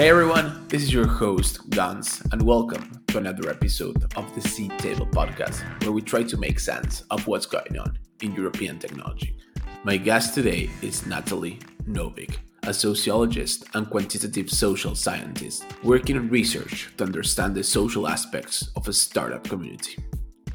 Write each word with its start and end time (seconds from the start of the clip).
Hey 0.00 0.08
everyone, 0.08 0.66
this 0.68 0.82
is 0.82 0.94
your 0.94 1.06
host, 1.06 1.68
Gans, 1.68 2.22
and 2.32 2.40
welcome 2.40 3.04
to 3.08 3.18
another 3.18 3.50
episode 3.50 4.02
of 4.16 4.34
the 4.34 4.40
Seed 4.40 4.72
Table 4.78 5.04
podcast, 5.04 5.60
where 5.82 5.92
we 5.92 6.00
try 6.00 6.22
to 6.22 6.38
make 6.38 6.58
sense 6.58 7.02
of 7.10 7.26
what's 7.26 7.44
going 7.44 7.78
on 7.78 7.98
in 8.22 8.34
European 8.34 8.78
technology. 8.78 9.36
My 9.84 9.98
guest 9.98 10.34
today 10.34 10.70
is 10.80 11.04
Natalie 11.04 11.58
Novick, 11.86 12.38
a 12.62 12.72
sociologist 12.72 13.66
and 13.74 13.90
quantitative 13.90 14.48
social 14.48 14.94
scientist 14.94 15.66
working 15.82 16.16
on 16.16 16.30
research 16.30 16.90
to 16.96 17.04
understand 17.04 17.54
the 17.54 17.62
social 17.62 18.08
aspects 18.08 18.70
of 18.76 18.88
a 18.88 18.94
startup 18.94 19.44
community. 19.44 20.02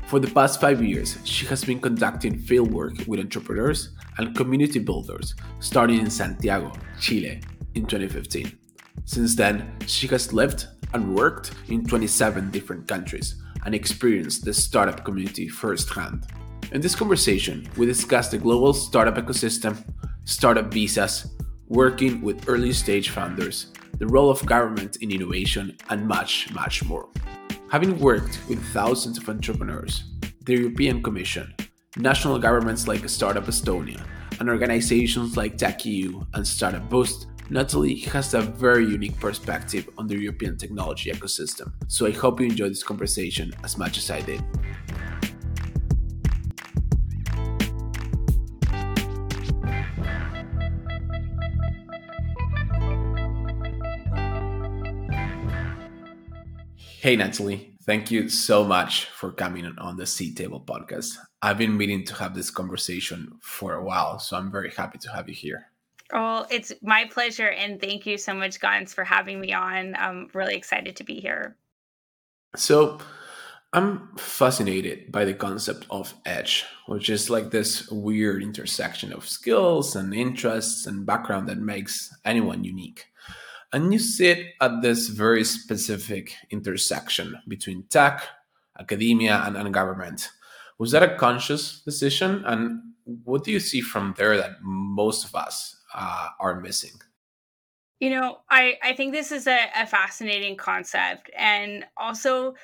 For 0.07 0.19
the 0.19 0.31
past 0.31 0.59
five 0.59 0.83
years, 0.83 1.19
she 1.23 1.45
has 1.45 1.63
been 1.63 1.79
conducting 1.79 2.41
fieldwork 2.41 3.07
with 3.07 3.19
entrepreneurs 3.19 3.89
and 4.17 4.35
community 4.35 4.79
builders, 4.79 5.35
starting 5.59 5.99
in 5.99 6.09
Santiago, 6.09 6.73
Chile, 6.99 7.43
in 7.75 7.85
2015. 7.85 8.57
Since 9.03 9.35
then, 9.35 9.75
she 9.85 10.07
has 10.07 10.31
lived 10.31 10.67
and 10.93 11.13
worked 11.13 11.51
in 11.67 11.85
27 11.85 12.51
different 12.51 12.87
countries 12.87 13.35
and 13.65 13.75
experienced 13.75 14.45
the 14.45 14.53
startup 14.53 15.03
community 15.03 15.47
firsthand. 15.47 16.25
In 16.71 16.81
this 16.81 16.95
conversation, 16.95 17.67
we 17.77 17.85
discuss 17.85 18.29
the 18.29 18.37
global 18.37 18.73
startup 18.73 19.15
ecosystem, 19.15 19.77
startup 20.23 20.71
visas, 20.73 21.35
working 21.67 22.21
with 22.21 22.47
early 22.47 22.73
stage 22.73 23.09
founders, 23.09 23.67
the 23.97 24.07
role 24.07 24.29
of 24.29 24.45
government 24.45 24.97
in 24.97 25.11
innovation, 25.11 25.75
and 25.89 26.07
much, 26.07 26.51
much 26.53 26.83
more. 26.85 27.09
Having 27.71 27.99
worked 27.99 28.39
with 28.47 28.63
thousands 28.73 29.17
of 29.17 29.27
entrepreneurs, 29.27 30.03
the 30.45 30.53
European 30.53 31.01
Commission, 31.01 31.53
national 31.97 32.39
governments 32.39 32.87
like 32.87 33.07
Startup 33.09 33.45
Estonia, 33.45 34.03
and 34.39 34.49
organizations 34.49 35.37
like 35.37 35.57
Tech.eu 35.57 36.25
and 36.33 36.45
Startup 36.45 36.87
Boost, 36.89 37.27
Natalie 37.47 37.99
has 37.99 38.33
a 38.33 38.41
very 38.41 38.85
unique 38.85 39.19
perspective 39.19 39.87
on 39.99 40.07
the 40.07 40.17
European 40.17 40.57
technology 40.57 41.11
ecosystem, 41.11 41.71
so 41.87 42.07
I 42.07 42.11
hope 42.11 42.39
you 42.39 42.47
enjoy 42.47 42.69
this 42.69 42.83
conversation 42.83 43.53
as 43.63 43.77
much 43.77 43.99
as 43.99 44.09
I 44.09 44.21
did. 44.21 44.41
Hey, 56.99 57.15
Natalie, 57.15 57.75
thank 57.83 58.09
you 58.09 58.27
so 58.27 58.63
much 58.63 59.05
for 59.05 59.31
coming 59.31 59.71
on 59.77 59.97
the 59.97 60.07
Seed 60.07 60.35
Table 60.35 60.59
podcast. 60.59 61.15
I've 61.43 61.59
been 61.59 61.77
meaning 61.77 62.03
to 62.05 62.15
have 62.15 62.33
this 62.33 62.49
conversation 62.49 63.37
for 63.43 63.75
a 63.75 63.83
while, 63.83 64.17
so 64.17 64.35
I'm 64.35 64.51
very 64.51 64.71
happy 64.71 64.97
to 64.97 65.11
have 65.11 65.29
you 65.29 65.35
here. 65.35 65.67
Oh, 66.13 66.45
it's 66.51 66.71
my 66.81 67.05
pleasure. 67.11 67.49
And 67.49 67.81
thank 67.81 68.05
you 68.05 68.17
so 68.17 68.33
much, 68.33 68.59
Gans, 68.59 68.93
for 68.93 69.03
having 69.03 69.39
me 69.39 69.53
on. 69.53 69.95
I'm 69.95 70.29
really 70.33 70.55
excited 70.55 70.95
to 70.97 71.03
be 71.03 71.19
here. 71.19 71.55
So, 72.55 72.99
I'm 73.73 74.15
fascinated 74.15 75.11
by 75.11 75.25
the 75.25 75.33
concept 75.33 75.85
of 75.89 76.13
edge, 76.25 76.63
which 76.87 77.09
is 77.09 77.29
like 77.29 77.51
this 77.51 77.89
weird 77.89 78.41
intersection 78.41 79.11
of 79.11 79.27
skills 79.27 79.97
and 79.97 80.13
interests 80.13 80.85
and 80.85 81.05
background 81.05 81.49
that 81.49 81.57
makes 81.57 82.15
anyone 82.23 82.63
unique. 82.63 83.07
And 83.73 83.91
you 83.91 83.99
sit 83.99 84.53
at 84.61 84.81
this 84.81 85.09
very 85.09 85.43
specific 85.43 86.35
intersection 86.51 87.35
between 87.49 87.83
tech, 87.89 88.25
academia, 88.79 89.43
and, 89.45 89.57
and 89.57 89.73
government. 89.73 90.29
Was 90.77 90.91
that 90.91 91.03
a 91.03 91.17
conscious 91.17 91.81
decision? 91.81 92.45
And 92.45 92.79
what 93.25 93.43
do 93.43 93.51
you 93.51 93.59
see 93.59 93.81
from 93.81 94.13
there 94.17 94.37
that 94.37 94.61
most 94.61 95.25
of 95.25 95.35
us 95.35 95.75
uh, 95.95 96.29
are 96.39 96.59
missing? 96.59 97.01
You 97.99 98.11
know, 98.11 98.39
I, 98.49 98.77
I 98.83 98.93
think 98.93 99.13
this 99.13 99.31
is 99.31 99.47
a, 99.47 99.67
a 99.75 99.87
fascinating 99.87 100.57
concept 100.57 101.31
and 101.35 101.85
also 101.97 102.55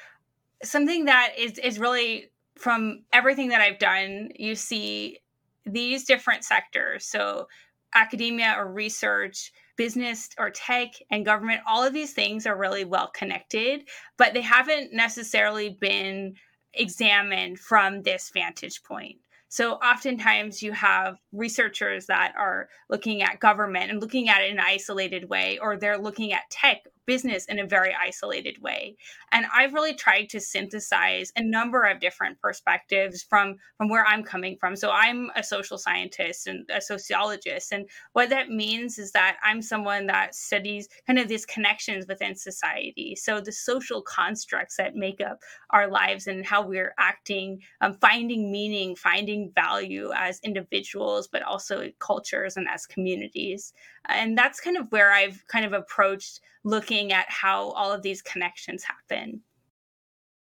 something 0.61 1.05
that 1.05 1.33
is, 1.37 1.57
is 1.57 1.79
really 1.79 2.31
from 2.57 3.03
everything 3.11 3.49
that 3.49 3.61
I've 3.61 3.79
done, 3.79 4.29
you 4.35 4.55
see 4.55 5.19
these 5.65 6.03
different 6.03 6.43
sectors. 6.43 7.05
So, 7.05 7.47
academia 7.93 8.55
or 8.57 8.71
research, 8.71 9.51
business 9.75 10.29
or 10.37 10.49
tech, 10.49 10.89
and 11.09 11.25
government, 11.25 11.61
all 11.67 11.83
of 11.83 11.91
these 11.91 12.13
things 12.13 12.45
are 12.45 12.55
really 12.55 12.85
well 12.85 13.09
connected, 13.09 13.81
but 14.17 14.33
they 14.33 14.41
haven't 14.41 14.93
necessarily 14.93 15.69
been 15.69 16.35
examined 16.73 17.59
from 17.59 18.01
this 18.03 18.31
vantage 18.33 18.83
point. 18.83 19.17
So 19.51 19.73
oftentimes 19.73 20.63
you 20.63 20.71
have 20.71 21.17
researchers 21.33 22.05
that 22.05 22.33
are 22.37 22.69
looking 22.89 23.21
at 23.21 23.41
government 23.41 23.91
and 23.91 23.99
looking 23.99 24.29
at 24.29 24.41
it 24.41 24.49
in 24.49 24.57
an 24.57 24.63
isolated 24.65 25.27
way, 25.27 25.59
or 25.61 25.75
they're 25.75 25.97
looking 25.97 26.31
at 26.31 26.49
tech 26.49 26.83
business 27.05 27.45
in 27.45 27.59
a 27.59 27.67
very 27.67 27.95
isolated 27.99 28.61
way. 28.61 28.95
And 29.31 29.45
I've 29.53 29.73
really 29.73 29.93
tried 29.93 30.29
to 30.29 30.39
synthesize 30.39 31.31
a 31.35 31.43
number 31.43 31.83
of 31.83 31.99
different 31.99 32.39
perspectives 32.39 33.23
from 33.23 33.55
from 33.77 33.89
where 33.89 34.05
I'm 34.05 34.23
coming 34.23 34.57
from. 34.59 34.75
So 34.75 34.91
I'm 34.91 35.29
a 35.35 35.43
social 35.43 35.77
scientist 35.77 36.47
and 36.47 36.69
a 36.73 36.81
sociologist 36.81 37.71
and 37.71 37.87
what 38.13 38.29
that 38.29 38.49
means 38.49 38.97
is 38.97 39.11
that 39.11 39.37
I'm 39.43 39.61
someone 39.61 40.07
that 40.07 40.35
studies 40.35 40.87
kind 41.07 41.19
of 41.19 41.27
these 41.27 41.45
connections 41.45 42.05
within 42.07 42.35
society. 42.35 43.15
So 43.15 43.39
the 43.39 43.51
social 43.51 44.01
constructs 44.01 44.77
that 44.77 44.95
make 44.95 45.21
up 45.21 45.39
our 45.71 45.89
lives 45.89 46.27
and 46.27 46.45
how 46.45 46.65
we're 46.65 46.93
acting, 46.99 47.59
um, 47.81 47.93
finding 47.93 48.51
meaning, 48.51 48.95
finding 48.95 49.51
value 49.55 50.11
as 50.15 50.39
individuals, 50.43 51.27
but 51.27 51.43
also 51.43 51.89
cultures 51.99 52.57
and 52.57 52.67
as 52.67 52.85
communities. 52.85 53.73
And 54.07 54.37
that's 54.37 54.59
kind 54.59 54.77
of 54.77 54.91
where 54.91 55.11
I've 55.11 55.43
kind 55.47 55.65
of 55.65 55.73
approached 55.73 56.41
looking 56.63 57.11
at 57.11 57.25
how 57.29 57.71
all 57.71 57.91
of 57.91 58.01
these 58.01 58.21
connections 58.21 58.83
happen. 58.83 59.41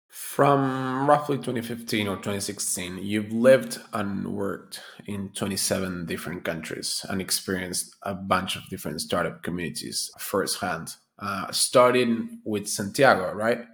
From 0.09 1.09
roughly 1.09 1.37
2015 1.37 2.09
or 2.09 2.17
2016, 2.17 2.99
you've 2.99 3.33
lived 3.33 3.78
and 3.93 4.27
worked 4.27 4.81
in 5.06 5.28
27 5.31 6.06
different 6.06 6.43
countries 6.43 7.05
and 7.09 7.21
experienced 7.21 7.95
a 8.03 8.15
bunch 8.15 8.56
of 8.56 8.66
different 8.71 9.00
startup 9.03 9.43
communities 9.43 10.11
firsthand. 10.19 10.95
Uh, 11.19 11.50
starting 11.50 12.41
with 12.45 12.69
Santiago, 12.69 13.33
right? 13.33 13.66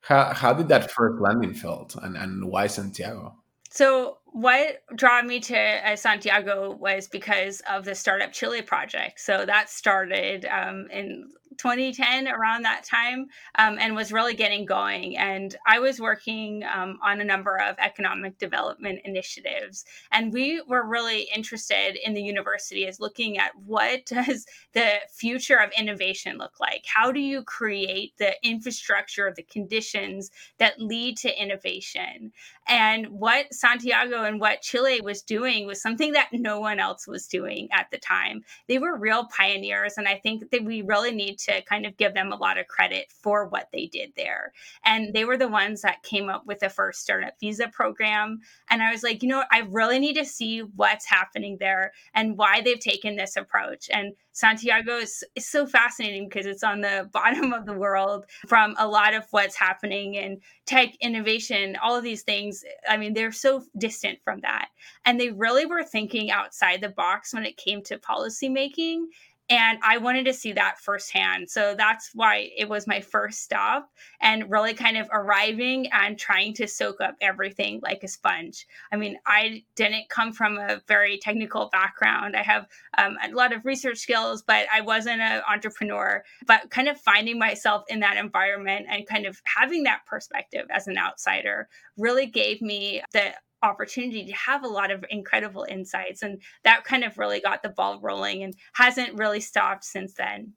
How, 0.00 0.32
how 0.34 0.52
did 0.52 0.68
that 0.68 0.90
first 0.90 1.20
landing 1.20 1.54
felt 1.54 1.94
and, 1.96 2.16
and 2.16 2.44
why 2.44 2.66
Santiago? 2.66 3.36
So, 3.70 4.18
what 4.32 4.82
drew 4.94 5.22
me 5.22 5.40
to 5.40 5.56
uh, 5.56 5.96
Santiago 5.96 6.70
was 6.70 7.08
because 7.08 7.62
of 7.70 7.84
the 7.84 7.94
Startup 7.94 8.32
Chile 8.32 8.62
project. 8.62 9.20
So, 9.20 9.44
that 9.46 9.70
started 9.70 10.46
um, 10.46 10.86
in 10.90 11.30
2010 11.58 12.28
around 12.28 12.62
that 12.62 12.84
time 12.84 13.26
um, 13.56 13.78
and 13.78 13.94
was 13.94 14.12
really 14.12 14.34
getting 14.34 14.64
going. 14.64 15.16
And 15.16 15.54
i 15.66 15.78
was 15.78 16.00
working 16.00 16.62
um, 16.72 16.98
on 17.02 17.20
a 17.20 17.24
number 17.24 17.58
of 17.58 17.76
economic 17.78 18.38
development 18.38 19.00
initiatives. 19.04 19.84
And 20.12 20.32
we 20.32 20.62
were 20.66 20.86
really 20.86 21.28
interested 21.34 21.98
in 22.02 22.14
the 22.14 22.22
university 22.22 22.86
as 22.86 23.00
looking 23.00 23.38
at 23.38 23.52
what 23.66 24.06
does 24.06 24.46
the 24.72 24.94
future 25.10 25.56
of 25.56 25.70
innovation 25.76 26.38
look 26.38 26.60
like? 26.60 26.84
How 26.86 27.12
do 27.12 27.20
you 27.20 27.42
create 27.42 28.14
the 28.18 28.34
infrastructure 28.42 29.26
the 29.34 29.42
conditions 29.42 30.30
that 30.58 30.80
lead 30.80 31.16
to 31.18 31.42
innovation? 31.42 32.32
And 32.66 33.08
what 33.08 33.52
santiago 33.52 34.17
and 34.24 34.40
what 34.40 34.62
chile 34.62 35.00
was 35.00 35.22
doing 35.22 35.66
was 35.66 35.80
something 35.80 36.12
that 36.12 36.28
no 36.32 36.60
one 36.60 36.78
else 36.78 37.06
was 37.06 37.26
doing 37.26 37.68
at 37.72 37.86
the 37.90 37.98
time 37.98 38.42
they 38.66 38.78
were 38.78 38.96
real 38.96 39.26
pioneers 39.26 39.94
and 39.96 40.08
i 40.08 40.14
think 40.14 40.50
that 40.50 40.64
we 40.64 40.82
really 40.82 41.12
need 41.12 41.38
to 41.38 41.62
kind 41.62 41.86
of 41.86 41.96
give 41.96 42.14
them 42.14 42.32
a 42.32 42.36
lot 42.36 42.58
of 42.58 42.66
credit 42.68 43.06
for 43.10 43.46
what 43.46 43.68
they 43.72 43.86
did 43.86 44.12
there. 44.16 44.52
And 44.84 45.12
they 45.12 45.24
were 45.24 45.36
the 45.36 45.48
ones 45.48 45.82
that 45.82 46.02
came 46.02 46.28
up 46.28 46.46
with 46.46 46.60
the 46.60 46.70
first 46.70 47.00
startup 47.00 47.34
visa 47.40 47.68
program. 47.68 48.40
And 48.70 48.82
I 48.82 48.90
was 48.90 49.02
like, 49.02 49.22
you 49.22 49.28
know, 49.28 49.44
I 49.50 49.60
really 49.68 49.98
need 49.98 50.14
to 50.14 50.24
see 50.24 50.60
what's 50.60 51.06
happening 51.06 51.56
there 51.58 51.92
and 52.14 52.38
why 52.38 52.60
they've 52.60 52.78
taken 52.78 53.16
this 53.16 53.36
approach. 53.36 53.90
And 53.92 54.14
Santiago 54.38 54.98
is, 54.98 55.24
is 55.34 55.48
so 55.48 55.66
fascinating 55.66 56.28
because 56.28 56.46
it's 56.46 56.62
on 56.62 56.80
the 56.80 57.10
bottom 57.12 57.52
of 57.52 57.66
the 57.66 57.72
world 57.72 58.24
from 58.46 58.76
a 58.78 58.86
lot 58.86 59.12
of 59.12 59.24
what's 59.32 59.56
happening 59.56 60.14
in 60.14 60.40
tech 60.64 60.94
innovation, 61.00 61.76
all 61.82 61.96
of 61.96 62.04
these 62.04 62.22
things. 62.22 62.62
I 62.88 62.98
mean, 62.98 63.14
they're 63.14 63.32
so 63.32 63.64
distant 63.76 64.20
from 64.22 64.40
that. 64.42 64.68
And 65.04 65.18
they 65.18 65.30
really 65.30 65.66
were 65.66 65.82
thinking 65.82 66.30
outside 66.30 66.80
the 66.80 66.88
box 66.88 67.34
when 67.34 67.44
it 67.44 67.56
came 67.56 67.82
to 67.84 67.98
policymaking 67.98 69.06
and 69.50 69.78
I 69.82 69.96
wanted 69.96 70.26
to 70.26 70.34
see 70.34 70.52
that 70.52 70.78
firsthand. 70.78 71.48
So 71.48 71.74
that's 71.74 72.10
why 72.14 72.50
it 72.56 72.68
was 72.68 72.86
my 72.86 73.00
first 73.00 73.42
stop 73.42 73.90
and 74.20 74.50
really 74.50 74.74
kind 74.74 74.98
of 74.98 75.08
arriving 75.10 75.88
and 75.90 76.18
trying 76.18 76.52
to 76.54 76.68
soak 76.68 77.00
up 77.00 77.14
everything 77.22 77.80
like 77.82 78.02
a 78.02 78.08
sponge. 78.08 78.66
I 78.92 78.96
mean, 78.96 79.18
I 79.26 79.64
didn't 79.74 80.10
come 80.10 80.32
from 80.32 80.58
a 80.58 80.82
very 80.86 81.18
technical 81.18 81.70
background. 81.72 82.36
I 82.36 82.42
have 82.42 82.66
um, 82.98 83.16
a 83.22 83.34
lot 83.34 83.54
of 83.54 83.64
research 83.64 83.98
skills, 83.98 84.42
but 84.42 84.66
I 84.72 84.82
wasn't 84.82 85.22
an 85.22 85.42
entrepreneur. 85.48 86.22
But 86.46 86.70
kind 86.70 86.88
of 86.88 87.00
finding 87.00 87.38
myself 87.38 87.84
in 87.88 88.00
that 88.00 88.18
environment 88.18 88.86
and 88.90 89.06
kind 89.06 89.24
of 89.24 89.40
having 89.44 89.84
that 89.84 90.04
perspective 90.06 90.66
as 90.70 90.88
an 90.88 90.98
outsider 90.98 91.68
really 91.96 92.26
gave 92.26 92.60
me 92.60 93.02
the 93.12 93.32
opportunity 93.62 94.24
to 94.26 94.32
have 94.32 94.64
a 94.64 94.68
lot 94.68 94.90
of 94.90 95.04
incredible 95.10 95.66
insights 95.68 96.22
and 96.22 96.40
that 96.64 96.84
kind 96.84 97.04
of 97.04 97.18
really 97.18 97.40
got 97.40 97.62
the 97.62 97.68
ball 97.68 98.00
rolling 98.00 98.42
and 98.42 98.54
hasn't 98.74 99.18
really 99.18 99.40
stopped 99.40 99.84
since 99.84 100.14
then 100.14 100.52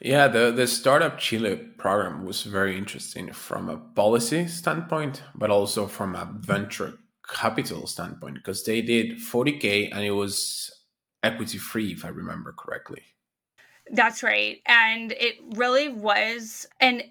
Yeah, 0.00 0.28
the, 0.28 0.50
the 0.50 0.66
Startup 0.66 1.18
Chile 1.18 1.56
program 1.78 2.24
was 2.24 2.42
very 2.42 2.76
interesting 2.76 3.32
from 3.32 3.68
a 3.68 3.78
policy 3.78 4.46
standpoint, 4.48 5.22
but 5.34 5.50
also 5.50 5.86
from 5.86 6.14
a 6.14 6.28
venture 6.40 6.98
capital 7.28 7.86
standpoint, 7.86 8.34
because 8.34 8.64
they 8.64 8.82
did 8.82 9.18
40K 9.18 9.90
and 9.92 10.04
it 10.04 10.10
was 10.10 10.70
equity 11.22 11.58
free, 11.58 11.92
if 11.92 12.04
I 12.04 12.08
remember 12.08 12.52
correctly. 12.52 13.02
That's 13.90 14.22
right. 14.22 14.60
And 14.66 15.12
it 15.12 15.36
really 15.56 15.88
was. 15.88 16.66
And 16.80 17.04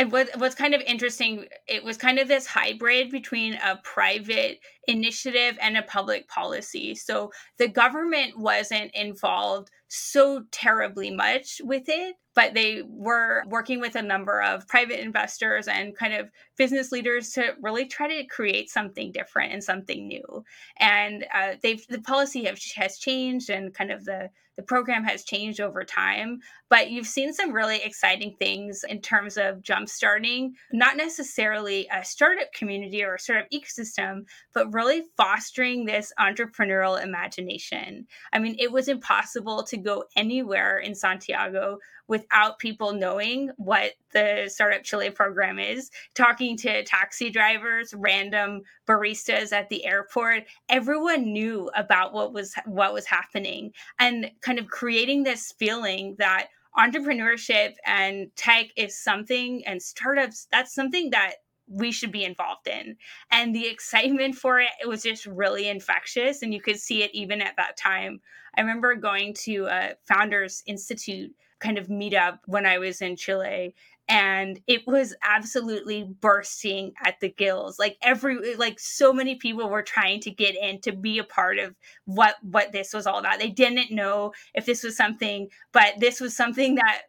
it 0.00 0.10
was 0.10 0.28
what's 0.38 0.54
kind 0.54 0.74
of 0.74 0.80
interesting 0.80 1.44
it 1.68 1.84
was 1.84 1.98
kind 1.98 2.18
of 2.18 2.26
this 2.26 2.46
hybrid 2.46 3.10
between 3.10 3.54
a 3.54 3.78
private 3.84 4.60
initiative 4.88 5.58
and 5.60 5.76
a 5.76 5.82
public 5.82 6.26
policy. 6.26 6.94
So 6.94 7.30
the 7.58 7.68
government 7.68 8.38
wasn't 8.38 8.92
involved 8.94 9.70
so 9.88 10.44
terribly 10.50 11.10
much 11.10 11.60
with 11.62 11.84
it 11.88 12.16
but 12.34 12.54
they 12.54 12.82
were 12.86 13.42
working 13.48 13.80
with 13.80 13.96
a 13.96 14.02
number 14.02 14.40
of 14.40 14.66
private 14.68 15.00
investors 15.00 15.66
and 15.66 15.96
kind 15.96 16.14
of 16.14 16.30
business 16.56 16.92
leaders 16.92 17.30
to 17.30 17.54
really 17.60 17.86
try 17.86 18.06
to 18.08 18.24
create 18.28 18.70
something 18.70 19.10
different 19.12 19.52
and 19.52 19.64
something 19.64 20.06
new. 20.06 20.44
And 20.78 21.26
uh, 21.34 21.54
they've 21.62 21.84
the 21.88 22.00
policy 22.00 22.44
have, 22.44 22.58
has 22.76 22.98
changed 22.98 23.50
and 23.50 23.74
kind 23.74 23.90
of 23.90 24.04
the 24.04 24.30
the 24.56 24.62
program 24.62 25.04
has 25.04 25.24
changed 25.24 25.60
over 25.60 25.84
time, 25.84 26.40
but 26.70 26.90
you've 26.90 27.06
seen 27.06 27.34
some 27.34 27.52
really 27.52 27.82
exciting 27.82 28.36
things 28.38 28.84
in 28.88 29.00
terms 29.00 29.36
of 29.36 29.60
jumpstarting, 29.60 30.52
not 30.72 30.96
necessarily 30.96 31.88
a 31.92 32.04
startup 32.04 32.52
community 32.52 33.02
or 33.02 33.16
a 33.16 33.18
startup 33.18 33.50
ecosystem, 33.50 34.24
but 34.54 34.72
really 34.72 35.02
fostering 35.16 35.84
this 35.84 36.12
entrepreneurial 36.18 37.02
imagination. 37.02 38.06
I 38.32 38.38
mean, 38.38 38.54
it 38.60 38.70
was 38.70 38.86
impossible 38.86 39.64
to 39.64 39.76
go 39.76 40.04
anywhere 40.16 40.78
in 40.78 40.94
Santiago 40.94 41.78
without 42.06 42.58
people 42.58 42.92
knowing 42.92 43.50
what 43.56 43.92
the 44.12 44.44
Startup 44.48 44.82
Chile 44.82 45.10
program 45.10 45.58
is, 45.58 45.90
talking 46.14 46.56
to 46.56 46.82
taxi 46.84 47.30
drivers, 47.30 47.94
random 47.94 48.62
baristas 48.86 49.52
at 49.52 49.68
the 49.68 49.86
airport, 49.86 50.44
everyone 50.68 51.32
knew 51.32 51.70
about 51.76 52.12
what 52.12 52.32
was 52.32 52.54
what 52.66 52.92
was 52.92 53.06
happening 53.06 53.72
and 54.00 54.30
kind 54.40 54.58
of 54.58 54.66
creating 54.66 55.22
this 55.22 55.52
feeling 55.52 56.16
that 56.18 56.48
entrepreneurship 56.78 57.74
and 57.84 58.30
tech 58.36 58.66
is 58.76 58.96
something 58.96 59.64
and 59.66 59.82
startups 59.82 60.46
that's 60.50 60.74
something 60.74 61.10
that 61.10 61.36
we 61.70 61.92
should 61.92 62.10
be 62.10 62.24
involved 62.24 62.66
in. 62.66 62.96
And 63.30 63.54
the 63.54 63.68
excitement 63.68 64.34
for 64.34 64.58
it, 64.60 64.70
it 64.82 64.88
was 64.88 65.02
just 65.02 65.24
really 65.24 65.68
infectious. 65.68 66.42
And 66.42 66.52
you 66.52 66.60
could 66.60 66.80
see 66.80 67.02
it 67.02 67.14
even 67.14 67.40
at 67.40 67.56
that 67.56 67.76
time. 67.76 68.20
I 68.56 68.60
remember 68.60 68.96
going 68.96 69.34
to 69.44 69.66
a 69.66 69.94
Founders 70.08 70.62
Institute 70.66 71.32
kind 71.60 71.78
of 71.78 71.86
meetup 71.86 72.40
when 72.46 72.66
I 72.66 72.78
was 72.78 73.00
in 73.00 73.14
Chile 73.14 73.74
and 74.10 74.60
it 74.66 74.82
was 74.88 75.14
absolutely 75.22 76.02
bursting 76.20 76.92
at 77.06 77.20
the 77.20 77.28
gills. 77.28 77.78
Like 77.78 77.96
every 78.02 78.56
like 78.56 78.80
so 78.80 79.12
many 79.12 79.36
people 79.36 79.70
were 79.70 79.82
trying 79.82 80.20
to 80.22 80.32
get 80.32 80.56
in 80.56 80.80
to 80.80 80.92
be 80.92 81.18
a 81.18 81.24
part 81.24 81.58
of 81.58 81.76
what 82.06 82.34
what 82.42 82.72
this 82.72 82.92
was 82.92 83.06
all 83.06 83.20
about. 83.20 83.38
They 83.38 83.50
didn't 83.50 83.92
know 83.92 84.32
if 84.52 84.66
this 84.66 84.82
was 84.82 84.96
something 84.96 85.48
but 85.72 85.94
this 86.00 86.20
was 86.20 86.36
something 86.36 86.74
that 86.74 87.02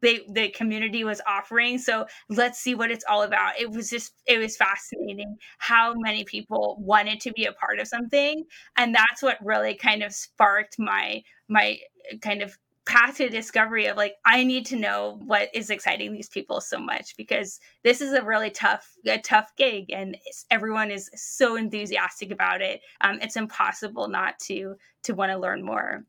they 0.00 0.20
the 0.28 0.50
community 0.50 1.02
was 1.02 1.20
offering. 1.26 1.78
So 1.78 2.06
let's 2.28 2.60
see 2.60 2.76
what 2.76 2.92
it's 2.92 3.04
all 3.10 3.22
about. 3.24 3.58
It 3.58 3.70
was 3.70 3.90
just 3.90 4.14
it 4.26 4.38
was 4.38 4.56
fascinating 4.56 5.36
how 5.58 5.92
many 5.96 6.22
people 6.22 6.76
wanted 6.78 7.20
to 7.22 7.32
be 7.32 7.46
a 7.46 7.52
part 7.52 7.80
of 7.80 7.88
something 7.88 8.44
and 8.76 8.94
that's 8.94 9.22
what 9.22 9.44
really 9.44 9.74
kind 9.74 10.04
of 10.04 10.12
sparked 10.12 10.78
my 10.78 11.24
my 11.48 11.78
kind 12.20 12.42
of 12.42 12.56
path 12.92 13.16
to 13.16 13.28
discovery 13.30 13.86
of 13.86 13.96
like 13.96 14.16
i 14.26 14.44
need 14.44 14.66
to 14.66 14.76
know 14.76 15.18
what 15.24 15.48
is 15.54 15.70
exciting 15.70 16.12
these 16.12 16.28
people 16.28 16.60
so 16.60 16.78
much 16.78 17.16
because 17.16 17.58
this 17.84 18.02
is 18.02 18.12
a 18.12 18.22
really 18.22 18.50
tough 18.50 18.92
a 19.06 19.18
tough 19.18 19.50
gig 19.56 19.90
and 19.90 20.16
everyone 20.50 20.90
is 20.90 21.10
so 21.14 21.56
enthusiastic 21.56 22.30
about 22.30 22.60
it. 22.60 22.80
Um, 23.00 23.18
it's 23.20 23.36
impossible 23.36 24.08
not 24.08 24.38
to 24.40 24.76
to 25.04 25.14
want 25.14 25.32
to 25.32 25.38
learn 25.38 25.62
more. 25.62 26.04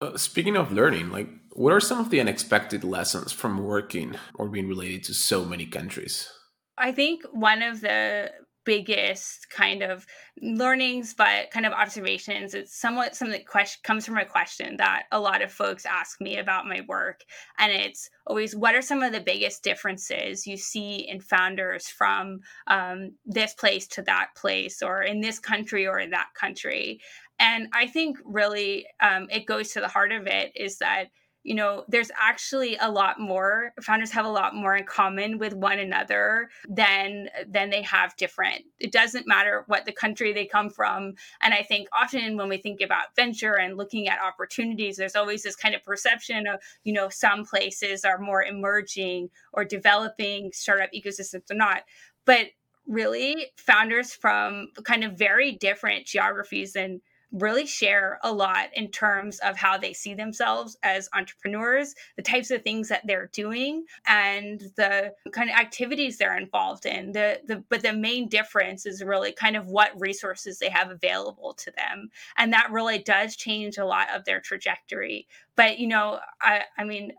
Uh, 0.00 0.16
speaking 0.16 0.56
of 0.56 0.72
learning 0.72 1.10
like 1.10 1.28
what 1.52 1.72
are 1.72 1.80
some 1.80 2.00
of 2.00 2.10
the 2.10 2.20
unexpected 2.20 2.84
lessons 2.84 3.32
from 3.32 3.64
working 3.64 4.16
or 4.34 4.48
being 4.48 4.68
related 4.68 5.04
to 5.04 5.14
so 5.14 5.44
many 5.44 5.66
countries? 5.66 6.28
I 6.76 6.90
think 6.92 7.22
one 7.30 7.62
of 7.62 7.80
the 7.80 8.32
biggest 8.64 9.50
kind 9.50 9.82
of 9.82 10.06
learnings 10.40 11.14
but 11.14 11.50
kind 11.50 11.66
of 11.66 11.72
observations. 11.72 12.54
It's 12.54 12.78
somewhat 12.78 13.14
something 13.14 13.32
that 13.32 13.46
question, 13.46 13.80
comes 13.84 14.06
from 14.06 14.18
a 14.18 14.24
question 14.24 14.76
that 14.78 15.04
a 15.12 15.20
lot 15.20 15.42
of 15.42 15.52
folks 15.52 15.86
ask 15.86 16.20
me 16.20 16.38
about 16.38 16.66
my 16.66 16.80
work 16.88 17.20
and 17.58 17.72
it's 17.72 18.10
always 18.26 18.56
what 18.56 18.74
are 18.74 18.82
some 18.82 19.02
of 19.02 19.12
the 19.12 19.20
biggest 19.20 19.62
differences 19.62 20.46
you 20.46 20.56
see 20.56 21.08
in 21.08 21.20
founders 21.20 21.88
from 21.88 22.40
um, 22.66 23.12
this 23.26 23.54
place 23.54 23.86
to 23.88 24.02
that 24.02 24.28
place 24.36 24.82
or 24.82 25.02
in 25.02 25.20
this 25.20 25.38
country 25.38 25.86
or 25.86 25.98
in 25.98 26.10
that 26.10 26.28
country? 26.34 27.00
And 27.38 27.68
i 27.72 27.86
think 27.86 28.18
really 28.24 28.86
um, 29.00 29.26
it 29.30 29.46
goes 29.46 29.72
to 29.72 29.80
the 29.80 29.88
heart 29.88 30.12
of 30.12 30.26
it 30.26 30.52
is 30.54 30.78
that 30.78 31.08
you 31.44 31.54
know 31.54 31.84
there's 31.88 32.10
actually 32.20 32.76
a 32.80 32.90
lot 32.90 33.20
more 33.20 33.72
founders 33.82 34.10
have 34.10 34.24
a 34.24 34.30
lot 34.30 34.54
more 34.54 34.74
in 34.74 34.84
common 34.84 35.38
with 35.38 35.52
one 35.54 35.78
another 35.78 36.48
than 36.68 37.28
than 37.46 37.70
they 37.70 37.82
have 37.82 38.16
different. 38.16 38.64
It 38.80 38.90
doesn't 38.90 39.28
matter 39.28 39.64
what 39.68 39.84
the 39.84 39.92
country 39.92 40.32
they 40.32 40.46
come 40.46 40.70
from. 40.70 41.14
And 41.42 41.54
i 41.54 41.62
think 41.62 41.88
often 41.92 42.36
when 42.36 42.48
we 42.48 42.56
think 42.56 42.80
about 42.80 43.14
venture 43.14 43.54
and 43.54 43.76
looking 43.76 44.08
at 44.08 44.18
opportunities 44.20 44.96
there's 44.96 45.16
always 45.16 45.42
this 45.42 45.56
kind 45.56 45.74
of 45.74 45.84
perception 45.84 46.46
of 46.46 46.60
you 46.82 46.92
know 46.92 47.08
some 47.10 47.44
places 47.44 48.04
are 48.04 48.18
more 48.18 48.42
emerging 48.42 49.28
or 49.52 49.64
developing 49.64 50.50
startup 50.52 50.90
ecosystems 50.92 51.50
or 51.50 51.54
not. 51.54 51.82
But 52.24 52.46
really 52.86 53.46
founders 53.56 54.12
from 54.12 54.68
kind 54.84 55.04
of 55.04 55.18
very 55.18 55.52
different 55.52 56.06
geographies 56.06 56.76
and 56.76 57.00
really 57.34 57.66
share 57.66 58.20
a 58.22 58.32
lot 58.32 58.68
in 58.74 58.88
terms 58.88 59.40
of 59.40 59.56
how 59.56 59.76
they 59.76 59.92
see 59.92 60.14
themselves 60.14 60.76
as 60.82 61.08
entrepreneurs, 61.14 61.94
the 62.16 62.22
types 62.22 62.50
of 62.50 62.62
things 62.62 62.88
that 62.88 63.02
they're 63.06 63.28
doing, 63.32 63.84
and 64.06 64.60
the 64.76 65.12
kind 65.32 65.50
of 65.50 65.56
activities 65.56 66.16
they're 66.16 66.36
involved 66.36 66.86
in. 66.86 67.12
The, 67.12 67.40
the 67.46 67.64
but 67.68 67.82
the 67.82 67.92
main 67.92 68.28
difference 68.28 68.86
is 68.86 69.02
really 69.02 69.32
kind 69.32 69.56
of 69.56 69.66
what 69.66 70.00
resources 70.00 70.58
they 70.58 70.68
have 70.70 70.90
available 70.90 71.54
to 71.54 71.72
them, 71.72 72.10
and 72.36 72.52
that 72.52 72.70
really 72.70 72.98
does 72.98 73.36
change 73.36 73.78
a 73.78 73.84
lot 73.84 74.08
of 74.14 74.24
their 74.24 74.40
trajectory. 74.40 75.26
But 75.56 75.78
you 75.78 75.88
know, 75.88 76.20
I 76.40 76.62
I 76.78 76.84
mean, 76.84 77.12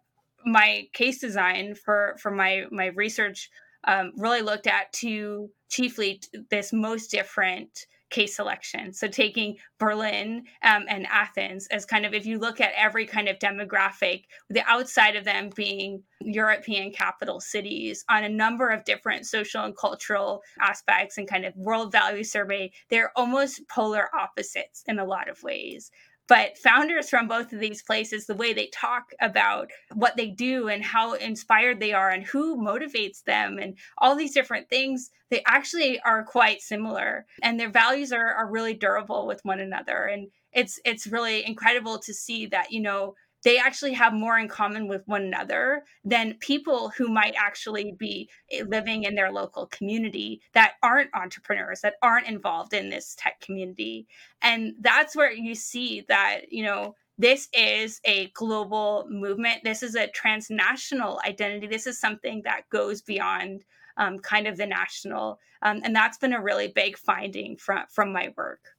my 0.46 0.88
case 0.94 1.20
design 1.20 1.76
for 1.76 2.16
for 2.20 2.32
my 2.32 2.66
my 2.72 2.88
research 2.88 3.50
um, 3.84 4.14
really 4.18 4.42
looked 4.42 4.68
at 4.68 4.92
to 4.94 5.50
chiefly 5.70 6.22
this 6.50 6.72
most 6.74 7.12
different 7.12 7.86
case 8.16 8.36
selection. 8.36 8.94
So 8.94 9.08
taking 9.08 9.58
Berlin 9.78 10.46
um, 10.64 10.86
and 10.88 11.06
Athens 11.08 11.68
as 11.68 11.86
kind 11.86 12.06
of, 12.06 12.14
if 12.14 12.26
you 12.26 12.40
look 12.40 12.62
at 12.62 12.72
every 12.78 13.06
kind 13.06 13.28
of 13.28 13.40
demographic, 13.40 14.24
the 14.50 14.64
outside 14.66 15.18
of 15.18 15.26
them 15.26 15.50
being 15.54 16.02
European 16.22 16.92
capital 16.92 17.42
cities 17.42 18.06
on 18.10 18.24
a 18.24 18.30
number 18.30 18.70
of 18.70 18.86
different 18.86 19.26
social 19.26 19.64
and 19.66 19.78
cultural 19.78 20.42
aspects 20.62 21.18
and 21.18 21.28
kind 21.28 21.46
of 21.46 21.54
world 21.58 21.92
value 21.92 22.24
survey, 22.24 22.72
they're 22.90 23.12
almost 23.18 23.68
polar 23.68 24.08
opposites 24.16 24.84
in 24.88 24.98
a 24.98 25.06
lot 25.06 25.28
of 25.28 25.44
ways. 25.44 25.92
But 26.28 26.58
founders 26.58 27.10
from 27.10 27.28
both 27.28 27.54
of 27.54 27.60
these 27.60 27.84
places, 27.84 28.26
the 28.26 28.34
way 28.34 28.54
they 28.54 28.68
talk 28.68 29.12
about 29.22 29.70
what 29.94 30.18
they 30.18 30.28
do 30.28 30.70
and 30.70 30.84
how 30.84 31.14
inspired 31.14 31.80
they 31.80 31.94
are 31.94 32.10
and 32.10 32.24
who 32.24 32.58
motivates 32.58 33.24
them 33.24 33.60
and 33.60 33.78
all 34.00 34.16
these 34.16 34.34
different 34.34 34.70
things, 34.70 35.12
they 35.30 35.44
actually 35.46 36.00
are 36.02 36.24
quite 36.24 36.62
similar. 36.62 37.28
And 37.44 37.60
their 37.60 37.70
values 37.70 38.12
are, 38.12 38.34
are 38.34 38.50
really 38.50 38.74
durable 38.74 39.28
with 39.28 39.42
one 39.44 39.60
another. 39.60 40.06
And 40.06 40.30
it's 40.52 40.80
it's 40.86 41.06
really 41.06 41.46
incredible 41.46 42.00
to 42.00 42.14
see 42.14 42.48
that, 42.48 42.72
you 42.72 42.82
know, 42.82 43.16
they 43.46 43.60
actually 43.60 43.94
have 43.94 44.12
more 44.12 44.40
in 44.40 44.48
common 44.48 44.88
with 44.88 45.08
one 45.08 45.22
another 45.22 45.84
than 46.04 46.34
people 46.40 46.90
who 46.90 47.08
might 47.08 47.36
actually 47.38 47.94
be 47.98 48.28
eh, 48.52 48.64
living 48.68 49.04
in 49.04 49.14
their 49.14 49.32
local 49.32 49.68
community 49.68 50.42
that 50.54 50.74
aren't 50.82 51.14
entrepreneurs, 51.14 51.82
that 51.82 51.94
aren't 52.02 52.28
involved 52.28 52.74
in 52.74 52.90
this 52.90 53.16
tech 53.18 53.40
community. 53.40 54.08
And 54.42 54.74
that's 54.82 55.16
where 55.16 55.32
you 55.32 55.54
see 55.54 56.04
that, 56.10 56.52
you 56.52 56.64
know, 56.64 56.96
this 57.20 57.48
is 57.54 58.02
a 58.04 58.30
global 58.34 59.06
movement. 59.10 59.64
This 59.64 59.84
is 59.84 59.96
a 59.96 60.08
transnational 60.08 61.22
identity. 61.26 61.68
This 61.68 61.86
is 61.86 62.00
something 62.00 62.42
that 62.46 62.68
goes 62.72 63.04
beyond 63.04 63.64
um, 63.96 64.18
kind 64.20 64.48
of 64.48 64.58
the 64.58 64.66
national. 64.66 65.40
Um, 65.62 65.82
and 65.84 65.96
that's 65.96 66.18
been 66.18 66.34
a 66.34 66.42
really 66.42 66.68
big 66.68 66.98
finding 66.98 67.58
from, 67.58 67.84
from 67.92 68.12
my 68.12 68.34
work. 68.36 68.75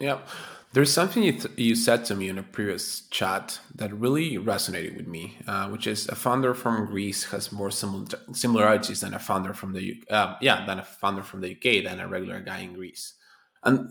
Yeah, 0.00 0.18
there's 0.72 0.92
something 0.92 1.22
you, 1.22 1.32
th- 1.32 1.56
you 1.58 1.74
said 1.74 2.04
to 2.06 2.14
me 2.14 2.28
in 2.28 2.38
a 2.38 2.42
previous 2.42 3.02
chat 3.10 3.60
that 3.74 3.94
really 3.94 4.36
resonated 4.36 4.96
with 4.96 5.06
me, 5.06 5.38
uh, 5.46 5.68
which 5.68 5.86
is 5.86 6.06
a 6.08 6.14
founder 6.14 6.52
from 6.54 6.86
Greece 6.86 7.24
has 7.24 7.50
more 7.50 7.70
simil- 7.70 8.36
similarities 8.36 9.00
than 9.00 9.14
a 9.14 9.18
founder 9.18 9.54
from 9.54 9.72
the 9.72 9.82
U- 9.82 10.02
uh, 10.10 10.36
yeah 10.42 10.66
than 10.66 10.78
a 10.78 10.84
founder 10.84 11.22
from 11.22 11.40
the 11.40 11.48
UK 11.48 11.80
than 11.82 12.00
a 12.00 12.08
regular 12.08 12.40
guy 12.40 12.58
in 12.58 12.74
Greece, 12.74 13.14
and 13.64 13.88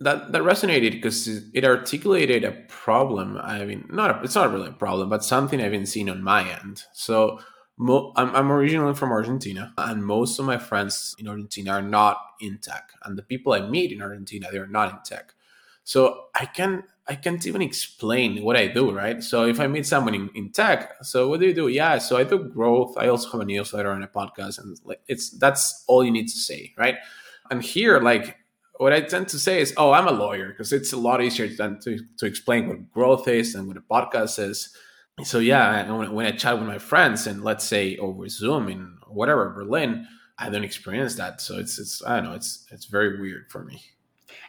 that 0.00 0.30
that 0.32 0.42
resonated 0.42 0.92
because 0.92 1.26
it 1.52 1.64
articulated 1.64 2.44
a 2.44 2.52
problem. 2.68 3.36
I 3.42 3.64
mean, 3.64 3.86
not 3.90 4.10
a, 4.10 4.22
it's 4.22 4.34
not 4.36 4.52
really 4.52 4.68
a 4.68 4.72
problem, 4.72 5.08
but 5.08 5.24
something 5.24 5.60
I've 5.60 5.72
been 5.72 5.86
seeing 5.86 6.08
on 6.08 6.22
my 6.22 6.48
end. 6.48 6.84
So 6.92 7.40
mo- 7.78 8.12
I'm, 8.16 8.34
I'm 8.34 8.52
originally 8.52 8.94
from 8.94 9.12
Argentina, 9.12 9.72
and 9.78 10.04
most 10.04 10.38
of 10.38 10.44
my 10.44 10.58
friends 10.58 11.14
in 11.18 11.28
Argentina 11.28 11.72
are 11.72 11.82
not 11.82 12.18
in 12.40 12.58
tech, 12.58 12.90
and 13.04 13.16
the 13.16 13.22
people 13.22 13.52
I 13.52 13.60
meet 13.60 13.92
in 13.92 14.02
Argentina 14.02 14.48
they're 14.50 14.66
not 14.66 14.92
in 14.92 14.98
tech. 15.04 15.34
So 15.84 16.26
I 16.34 16.44
can 16.44 16.84
I 17.06 17.14
can't 17.14 17.46
even 17.46 17.62
explain 17.62 18.42
what 18.44 18.56
I 18.56 18.66
do, 18.66 18.90
right? 18.92 19.22
So 19.22 19.46
if 19.46 19.60
I 19.60 19.66
meet 19.66 19.86
someone 19.86 20.14
in, 20.14 20.28
in 20.34 20.50
tech, 20.50 21.02
so 21.02 21.28
what 21.28 21.40
do 21.40 21.46
you 21.46 21.54
do? 21.54 21.68
Yeah, 21.68 21.96
so 21.96 22.18
I 22.18 22.24
do 22.24 22.38
growth. 22.38 22.98
I 22.98 23.08
also 23.08 23.30
have 23.30 23.40
a 23.40 23.44
newsletter 23.46 23.92
and 23.92 24.04
a 24.04 24.08
podcast, 24.08 24.58
and 24.58 24.78
like 24.84 25.00
it's 25.08 25.30
that's 25.30 25.84
all 25.86 26.04
you 26.04 26.10
need 26.10 26.28
to 26.28 26.38
say, 26.38 26.74
right? 26.76 26.96
And 27.50 27.62
here, 27.62 28.00
like 28.00 28.36
what 28.78 28.92
I 28.92 29.00
tend 29.00 29.28
to 29.28 29.38
say 29.38 29.60
is, 29.60 29.74
oh, 29.76 29.92
I'm 29.92 30.06
a 30.06 30.12
lawyer 30.12 30.48
because 30.50 30.72
it's 30.72 30.92
a 30.92 30.96
lot 30.96 31.22
easier 31.22 31.48
than 31.48 31.80
to, 31.80 31.98
to 32.18 32.26
explain 32.26 32.68
what 32.68 32.90
growth 32.92 33.26
is 33.26 33.54
and 33.54 33.66
what 33.66 33.76
a 33.76 33.80
podcast 33.80 34.38
is. 34.38 34.74
So 35.24 35.38
yeah, 35.38 35.90
when, 35.90 36.12
when 36.12 36.26
I 36.26 36.32
chat 36.32 36.58
with 36.58 36.66
my 36.66 36.78
friends 36.78 37.26
and 37.26 37.42
let's 37.42 37.64
say 37.64 37.96
over 37.96 38.28
Zoom 38.28 38.68
in 38.68 38.96
whatever 39.06 39.50
Berlin, 39.50 40.06
I 40.38 40.50
don't 40.50 40.64
experience 40.64 41.16
that. 41.16 41.40
So 41.40 41.58
it's 41.58 41.78
it's 41.78 42.02
I 42.04 42.16
don't 42.16 42.24
know, 42.24 42.34
it's 42.34 42.66
it's 42.70 42.86
very 42.86 43.20
weird 43.20 43.50
for 43.50 43.64
me. 43.64 43.82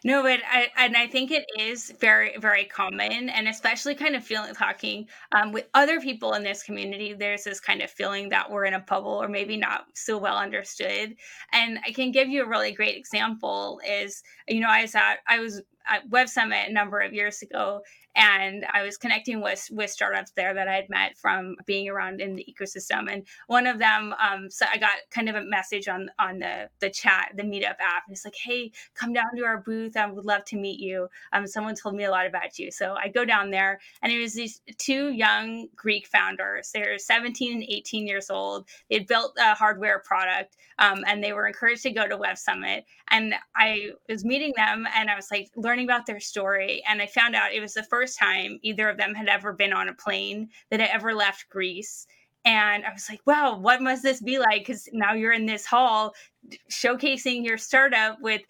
No, 0.04 0.24
but 0.24 0.40
I 0.50 0.70
and 0.78 0.96
I 0.96 1.08
think 1.08 1.32
it 1.32 1.46
is 1.58 1.92
very 2.00 2.38
very 2.38 2.66
common, 2.66 3.30
and 3.30 3.48
especially 3.48 3.96
kind 3.96 4.16
of 4.16 4.24
feeling 4.24 4.54
talking 4.54 5.08
um, 5.34 5.52
with 5.52 5.66
other 5.74 6.00
people 6.00 6.34
in 6.34 6.44
this 6.44 6.64
community. 6.64 7.14
There's 7.14 7.44
this 7.44 7.60
kind 7.60 7.82
of 7.82 7.90
feeling 7.90 8.30
that 8.30 8.50
we're 8.50 8.66
in 8.66 8.76
a 8.76 8.80
bubble, 8.80 9.22
or 9.22 9.28
maybe 9.28 9.58
not 9.58 9.86
so 9.96 10.18
well 10.18 10.38
understood. 10.38 11.16
And 11.52 11.80
I 11.86 11.92
can 11.92 12.12
give 12.12 12.30
you 12.30 12.44
a 12.44 12.48
really 12.48 12.72
great 12.72 12.96
example. 12.96 13.82
Is 13.86 14.24
you 14.48 14.62
know 14.62 14.70
I 14.70 14.84
was 14.84 14.96
at 14.96 15.18
I 15.28 15.40
was 15.40 15.62
at 15.88 16.08
Web 16.10 16.30
Summit 16.30 16.70
a 16.70 16.74
number 16.74 17.00
of 17.00 17.14
years 17.14 17.42
ago, 17.42 17.82
and 18.16 18.66
I 18.72 18.84
was 18.84 18.98
connecting 18.98 19.42
with 19.42 19.68
with 19.72 19.90
startups 19.90 20.32
there 20.32 20.54
that 20.54 20.68
I 20.68 20.76
had 20.76 20.90
met 20.90 21.18
from 21.18 21.56
being 21.66 21.90
around 21.90 22.22
in 22.22 22.36
the 22.36 22.46
ecosystem. 22.50 23.12
And 23.12 23.26
one 23.48 23.68
of 23.68 23.80
them, 23.80 24.14
um, 24.20 24.50
so 24.50 24.66
I 24.72 24.78
got 24.78 24.98
kind 25.12 25.30
of 25.30 25.36
a 25.36 25.44
message 25.44 25.88
on 25.88 26.10
on 26.20 26.40
the 26.40 26.70
the 26.80 26.90
chat, 26.90 27.32
the 27.36 27.44
Meetup 27.44 27.80
app, 27.80 28.04
and 28.08 28.14
it's 28.14 28.26
like, 28.26 28.36
"Hey, 28.36 28.72
come 28.94 29.14
down 29.14 29.36
to 29.38 29.46
our 29.46 29.60
booth. 29.62 29.96
I 29.96 30.06
would 30.08 30.26
love 30.26 30.44
to 30.46 30.58
meet 30.58 30.80
you." 30.80 31.08
Um, 31.34 31.48
someone 31.48 31.76
told 31.76 31.96
me 31.96 32.04
a 32.04 32.12
lot 32.12 32.26
about 32.26 32.58
you, 32.60 32.72
so 32.72 32.96
I 32.96 33.08
go 33.10 33.26
down 33.26 33.52
there, 33.52 33.80
and 34.02 34.12
it 34.12 34.20
was 34.20 34.34
these 34.34 34.62
two 34.78 35.12
young 35.12 35.68
Greek 35.76 36.08
founders. 36.08 36.72
They're 36.74 36.98
17 36.98 37.54
and 37.54 37.64
18 37.64 38.08
years 38.08 38.30
old. 38.30 38.68
They 38.90 38.98
had 38.98 39.08
built 39.08 39.38
a 39.40 39.54
hardware 39.54 40.00
product, 40.00 40.58
um, 40.80 41.04
and 41.08 41.24
they 41.24 41.34
were 41.34 41.48
encouraged 41.48 41.84
to 41.84 41.92
go 41.92 42.08
to 42.08 42.18
Web 42.18 42.38
Summit. 42.38 42.86
And 43.10 43.36
I 43.56 43.92
was 44.08 44.26
meeting 44.26 44.54
them, 44.56 44.88
and 44.96 45.10
I 45.10 45.16
was 45.16 45.30
like 45.32 45.50
learning 45.56 45.86
about 45.86 46.06
their 46.06 46.20
story, 46.20 46.84
and 46.88 47.02
I 47.02 47.06
found 47.06 47.36
out 47.36 47.54
it 47.54 47.62
was 47.62 47.74
the 47.74 47.84
first 47.84 47.99
first 48.00 48.18
time 48.18 48.60
either 48.62 48.90
of 48.90 48.98
them 48.98 49.14
had 49.14 49.28
ever 49.28 49.52
been 49.52 49.74
on 49.74 49.90
a 49.90 49.94
plane 49.94 50.50
that 50.70 50.80
had 50.80 50.90
ever 50.94 51.14
left 51.14 51.50
Greece. 51.50 52.08
And 52.46 52.86
I 52.86 52.94
was 52.94 53.10
like, 53.10 53.20
wow, 53.26 53.58
what 53.58 53.82
must 53.82 54.04
this 54.04 54.22
be 54.22 54.40
like? 54.40 54.62
Because 54.66 54.88
now 54.94 55.14
you're 55.14 55.34
in 55.34 55.46
this 55.46 55.66
hall 55.66 56.14
showcasing 56.72 57.44
your 57.44 57.58
startup 57.58 58.22
with 58.22 58.42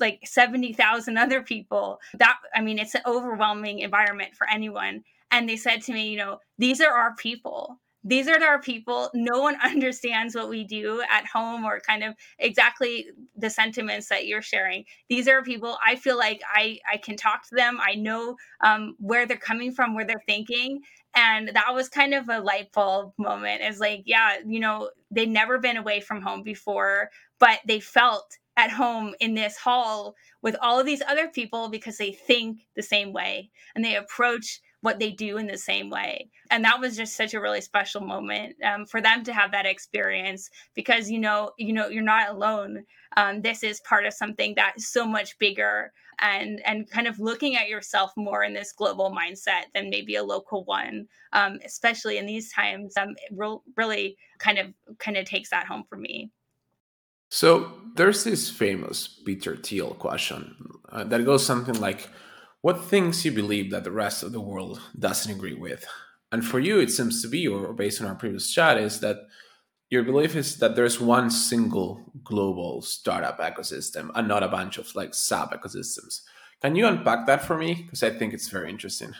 like 0.00 0.20
70,000 0.24 1.16
other 1.16 1.42
people. 1.42 2.00
That, 2.18 2.36
I 2.54 2.60
mean, 2.60 2.80
it's 2.80 2.96
an 2.96 3.02
overwhelming 3.06 3.78
environment 3.78 4.34
for 4.34 4.48
anyone. 4.50 5.04
And 5.30 5.48
they 5.48 5.56
said 5.56 5.82
to 5.82 5.92
me, 5.92 6.08
you 6.08 6.16
know, 6.16 6.40
these 6.58 6.80
are 6.80 6.92
our 6.92 7.14
people 7.14 7.78
these 8.06 8.28
are 8.28 8.42
our 8.42 8.60
people. 8.60 9.10
No 9.14 9.40
one 9.40 9.56
understands 9.64 10.34
what 10.34 10.48
we 10.48 10.64
do 10.64 11.02
at 11.10 11.26
home 11.26 11.64
or 11.64 11.80
kind 11.80 12.04
of 12.04 12.14
exactly 12.38 13.08
the 13.36 13.50
sentiments 13.50 14.08
that 14.08 14.26
you're 14.26 14.42
sharing. 14.42 14.84
These 15.08 15.28
are 15.28 15.42
people 15.42 15.76
I 15.84 15.96
feel 15.96 16.16
like 16.16 16.40
I, 16.46 16.78
I 16.90 16.98
can 16.98 17.16
talk 17.16 17.46
to 17.48 17.56
them. 17.56 17.78
I 17.80 17.96
know 17.96 18.36
um, 18.62 18.94
where 18.98 19.26
they're 19.26 19.36
coming 19.36 19.72
from, 19.72 19.94
where 19.94 20.06
they're 20.06 20.22
thinking. 20.26 20.80
And 21.14 21.48
that 21.54 21.74
was 21.74 21.88
kind 21.88 22.14
of 22.14 22.28
a 22.28 22.40
light 22.40 22.70
bulb 22.72 23.12
moment. 23.18 23.62
Is 23.62 23.80
like, 23.80 24.02
yeah, 24.06 24.36
you 24.46 24.60
know, 24.60 24.90
they'd 25.10 25.28
never 25.28 25.58
been 25.58 25.76
away 25.76 26.00
from 26.00 26.22
home 26.22 26.42
before, 26.42 27.10
but 27.40 27.58
they 27.66 27.80
felt 27.80 28.38
at 28.56 28.70
home 28.70 29.14
in 29.20 29.34
this 29.34 29.56
hall 29.56 30.14
with 30.42 30.56
all 30.62 30.78
of 30.78 30.86
these 30.86 31.02
other 31.08 31.28
people 31.28 31.68
because 31.68 31.98
they 31.98 32.12
think 32.12 32.60
the 32.74 32.82
same 32.82 33.12
way 33.12 33.50
and 33.74 33.84
they 33.84 33.96
approach 33.96 34.60
what 34.86 35.00
they 35.00 35.10
do 35.10 35.36
in 35.36 35.48
the 35.48 35.58
same 35.58 35.90
way. 35.90 36.30
And 36.52 36.64
that 36.64 36.78
was 36.80 36.96
just 36.96 37.16
such 37.16 37.34
a 37.34 37.40
really 37.40 37.60
special 37.60 38.00
moment 38.00 38.54
um, 38.62 38.86
for 38.86 39.00
them 39.00 39.24
to 39.24 39.32
have 39.32 39.50
that 39.50 39.66
experience 39.66 40.48
because 40.76 41.10
you 41.10 41.18
know, 41.18 41.50
you 41.58 41.72
know, 41.72 41.88
you're 41.88 42.04
not 42.04 42.28
alone. 42.28 42.84
Um, 43.16 43.42
this 43.42 43.64
is 43.64 43.80
part 43.80 44.06
of 44.06 44.14
something 44.14 44.54
that's 44.54 44.86
so 44.92 45.04
much 45.04 45.36
bigger 45.40 45.92
and 46.20 46.64
and 46.64 46.88
kind 46.88 47.08
of 47.08 47.18
looking 47.18 47.56
at 47.56 47.68
yourself 47.68 48.12
more 48.16 48.44
in 48.44 48.54
this 48.54 48.70
global 48.70 49.10
mindset 49.10 49.64
than 49.74 49.90
maybe 49.90 50.14
a 50.14 50.22
local 50.22 50.62
one, 50.66 51.08
um, 51.32 51.58
especially 51.64 52.16
in 52.18 52.26
these 52.26 52.52
times. 52.52 52.96
Um, 52.96 53.16
re- 53.32 53.58
really 53.76 54.16
kind 54.38 54.58
of 54.60 54.72
kind 55.00 55.16
of 55.16 55.24
takes 55.24 55.50
that 55.50 55.66
home 55.66 55.82
for 55.88 55.96
me. 55.96 56.30
So 57.28 57.72
there's 57.96 58.22
this 58.22 58.50
famous 58.50 59.08
Peter 59.08 59.56
Thiel 59.56 59.94
question 59.98 60.54
uh, 60.90 61.02
that 61.02 61.24
goes 61.24 61.44
something 61.44 61.80
like 61.80 62.08
what 62.66 62.82
things 62.82 63.24
you 63.24 63.30
believe 63.30 63.70
that 63.70 63.84
the 63.84 63.92
rest 63.92 64.24
of 64.24 64.32
the 64.32 64.40
world 64.40 64.80
doesn't 64.98 65.30
agree 65.30 65.54
with. 65.54 65.86
And 66.32 66.44
for 66.44 66.58
you, 66.58 66.80
it 66.80 66.90
seems 66.90 67.22
to 67.22 67.28
be, 67.28 67.46
or 67.46 67.72
based 67.72 68.00
on 68.00 68.08
our 68.08 68.16
previous 68.16 68.52
chat, 68.52 68.76
is 68.76 68.98
that 68.98 69.18
your 69.88 70.02
belief 70.02 70.34
is 70.34 70.56
that 70.56 70.74
there's 70.74 71.00
one 71.00 71.30
single 71.30 72.10
global 72.24 72.82
startup 72.82 73.38
ecosystem 73.38 74.10
and 74.16 74.26
not 74.26 74.42
a 74.42 74.48
bunch 74.48 74.78
of 74.78 74.92
like 74.96 75.14
sub 75.14 75.52
ecosystems. 75.52 76.22
Can 76.60 76.74
you 76.74 76.88
unpack 76.88 77.28
that 77.28 77.44
for 77.44 77.56
me? 77.56 77.74
Because 77.74 78.02
I 78.02 78.10
think 78.10 78.34
it's 78.34 78.48
very 78.48 78.68
interesting. 78.68 79.12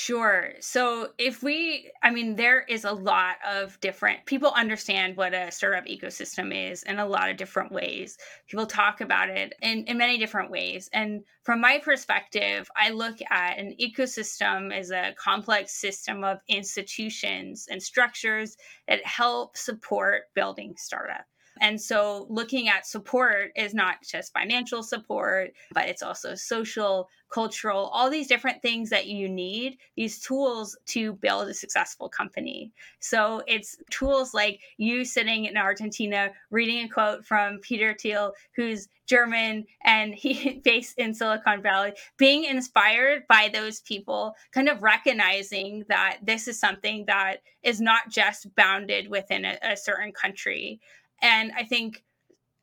Sure. 0.00 0.52
So 0.60 1.08
if 1.18 1.42
we, 1.42 1.90
I 2.04 2.12
mean, 2.12 2.36
there 2.36 2.60
is 2.60 2.84
a 2.84 2.92
lot 2.92 3.34
of 3.44 3.80
different 3.80 4.24
people 4.26 4.52
understand 4.54 5.16
what 5.16 5.34
a 5.34 5.50
startup 5.50 5.86
ecosystem 5.86 6.54
is 6.70 6.84
in 6.84 7.00
a 7.00 7.04
lot 7.04 7.28
of 7.30 7.36
different 7.36 7.72
ways. 7.72 8.16
People 8.46 8.64
talk 8.64 9.00
about 9.00 9.28
it 9.28 9.54
in, 9.60 9.82
in 9.86 9.98
many 9.98 10.16
different 10.16 10.52
ways. 10.52 10.88
And 10.92 11.24
from 11.42 11.60
my 11.60 11.80
perspective, 11.80 12.70
I 12.76 12.90
look 12.90 13.16
at 13.28 13.58
an 13.58 13.74
ecosystem 13.80 14.72
as 14.72 14.92
a 14.92 15.16
complex 15.18 15.74
system 15.74 16.22
of 16.22 16.38
institutions 16.46 17.66
and 17.68 17.82
structures 17.82 18.56
that 18.86 19.04
help 19.04 19.56
support 19.56 20.32
building 20.32 20.74
startup. 20.76 21.24
And 21.60 21.80
so 21.80 22.26
looking 22.28 22.68
at 22.68 22.86
support 22.86 23.52
is 23.56 23.74
not 23.74 23.96
just 24.02 24.32
financial 24.32 24.82
support, 24.82 25.52
but 25.72 25.88
it's 25.88 26.02
also 26.02 26.34
social, 26.34 27.08
cultural, 27.30 27.86
all 27.92 28.10
these 28.10 28.26
different 28.26 28.62
things 28.62 28.90
that 28.90 29.06
you 29.06 29.28
need, 29.28 29.78
these 29.96 30.20
tools 30.20 30.76
to 30.86 31.12
build 31.14 31.48
a 31.48 31.54
successful 31.54 32.08
company. 32.08 32.72
So 33.00 33.42
it's 33.46 33.76
tools 33.90 34.34
like 34.34 34.60
you 34.76 35.04
sitting 35.04 35.44
in 35.44 35.56
Argentina 35.56 36.30
reading 36.50 36.84
a 36.84 36.88
quote 36.88 37.24
from 37.24 37.58
Peter 37.58 37.94
Thiel, 37.94 38.32
who's 38.56 38.88
German 39.08 39.64
and 39.84 40.14
he 40.14 40.60
based 40.64 40.98
in 40.98 41.14
Silicon 41.14 41.62
Valley, 41.62 41.92
being 42.16 42.44
inspired 42.44 43.26
by 43.28 43.50
those 43.52 43.80
people, 43.80 44.34
kind 44.52 44.68
of 44.68 44.82
recognizing 44.82 45.84
that 45.88 46.18
this 46.22 46.46
is 46.46 46.60
something 46.60 47.04
that 47.06 47.38
is 47.62 47.80
not 47.80 48.08
just 48.08 48.54
bounded 48.54 49.08
within 49.08 49.44
a, 49.44 49.58
a 49.62 49.76
certain 49.76 50.12
country, 50.12 50.80
and 51.22 51.52
I 51.56 51.64
think 51.64 52.02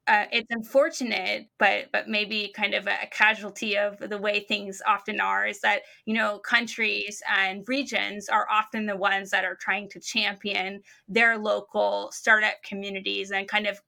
uh, 0.07 0.25
it's 0.31 0.47
unfortunate, 0.51 1.47
but 1.57 1.87
but 1.91 2.07
maybe 2.07 2.53
kind 2.55 2.75
of 2.75 2.87
a 2.87 3.07
casualty 3.11 3.77
of 3.77 3.97
the 3.99 4.17
way 4.19 4.41
things 4.41 4.81
often 4.87 5.19
are 5.19 5.47
is 5.47 5.61
that 5.61 5.81
you 6.05 6.13
know 6.13 6.39
countries 6.39 7.23
and 7.29 7.67
regions 7.67 8.29
are 8.29 8.47
often 8.51 8.85
the 8.85 8.97
ones 8.97 9.31
that 9.31 9.45
are 9.45 9.55
trying 9.55 9.89
to 9.89 9.99
champion 9.99 10.83
their 11.07 11.37
local 11.37 12.11
startup 12.11 12.61
communities 12.63 13.31
and 13.31 13.47
kind 13.47 13.65
of 13.67 13.81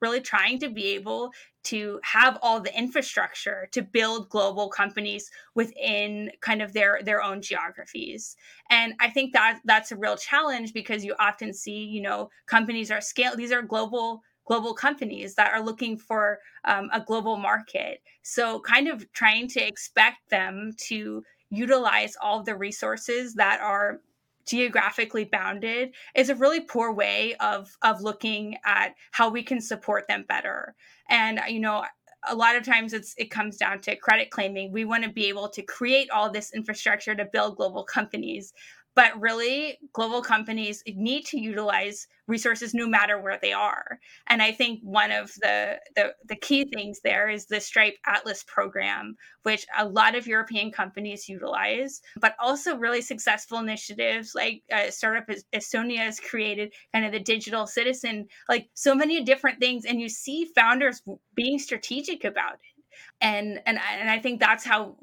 really 0.00 0.20
trying 0.20 0.58
to 0.58 0.68
be 0.68 0.88
able 0.88 1.30
to 1.64 2.00
have 2.02 2.38
all 2.42 2.60
the 2.60 2.76
infrastructure 2.76 3.68
to 3.72 3.82
build 3.82 4.28
global 4.28 4.68
companies 4.68 5.30
within 5.54 6.30
kind 6.40 6.62
of 6.62 6.72
their 6.72 7.00
their 7.04 7.22
own 7.22 7.40
geographies. 7.42 8.36
And 8.70 8.94
i 9.00 9.08
think 9.10 9.32
that 9.32 9.60
that's 9.64 9.92
a 9.92 9.96
real 9.96 10.16
challenge 10.16 10.72
because 10.72 11.04
you 11.04 11.14
often 11.18 11.52
see 11.52 11.84
you 11.84 12.02
know 12.02 12.30
companies 12.46 12.90
are 12.90 13.00
scale 13.00 13.36
these 13.36 13.52
are 13.52 13.62
global 13.62 14.22
global 14.44 14.74
companies 14.74 15.34
that 15.34 15.52
are 15.52 15.62
looking 15.62 15.96
for 15.96 16.38
um, 16.64 16.90
a 16.92 17.00
global 17.00 17.36
market. 17.36 18.02
So 18.22 18.60
kind 18.60 18.88
of 18.88 19.10
trying 19.12 19.48
to 19.48 19.66
expect 19.66 20.30
them 20.30 20.72
to 20.88 21.22
utilize 21.50 22.16
all 22.20 22.42
the 22.42 22.56
resources 22.56 23.34
that 23.34 23.60
are 23.60 24.00
geographically 24.46 25.24
bounded 25.24 25.92
is 26.14 26.28
a 26.28 26.34
really 26.34 26.60
poor 26.60 26.92
way 26.92 27.34
of 27.40 27.76
of 27.82 28.00
looking 28.02 28.56
at 28.64 28.94
how 29.12 29.28
we 29.28 29.42
can 29.42 29.60
support 29.60 30.06
them 30.08 30.24
better. 30.28 30.74
And 31.08 31.40
you 31.48 31.60
know 31.60 31.84
a 32.28 32.34
lot 32.34 32.54
of 32.56 32.64
times 32.64 32.92
it's 32.92 33.14
it 33.18 33.30
comes 33.30 33.56
down 33.56 33.80
to 33.80 33.96
credit 33.96 34.30
claiming. 34.30 34.72
We 34.72 34.84
want 34.84 35.04
to 35.04 35.10
be 35.10 35.28
able 35.28 35.48
to 35.50 35.62
create 35.62 36.10
all 36.10 36.30
this 36.30 36.52
infrastructure 36.54 37.14
to 37.14 37.24
build 37.24 37.56
global 37.56 37.84
companies 37.84 38.52
but 38.94 39.20
really 39.20 39.78
global 39.92 40.22
companies 40.22 40.82
need 40.86 41.24
to 41.26 41.38
utilize 41.38 42.06
resources 42.28 42.72
no 42.74 42.86
matter 42.86 43.20
where 43.20 43.38
they 43.40 43.52
are. 43.52 43.98
And 44.28 44.42
i 44.42 44.52
think 44.52 44.80
one 44.82 45.10
of 45.10 45.32
the, 45.40 45.78
the 45.96 46.14
the, 46.26 46.36
key 46.36 46.64
things 46.64 47.00
there 47.02 47.28
is 47.28 47.46
the 47.46 47.60
stripe 47.60 47.96
atlas 48.06 48.44
program 48.46 49.16
which 49.44 49.66
a 49.78 49.86
lot 49.86 50.14
of 50.14 50.26
european 50.26 50.70
companies 50.70 51.28
utilize 51.28 52.00
but 52.20 52.34
also 52.40 52.76
really 52.76 53.00
successful 53.00 53.58
initiatives 53.58 54.32
like 54.34 54.62
uh, 54.72 54.90
startup 54.90 55.26
estonia 55.54 55.98
has 55.98 56.18
created 56.18 56.72
kind 56.92 57.04
of 57.04 57.12
the 57.12 57.20
digital 57.20 57.66
citizen 57.66 58.26
like 58.48 58.68
so 58.74 58.94
many 58.94 59.22
different 59.22 59.60
things 59.60 59.84
and 59.84 60.00
you 60.00 60.08
see 60.08 60.46
founders 60.54 61.02
being 61.34 61.58
strategic 61.58 62.24
about 62.24 62.54
it. 62.54 62.84
And 63.20 63.60
and 63.66 63.78
and 63.78 64.10
I 64.10 64.18
think 64.18 64.40
that's 64.40 64.64
how 64.64 64.96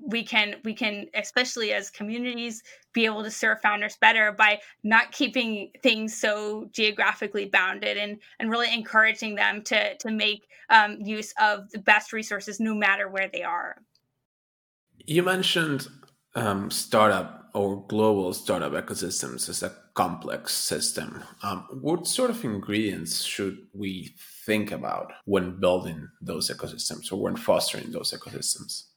we 0.00 0.22
can 0.22 0.56
we 0.64 0.74
can 0.74 1.06
especially 1.14 1.72
as 1.72 1.90
communities 1.90 2.62
be 2.92 3.04
able 3.04 3.22
to 3.22 3.30
serve 3.30 3.60
founders 3.60 3.96
better 4.00 4.32
by 4.32 4.60
not 4.84 5.12
keeping 5.12 5.70
things 5.82 6.16
so 6.16 6.68
geographically 6.72 7.46
bounded 7.46 7.96
and 7.96 8.18
and 8.38 8.50
really 8.50 8.72
encouraging 8.72 9.34
them 9.34 9.62
to 9.62 9.96
to 9.96 10.10
make 10.10 10.46
um, 10.70 10.98
use 11.00 11.32
of 11.40 11.70
the 11.70 11.78
best 11.78 12.12
resources 12.12 12.60
no 12.60 12.74
matter 12.74 13.08
where 13.08 13.28
they 13.32 13.42
are. 13.42 13.76
You 15.06 15.22
mentioned 15.22 15.88
um, 16.34 16.70
startup 16.70 17.50
or 17.54 17.86
global 17.88 18.32
startup 18.34 18.72
ecosystems 18.72 19.48
as 19.48 19.62
a 19.62 19.74
complex 19.94 20.52
system. 20.54 21.24
Um, 21.42 21.66
what 21.80 22.06
sort 22.06 22.30
of 22.30 22.44
ingredients 22.44 23.22
should 23.22 23.58
we 23.72 24.14
think 24.44 24.70
about 24.70 25.12
when 25.24 25.58
building 25.58 26.08
those 26.20 26.50
ecosystems 26.50 27.10
or 27.10 27.16
when 27.16 27.36
fostering 27.36 27.90
those 27.90 28.12
ecosystems 28.12 28.87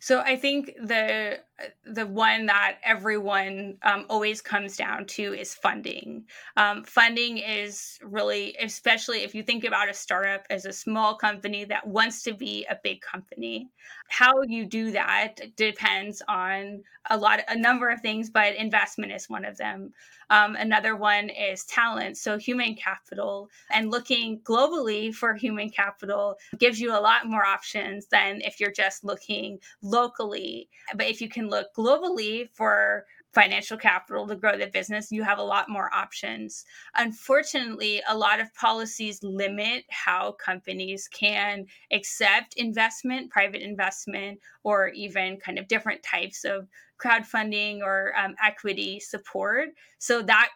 so 0.00 0.20
I 0.20 0.36
think 0.36 0.72
the 0.82 1.40
the 1.86 2.06
one 2.06 2.46
that 2.46 2.78
everyone 2.82 3.76
um, 3.82 4.06
always 4.08 4.40
comes 4.40 4.76
down 4.76 5.06
to 5.06 5.32
is 5.34 5.54
funding. 5.54 6.24
Um, 6.56 6.82
funding 6.82 7.38
is 7.38 7.98
really, 8.02 8.56
especially 8.60 9.22
if 9.22 9.34
you 9.34 9.42
think 9.42 9.64
about 9.64 9.88
a 9.88 9.94
startup 9.94 10.46
as 10.50 10.64
a 10.64 10.72
small 10.72 11.14
company 11.14 11.64
that 11.66 11.86
wants 11.86 12.22
to 12.24 12.34
be 12.34 12.66
a 12.68 12.78
big 12.82 13.00
company. 13.00 13.70
How 14.08 14.42
you 14.42 14.66
do 14.66 14.90
that 14.92 15.56
depends 15.56 16.22
on 16.28 16.82
a 17.10 17.16
lot, 17.16 17.40
a 17.48 17.56
number 17.56 17.88
of 17.90 18.00
things, 18.00 18.30
but 18.30 18.56
investment 18.56 19.12
is 19.12 19.28
one 19.28 19.44
of 19.44 19.56
them. 19.56 19.92
Um, 20.30 20.56
another 20.56 20.96
one 20.96 21.28
is 21.28 21.64
talent, 21.64 22.16
so 22.16 22.38
human 22.38 22.74
capital, 22.74 23.50
and 23.70 23.90
looking 23.90 24.40
globally 24.40 25.14
for 25.14 25.34
human 25.34 25.68
capital 25.68 26.36
gives 26.58 26.80
you 26.80 26.92
a 26.92 27.00
lot 27.00 27.26
more 27.26 27.44
options 27.44 28.06
than 28.06 28.40
if 28.40 28.58
you're 28.58 28.72
just 28.72 29.04
looking 29.04 29.58
locally. 29.82 30.68
But 30.94 31.06
if 31.06 31.20
you 31.20 31.28
can 31.28 31.43
look 31.48 31.74
globally 31.76 32.48
for 32.52 33.04
financial 33.34 33.76
capital 33.76 34.26
to 34.28 34.36
grow 34.36 34.56
the 34.56 34.68
business, 34.68 35.10
you 35.10 35.24
have 35.24 35.38
a 35.38 35.42
lot 35.42 35.68
more 35.68 35.92
options. 35.92 36.64
Unfortunately, 36.94 38.00
a 38.08 38.16
lot 38.16 38.40
of 38.40 38.54
policies 38.54 39.22
limit 39.22 39.84
how 39.90 40.32
companies 40.32 41.08
can 41.08 41.66
accept 41.92 42.54
investment, 42.56 43.30
private 43.30 43.60
investment, 43.60 44.38
or 44.62 44.88
even 44.88 45.36
kind 45.38 45.58
of 45.58 45.68
different 45.68 46.02
types 46.02 46.44
of 46.44 46.68
crowdfunding 47.02 47.80
or 47.80 48.12
um, 48.16 48.34
equity 48.42 49.00
support. 49.00 49.70
So 49.98 50.22
that 50.22 50.50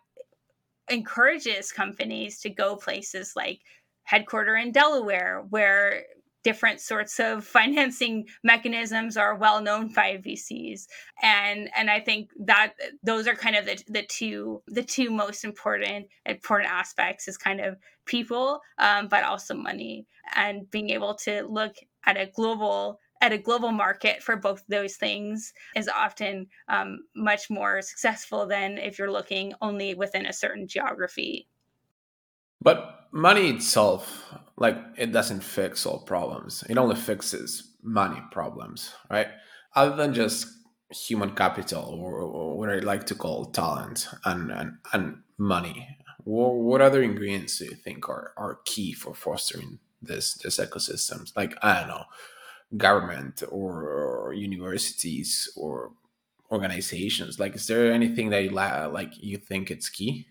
encourages 0.89 1.73
companies 1.73 2.41
to 2.41 2.49
go 2.49 2.77
places 2.77 3.33
like 3.35 3.61
headquarter 4.05 4.57
in 4.57 4.73
Delaware, 4.73 5.45
where 5.51 6.05
different 6.45 6.81
sorts 6.81 7.19
of 7.21 7.45
financing 7.59 8.27
mechanisms 8.43 9.17
are 9.17 9.37
well 9.37 9.61
known 9.61 9.93
by 9.93 10.21
VCs. 10.25 10.87
And 11.23 11.71
and 11.77 11.91
I 11.91 12.01
think 12.01 12.31
that 12.41 12.75
those 13.03 13.27
are 13.27 13.35
kind 13.35 13.57
of 13.57 13.67
the, 13.67 13.83
the 13.89 14.03
two 14.03 14.63
the 14.67 14.83
two 14.83 15.11
most 15.11 15.45
important 15.45 16.07
important 16.27 16.71
aspects 16.71 17.29
is 17.29 17.37
kind 17.37 17.61
of 17.61 17.77
people, 18.05 18.61
um, 18.79 19.09
but 19.09 19.25
also 19.25 19.55
money 19.55 20.07
and 20.35 20.71
being 20.71 20.91
able 20.91 21.15
to 21.15 21.43
look 21.49 21.77
at 22.07 22.17
a 22.17 22.27
global 22.27 23.01
at 23.21 23.33
a 23.33 23.39
global 23.39 23.73
market 23.73 24.23
for 24.23 24.37
both 24.37 24.63
those 24.69 24.97
things 24.97 25.53
is 25.75 25.89
often 25.89 26.47
um, 26.69 27.01
much 27.17 27.51
more 27.51 27.83
successful 27.83 28.47
than 28.47 28.79
if 28.79 28.99
you're 28.99 29.11
looking 29.11 29.53
only 29.61 29.95
within 29.95 30.27
a 30.27 30.33
certain 30.33 30.69
geography. 30.69 31.49
But 32.61 33.07
money 33.13 33.51
itself, 33.51 34.25
like 34.57 34.77
it 34.97 35.13
doesn't 35.13 35.41
fix 35.41 35.87
all 35.87 36.01
problems. 36.01 36.65
It 36.69 36.79
only 36.79 36.97
fixes 36.97 37.75
money 37.83 38.21
problems, 38.33 38.93
right? 39.11 39.29
Other 39.75 39.97
than 39.97 40.15
just 40.15 40.49
human 40.91 41.35
capital 41.35 41.99
or, 42.01 42.57
what 42.57 42.71
I 42.71 42.79
like 42.79 43.07
to 43.07 43.15
call 43.15 43.47
talent 43.47 44.09
and, 44.25 44.51
and, 44.51 44.79
and 44.93 45.19
money. 45.37 45.97
What 46.25 46.81
other 46.81 47.03
ingredients 47.03 47.59
do 47.59 47.67
you 47.67 47.75
think 47.75 48.09
are, 48.09 48.33
are 48.37 48.61
key 48.65 48.93
for 48.93 49.15
fostering 49.15 49.79
this 50.03 50.35
this 50.35 50.59
ecosystems? 50.59 51.35
Like 51.35 51.57
I 51.63 51.81
don't 51.81 51.89
know, 51.89 52.05
government 52.77 53.43
or, 53.49 53.89
or 53.89 54.35
universities 54.35 55.51
or 55.57 55.93
organizations. 56.51 57.39
Like, 57.39 57.55
is 57.55 57.67
there 57.67 57.93
anything 57.93 58.31
that 58.31 58.45
you 58.45 58.51
like 58.51 59.13
you 59.21 59.39
think 59.39 59.71
it's 59.71 59.89
key? 59.89 60.27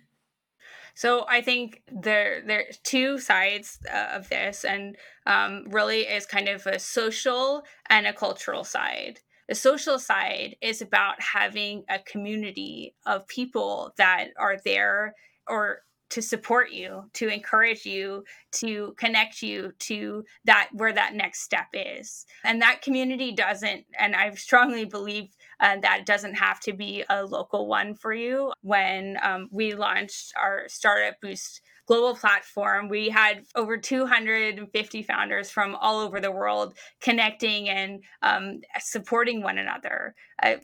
So 0.98 1.28
I 1.30 1.42
think 1.42 1.84
there 1.92 2.42
there's 2.44 2.80
two 2.80 3.20
sides 3.20 3.78
uh, 3.88 4.16
of 4.16 4.30
this, 4.30 4.66
and 4.66 4.96
um, 5.28 5.66
really 5.68 6.02
is 6.02 6.26
kind 6.26 6.50
of 6.50 6.66
a 6.66 6.80
social 6.80 7.62
and 7.88 8.08
a 8.08 8.14
cultural 8.14 8.64
side. 8.64 9.20
The 9.48 9.54
social 9.54 10.00
side 10.00 10.56
is 10.60 10.82
about 10.82 11.22
having 11.22 11.84
a 11.88 12.00
community 12.00 12.96
of 13.06 13.28
people 13.28 13.94
that 13.98 14.30
are 14.40 14.58
there 14.66 15.14
or 15.48 15.84
to 16.10 16.22
support 16.22 16.72
you, 16.72 17.04
to 17.14 17.28
encourage 17.28 17.86
you, 17.86 18.24
to 18.54 18.96
connect 18.98 19.44
you 19.44 19.74
to 19.80 20.24
that 20.46 20.70
where 20.72 20.94
that 20.94 21.14
next 21.14 21.42
step 21.42 21.68
is. 21.74 22.26
And 22.44 22.62
that 22.62 22.82
community 22.82 23.34
doesn't, 23.34 23.86
and 24.00 24.16
I 24.16 24.34
strongly 24.34 24.86
believe 24.86 25.36
uh, 25.60 25.78
that 25.82 26.06
doesn't 26.06 26.36
have 26.36 26.60
to 26.62 26.74
be 26.74 27.04
a 27.10 27.24
local 27.24 27.68
one 27.68 27.96
for 27.96 28.14
you. 28.14 28.52
When 28.62 29.18
um, 29.24 29.50
we 29.52 29.74
launched 29.74 30.34
our 30.38 30.64
Startup 30.68 31.20
Boost 31.22 31.62
global 31.88 32.16
platform, 32.16 32.90
we 32.90 33.10
had 33.10 33.46
over 33.56 33.78
250 33.78 35.04
founders 35.04 35.50
from 35.50 35.76
all 35.76 36.00
over 36.00 36.20
the 36.20 36.32
world 36.32 36.78
connecting 37.02 37.70
and 37.70 38.04
um, 38.22 38.60
supporting 38.80 39.42
one 39.42 39.58
another. 39.58 40.14
Uh, 40.44 40.56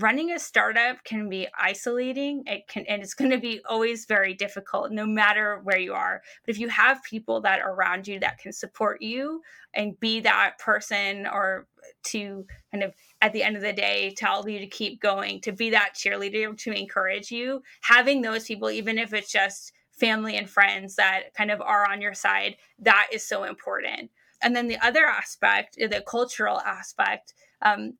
running 0.00 0.32
a 0.32 0.38
startup 0.38 1.02
can 1.04 1.28
be 1.28 1.46
isolating 1.58 2.42
it 2.46 2.66
can 2.68 2.84
and 2.88 3.02
it's 3.02 3.14
going 3.14 3.30
to 3.30 3.38
be 3.38 3.60
always 3.68 4.06
very 4.06 4.34
difficult 4.34 4.90
no 4.90 5.06
matter 5.06 5.60
where 5.62 5.78
you 5.78 5.92
are. 5.92 6.22
But 6.44 6.54
if 6.54 6.58
you 6.58 6.68
have 6.68 7.02
people 7.02 7.40
that 7.42 7.60
are 7.60 7.72
around 7.72 8.08
you 8.08 8.18
that 8.20 8.38
can 8.38 8.52
support 8.52 9.02
you 9.02 9.42
and 9.74 9.98
be 10.00 10.20
that 10.20 10.58
person 10.58 11.26
or 11.26 11.66
to 12.04 12.46
kind 12.72 12.84
of 12.84 12.94
at 13.20 13.32
the 13.32 13.42
end 13.42 13.56
of 13.56 13.62
the 13.62 13.72
day 13.72 14.14
tell 14.16 14.48
you 14.48 14.58
to 14.58 14.66
keep 14.66 15.00
going 15.00 15.40
to 15.42 15.52
be 15.52 15.70
that 15.70 15.94
cheerleader 15.94 16.56
to 16.58 16.72
encourage 16.72 17.30
you 17.30 17.62
having 17.82 18.22
those 18.22 18.46
people 18.46 18.70
even 18.70 18.98
if 18.98 19.12
it's 19.12 19.32
just 19.32 19.72
family 19.90 20.36
and 20.36 20.48
friends 20.48 20.96
that 20.96 21.34
kind 21.34 21.50
of 21.50 21.60
are 21.60 21.90
on 21.90 22.00
your 22.00 22.14
side 22.14 22.56
that 22.78 23.08
is 23.12 23.26
so 23.26 23.44
important. 23.44 24.10
And 24.42 24.56
then 24.56 24.68
the 24.68 24.78
other 24.84 25.04
aspect 25.04 25.76
the 25.76 26.02
cultural 26.06 26.60
aspect 26.60 27.34
um, 27.62 27.94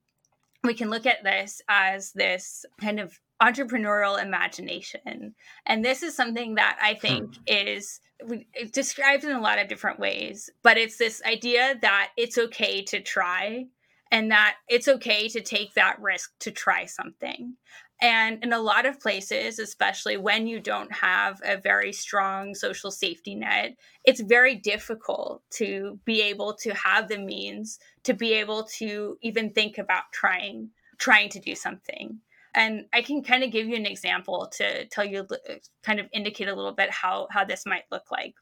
we 0.62 0.74
can 0.74 0.90
look 0.90 1.06
at 1.06 1.24
this 1.24 1.62
as 1.68 2.12
this 2.12 2.64
kind 2.80 3.00
of 3.00 3.18
entrepreneurial 3.42 4.22
imagination. 4.22 5.34
And 5.66 5.84
this 5.84 6.02
is 6.02 6.14
something 6.14 6.56
that 6.56 6.78
I 6.82 6.94
think 6.94 7.34
hmm. 7.34 7.42
is 7.46 8.00
described 8.72 9.24
in 9.24 9.30
a 9.30 9.40
lot 9.40 9.58
of 9.58 9.68
different 9.68 9.98
ways, 9.98 10.50
but 10.62 10.76
it's 10.76 10.98
this 10.98 11.22
idea 11.24 11.76
that 11.80 12.10
it's 12.16 12.36
okay 12.36 12.82
to 12.84 13.00
try 13.00 13.66
and 14.10 14.30
that 14.30 14.56
it's 14.68 14.88
okay 14.88 15.28
to 15.28 15.40
take 15.40 15.74
that 15.74 16.00
risk 16.00 16.32
to 16.40 16.50
try 16.50 16.84
something. 16.84 17.54
And 18.02 18.42
in 18.42 18.52
a 18.52 18.60
lot 18.60 18.86
of 18.86 18.98
places, 18.98 19.58
especially 19.58 20.16
when 20.16 20.46
you 20.46 20.58
don't 20.58 20.92
have 20.92 21.38
a 21.44 21.58
very 21.58 21.92
strong 21.92 22.54
social 22.54 22.90
safety 22.90 23.34
net, 23.34 23.76
it's 24.04 24.20
very 24.20 24.54
difficult 24.54 25.42
to 25.54 26.00
be 26.06 26.22
able 26.22 26.54
to 26.62 26.72
have 26.74 27.08
the 27.08 27.18
means 27.18 27.78
to 28.04 28.14
be 28.14 28.32
able 28.32 28.64
to 28.78 29.18
even 29.22 29.50
think 29.50 29.76
about 29.76 30.04
trying 30.12 30.70
trying 30.96 31.28
to 31.30 31.40
do 31.40 31.54
something. 31.54 32.20
And 32.54 32.86
I 32.92 33.02
can 33.02 33.22
kind 33.22 33.44
of 33.44 33.52
give 33.52 33.68
you 33.68 33.76
an 33.76 33.86
example 33.86 34.50
to 34.56 34.86
tell 34.86 35.04
you 35.04 35.26
kind 35.82 36.00
of 36.00 36.06
indicate 36.12 36.48
a 36.48 36.54
little 36.54 36.72
bit 36.72 36.90
how 36.90 37.28
how 37.30 37.44
this 37.44 37.66
might 37.66 37.84
look 37.90 38.10
like. 38.10 38.34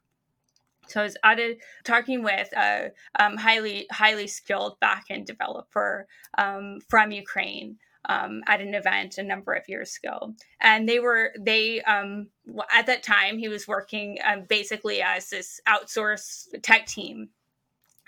So 0.90 1.02
I 1.22 1.34
was 1.34 1.56
talking 1.84 2.22
with 2.22 2.52
a 2.56 2.90
um, 3.18 3.36
highly 3.36 3.86
highly 3.90 4.26
skilled 4.26 4.76
backend 4.80 5.26
developer 5.26 6.06
um, 6.36 6.78
from 6.88 7.10
Ukraine 7.10 7.78
um, 8.08 8.42
at 8.46 8.60
an 8.60 8.74
event 8.74 9.18
a 9.18 9.22
number 9.22 9.52
of 9.52 9.68
years 9.68 9.98
ago, 10.02 10.34
and 10.60 10.88
they 10.88 10.98
were 10.98 11.32
they 11.38 11.82
um, 11.82 12.28
at 12.74 12.86
that 12.86 13.02
time 13.02 13.38
he 13.38 13.48
was 13.48 13.68
working 13.68 14.18
um, 14.26 14.44
basically 14.48 15.02
as 15.02 15.30
this 15.30 15.60
outsourced 15.68 16.62
tech 16.62 16.86
team, 16.86 17.30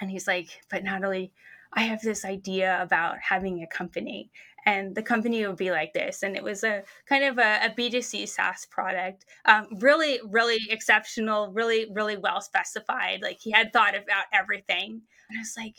and 0.00 0.10
he's 0.10 0.26
like, 0.26 0.60
but 0.70 0.84
Natalie. 0.84 1.32
I 1.72 1.82
have 1.82 2.02
this 2.02 2.24
idea 2.24 2.82
about 2.82 3.18
having 3.20 3.62
a 3.62 3.66
company 3.68 4.32
and 4.66 4.94
the 4.94 5.02
company 5.02 5.46
would 5.46 5.56
be 5.56 5.70
like 5.70 5.92
this. 5.92 6.22
And 6.22 6.36
it 6.36 6.42
was 6.42 6.64
a 6.64 6.82
kind 7.06 7.24
of 7.24 7.38
a 7.38 7.66
a 7.66 7.70
b2c 7.70 8.28
saas 8.28 8.66
product 8.66 9.24
um, 9.44 9.66
really 9.78 10.20
really 10.28 10.58
exceptional 10.70 11.52
really 11.52 11.86
really 11.92 12.16
well 12.16 12.40
specified. 12.40 13.20
Like 13.22 13.38
he 13.40 13.50
had 13.50 13.72
thought 13.72 13.94
about 13.94 14.24
everything. 14.32 15.02
And 15.28 15.38
i 15.38 15.40
was 15.40 15.54
like 15.56 15.76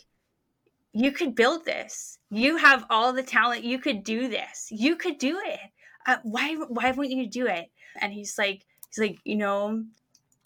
you 0.94 1.10
could 1.10 1.34
build 1.34 1.64
this. 1.64 2.18
You 2.30 2.58
have 2.58 2.84
all 2.90 3.14
the 3.14 3.22
talent. 3.22 3.64
You 3.64 3.78
could 3.78 4.04
do 4.04 4.28
this. 4.28 4.68
You 4.70 4.96
could 4.96 5.16
do 5.16 5.40
it. 5.42 5.60
Uh, 6.06 6.18
why 6.22 6.54
why 6.54 6.90
wouldn't 6.90 7.16
you 7.16 7.26
do 7.28 7.46
it? 7.46 7.70
And 8.00 8.12
he's 8.12 8.36
like 8.36 8.66
he's 8.92 9.08
like 9.08 9.18
you 9.24 9.36
know 9.36 9.84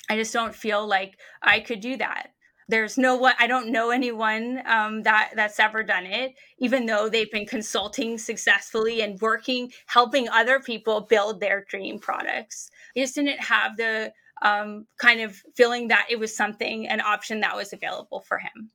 i 0.08 0.16
just 0.16 0.32
don't 0.32 0.54
feel 0.54 0.86
like 0.86 1.18
i 1.42 1.60
could 1.60 1.80
do 1.80 1.96
that 1.96 2.30
there's 2.68 2.98
no 2.98 3.16
one 3.16 3.34
i 3.38 3.46
don't 3.46 3.70
know 3.70 3.90
anyone 3.90 4.60
um, 4.66 5.02
that 5.02 5.30
that's 5.36 5.60
ever 5.60 5.82
done 5.82 6.06
it 6.06 6.34
even 6.58 6.86
though 6.86 7.08
they've 7.08 7.30
been 7.30 7.46
consulting 7.46 8.18
successfully 8.18 9.02
and 9.02 9.20
working 9.20 9.70
helping 9.86 10.28
other 10.28 10.60
people 10.60 11.00
build 11.02 11.40
their 11.40 11.64
dream 11.64 11.98
products. 11.98 12.70
Just 12.96 13.14
didn't 13.14 13.40
have 13.40 13.76
the 13.76 14.12
um, 14.42 14.86
kind 14.98 15.20
of 15.20 15.42
feeling 15.54 15.88
that 15.88 16.06
it 16.10 16.18
was 16.18 16.36
something 16.36 16.86
an 16.86 17.00
option 17.00 17.40
that 17.40 17.56
was 17.56 17.72
available 17.72 18.20
for 18.20 18.38
him. 18.38 18.70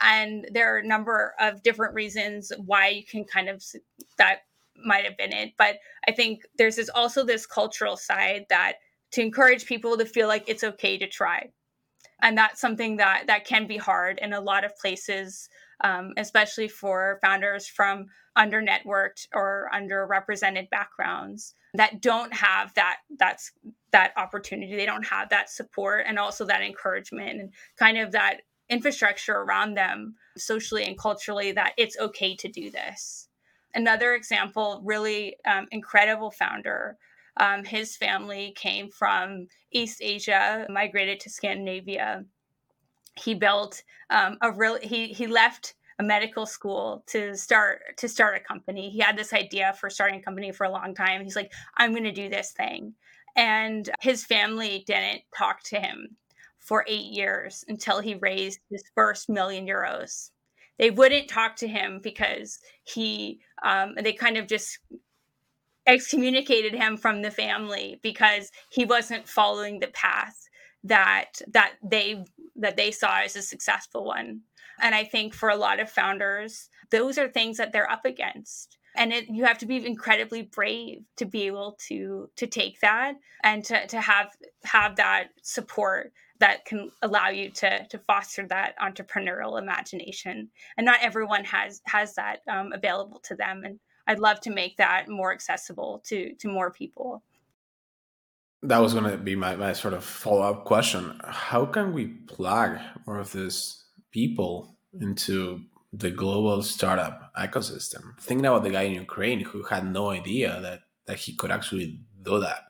And 0.00 0.46
there 0.52 0.74
are 0.74 0.78
a 0.78 0.86
number 0.86 1.34
of 1.38 1.62
different 1.62 1.94
reasons 1.94 2.52
why 2.66 2.88
you 2.88 3.04
can 3.04 3.24
kind 3.24 3.48
of 3.48 3.64
that 4.18 4.40
might 4.84 5.04
have 5.04 5.16
been 5.16 5.32
it 5.32 5.52
but 5.56 5.76
i 6.08 6.10
think 6.10 6.40
there's 6.58 6.74
this 6.74 6.88
also 6.88 7.24
this 7.24 7.46
cultural 7.46 7.96
side 7.96 8.44
that 8.50 8.72
to 9.12 9.22
encourage 9.22 9.66
people 9.66 9.96
to 9.96 10.04
feel 10.04 10.26
like 10.26 10.48
it's 10.48 10.64
okay 10.64 10.98
to 10.98 11.06
try 11.06 11.48
and 12.24 12.36
that's 12.36 12.60
something 12.60 12.96
that 12.96 13.28
that 13.28 13.44
can 13.44 13.68
be 13.68 13.76
hard 13.76 14.18
in 14.20 14.32
a 14.32 14.40
lot 14.40 14.64
of 14.64 14.76
places 14.76 15.48
um, 15.82 16.12
especially 16.16 16.68
for 16.68 17.18
founders 17.20 17.68
from 17.68 18.06
under 18.36 18.62
networked 18.62 19.26
or 19.32 19.68
underrepresented 19.72 20.70
backgrounds 20.70 21.54
that 21.74 22.00
don't 22.00 22.32
have 22.32 22.72
that 22.74 22.98
that's 23.18 23.52
that 23.92 24.12
opportunity. 24.16 24.74
They 24.74 24.86
don't 24.86 25.06
have 25.06 25.28
that 25.28 25.50
support 25.50 26.04
and 26.08 26.18
also 26.18 26.44
that 26.46 26.62
encouragement 26.62 27.40
and 27.40 27.52
kind 27.78 27.98
of 27.98 28.12
that 28.12 28.42
infrastructure 28.68 29.36
around 29.36 29.74
them 29.74 30.14
socially 30.36 30.84
and 30.84 30.98
culturally 30.98 31.52
that 31.52 31.74
it's 31.76 31.98
okay 31.98 32.34
to 32.36 32.48
do 32.48 32.70
this. 32.70 33.28
Another 33.74 34.14
example 34.14 34.80
really 34.84 35.36
um, 35.46 35.66
incredible 35.70 36.30
founder 36.30 36.96
um, 37.36 37.64
his 37.64 37.96
family 37.96 38.52
came 38.56 38.90
from 38.90 39.48
East 39.72 39.98
Asia, 40.00 40.66
migrated 40.70 41.20
to 41.20 41.30
Scandinavia. 41.30 42.24
He 43.16 43.34
built 43.34 43.82
um, 44.10 44.38
a 44.40 44.52
real. 44.52 44.78
He 44.80 45.08
he 45.08 45.26
left 45.26 45.74
a 45.98 46.02
medical 46.02 46.46
school 46.46 47.04
to 47.06 47.36
start 47.36 47.96
to 47.98 48.08
start 48.08 48.36
a 48.36 48.40
company. 48.40 48.90
He 48.90 48.98
had 48.98 49.16
this 49.16 49.32
idea 49.32 49.74
for 49.78 49.90
starting 49.90 50.20
a 50.20 50.22
company 50.22 50.52
for 50.52 50.64
a 50.64 50.70
long 50.70 50.94
time. 50.94 51.22
He's 51.22 51.36
like, 51.36 51.52
I'm 51.76 51.92
going 51.92 52.04
to 52.04 52.12
do 52.12 52.28
this 52.28 52.52
thing, 52.52 52.94
and 53.36 53.88
his 54.00 54.24
family 54.24 54.84
didn't 54.86 55.22
talk 55.36 55.62
to 55.64 55.80
him 55.80 56.16
for 56.58 56.84
eight 56.88 57.12
years 57.12 57.64
until 57.68 58.00
he 58.00 58.14
raised 58.14 58.58
his 58.70 58.82
first 58.94 59.28
million 59.28 59.66
euros. 59.66 60.30
They 60.78 60.90
wouldn't 60.90 61.28
talk 61.28 61.56
to 61.56 61.68
him 61.68 62.00
because 62.02 62.58
he, 62.82 63.40
um, 63.62 63.94
they 64.02 64.12
kind 64.12 64.36
of 64.36 64.48
just 64.48 64.78
excommunicated 65.86 66.74
him 66.74 66.96
from 66.96 67.22
the 67.22 67.30
family 67.30 68.00
because 68.02 68.50
he 68.70 68.84
wasn't 68.84 69.28
following 69.28 69.80
the 69.80 69.88
path 69.88 70.48
that 70.82 71.40
that 71.48 71.74
they 71.82 72.24
that 72.56 72.76
they 72.76 72.90
saw 72.90 73.20
as 73.20 73.36
a 73.36 73.42
successful 73.42 74.04
one. 74.04 74.40
And 74.80 74.94
i 74.94 75.04
think 75.04 75.34
for 75.34 75.48
a 75.50 75.56
lot 75.56 75.80
of 75.80 75.90
founders 75.90 76.68
those 76.90 77.18
are 77.18 77.28
things 77.28 77.56
that 77.56 77.72
they're 77.72 77.90
up 77.90 78.04
against. 78.04 78.78
And 78.96 79.12
it, 79.12 79.28
you 79.28 79.44
have 79.44 79.58
to 79.58 79.66
be 79.66 79.84
incredibly 79.84 80.42
brave 80.42 81.02
to 81.16 81.24
be 81.24 81.46
able 81.46 81.76
to 81.88 82.30
to 82.36 82.46
take 82.46 82.78
that 82.80 83.14
and 83.42 83.64
to, 83.64 83.86
to 83.88 84.00
have 84.00 84.28
have 84.64 84.96
that 84.96 85.30
support 85.42 86.12
that 86.38 86.64
can 86.64 86.90
allow 87.02 87.28
you 87.28 87.50
to 87.50 87.86
to 87.88 87.98
foster 87.98 88.46
that 88.46 88.78
entrepreneurial 88.78 89.60
imagination. 89.60 90.50
And 90.76 90.84
not 90.84 91.00
everyone 91.02 91.44
has 91.44 91.80
has 91.86 92.14
that 92.14 92.40
um, 92.48 92.72
available 92.72 93.20
to 93.24 93.34
them. 93.34 93.62
And 93.64 93.80
I'd 94.06 94.18
love 94.18 94.40
to 94.40 94.50
make 94.50 94.76
that 94.76 95.08
more 95.08 95.32
accessible 95.32 96.02
to 96.06 96.34
to 96.34 96.48
more 96.48 96.70
people. 96.70 97.22
That 98.62 98.78
was 98.78 98.94
going 98.94 99.10
to 99.10 99.18
be 99.18 99.36
my, 99.36 99.56
my 99.56 99.74
sort 99.74 99.92
of 99.92 100.02
follow 100.04 100.42
up 100.42 100.64
question. 100.64 101.20
How 101.22 101.66
can 101.66 101.92
we 101.92 102.06
plug 102.06 102.78
more 103.06 103.18
of 103.18 103.30
these 103.32 103.84
people 104.10 104.78
into 104.98 105.60
the 105.92 106.10
global 106.10 106.62
startup 106.62 107.30
ecosystem? 107.36 108.18
Thinking 108.18 108.46
about 108.46 108.62
the 108.62 108.70
guy 108.70 108.82
in 108.82 108.94
Ukraine 108.94 109.40
who 109.40 109.64
had 109.64 109.84
no 109.86 110.10
idea 110.10 110.60
that 110.62 110.80
that 111.06 111.18
he 111.18 111.34
could 111.34 111.50
actually 111.50 112.00
do 112.22 112.40
that, 112.40 112.64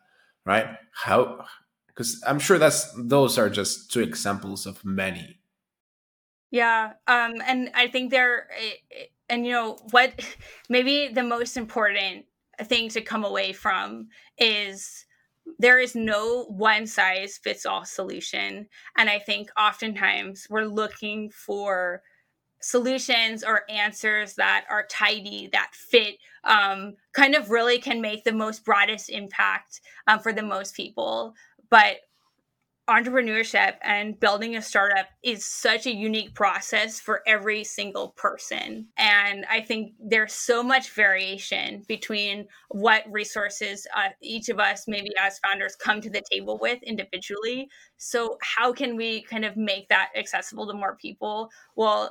right? 0.44 0.66
How? 0.92 1.44
Because 1.86 2.20
I'm 2.26 2.40
sure 2.40 2.58
that's 2.58 2.92
those 2.98 3.38
are 3.38 3.48
just 3.48 3.92
two 3.92 4.00
examples 4.00 4.66
of 4.66 4.84
many. 4.84 5.38
Yeah, 6.50 6.92
um, 7.08 7.34
and 7.46 7.70
I 7.74 7.88
think 7.88 8.10
there 8.10 8.48
and 9.34 9.44
you 9.44 9.52
know 9.52 9.76
what 9.90 10.12
maybe 10.68 11.08
the 11.08 11.22
most 11.22 11.56
important 11.56 12.24
thing 12.62 12.88
to 12.88 13.00
come 13.00 13.24
away 13.24 13.52
from 13.52 14.08
is 14.38 15.04
there 15.58 15.78
is 15.78 15.94
no 15.94 16.44
one 16.44 16.86
size 16.86 17.38
fits 17.42 17.66
all 17.66 17.84
solution. 17.84 18.66
And 18.96 19.10
i 19.10 19.18
think 19.18 19.50
oftentimes 19.58 20.46
we're 20.48 20.64
looking 20.64 21.30
for 21.30 22.02
solutions 22.62 23.44
or 23.44 23.68
answers 23.68 24.36
that 24.36 24.64
are 24.70 24.86
tidy 24.86 25.50
that 25.52 25.70
fit 25.74 26.14
um, 26.44 26.94
kind 27.12 27.34
of 27.34 27.50
really 27.50 27.78
can 27.78 28.00
make 28.00 28.24
the 28.24 28.32
most 28.32 28.64
broadest 28.64 29.10
impact 29.10 29.80
um, 30.06 30.18
for 30.18 30.32
the 30.32 30.42
most 30.42 30.74
people. 30.74 31.34
But 31.68 31.96
entrepreneurship 32.88 33.76
and 33.82 34.18
building 34.20 34.56
a 34.56 34.62
startup 34.62 35.06
is 35.22 35.44
such 35.44 35.86
a 35.86 35.94
unique 35.94 36.34
process 36.34 37.00
for 37.00 37.22
every 37.26 37.64
single 37.64 38.10
person. 38.10 38.86
And 38.98 39.46
I 39.50 39.62
think 39.62 39.94
there's 39.98 40.34
so 40.34 40.62
much 40.62 40.90
variation 40.90 41.84
between 41.88 42.46
what 42.68 43.04
resources 43.10 43.86
uh, 43.96 44.10
each 44.20 44.50
of 44.50 44.60
us, 44.60 44.84
maybe 44.86 45.10
as 45.18 45.38
founders, 45.38 45.76
come 45.76 46.02
to 46.02 46.10
the 46.10 46.22
table 46.30 46.58
with 46.60 46.82
individually. 46.82 47.68
So, 47.96 48.36
how 48.42 48.72
can 48.72 48.96
we 48.96 49.22
kind 49.22 49.46
of 49.46 49.56
make 49.56 49.88
that 49.88 50.10
accessible 50.14 50.66
to 50.66 50.74
more 50.74 50.96
people? 51.00 51.48
Well, 51.76 52.10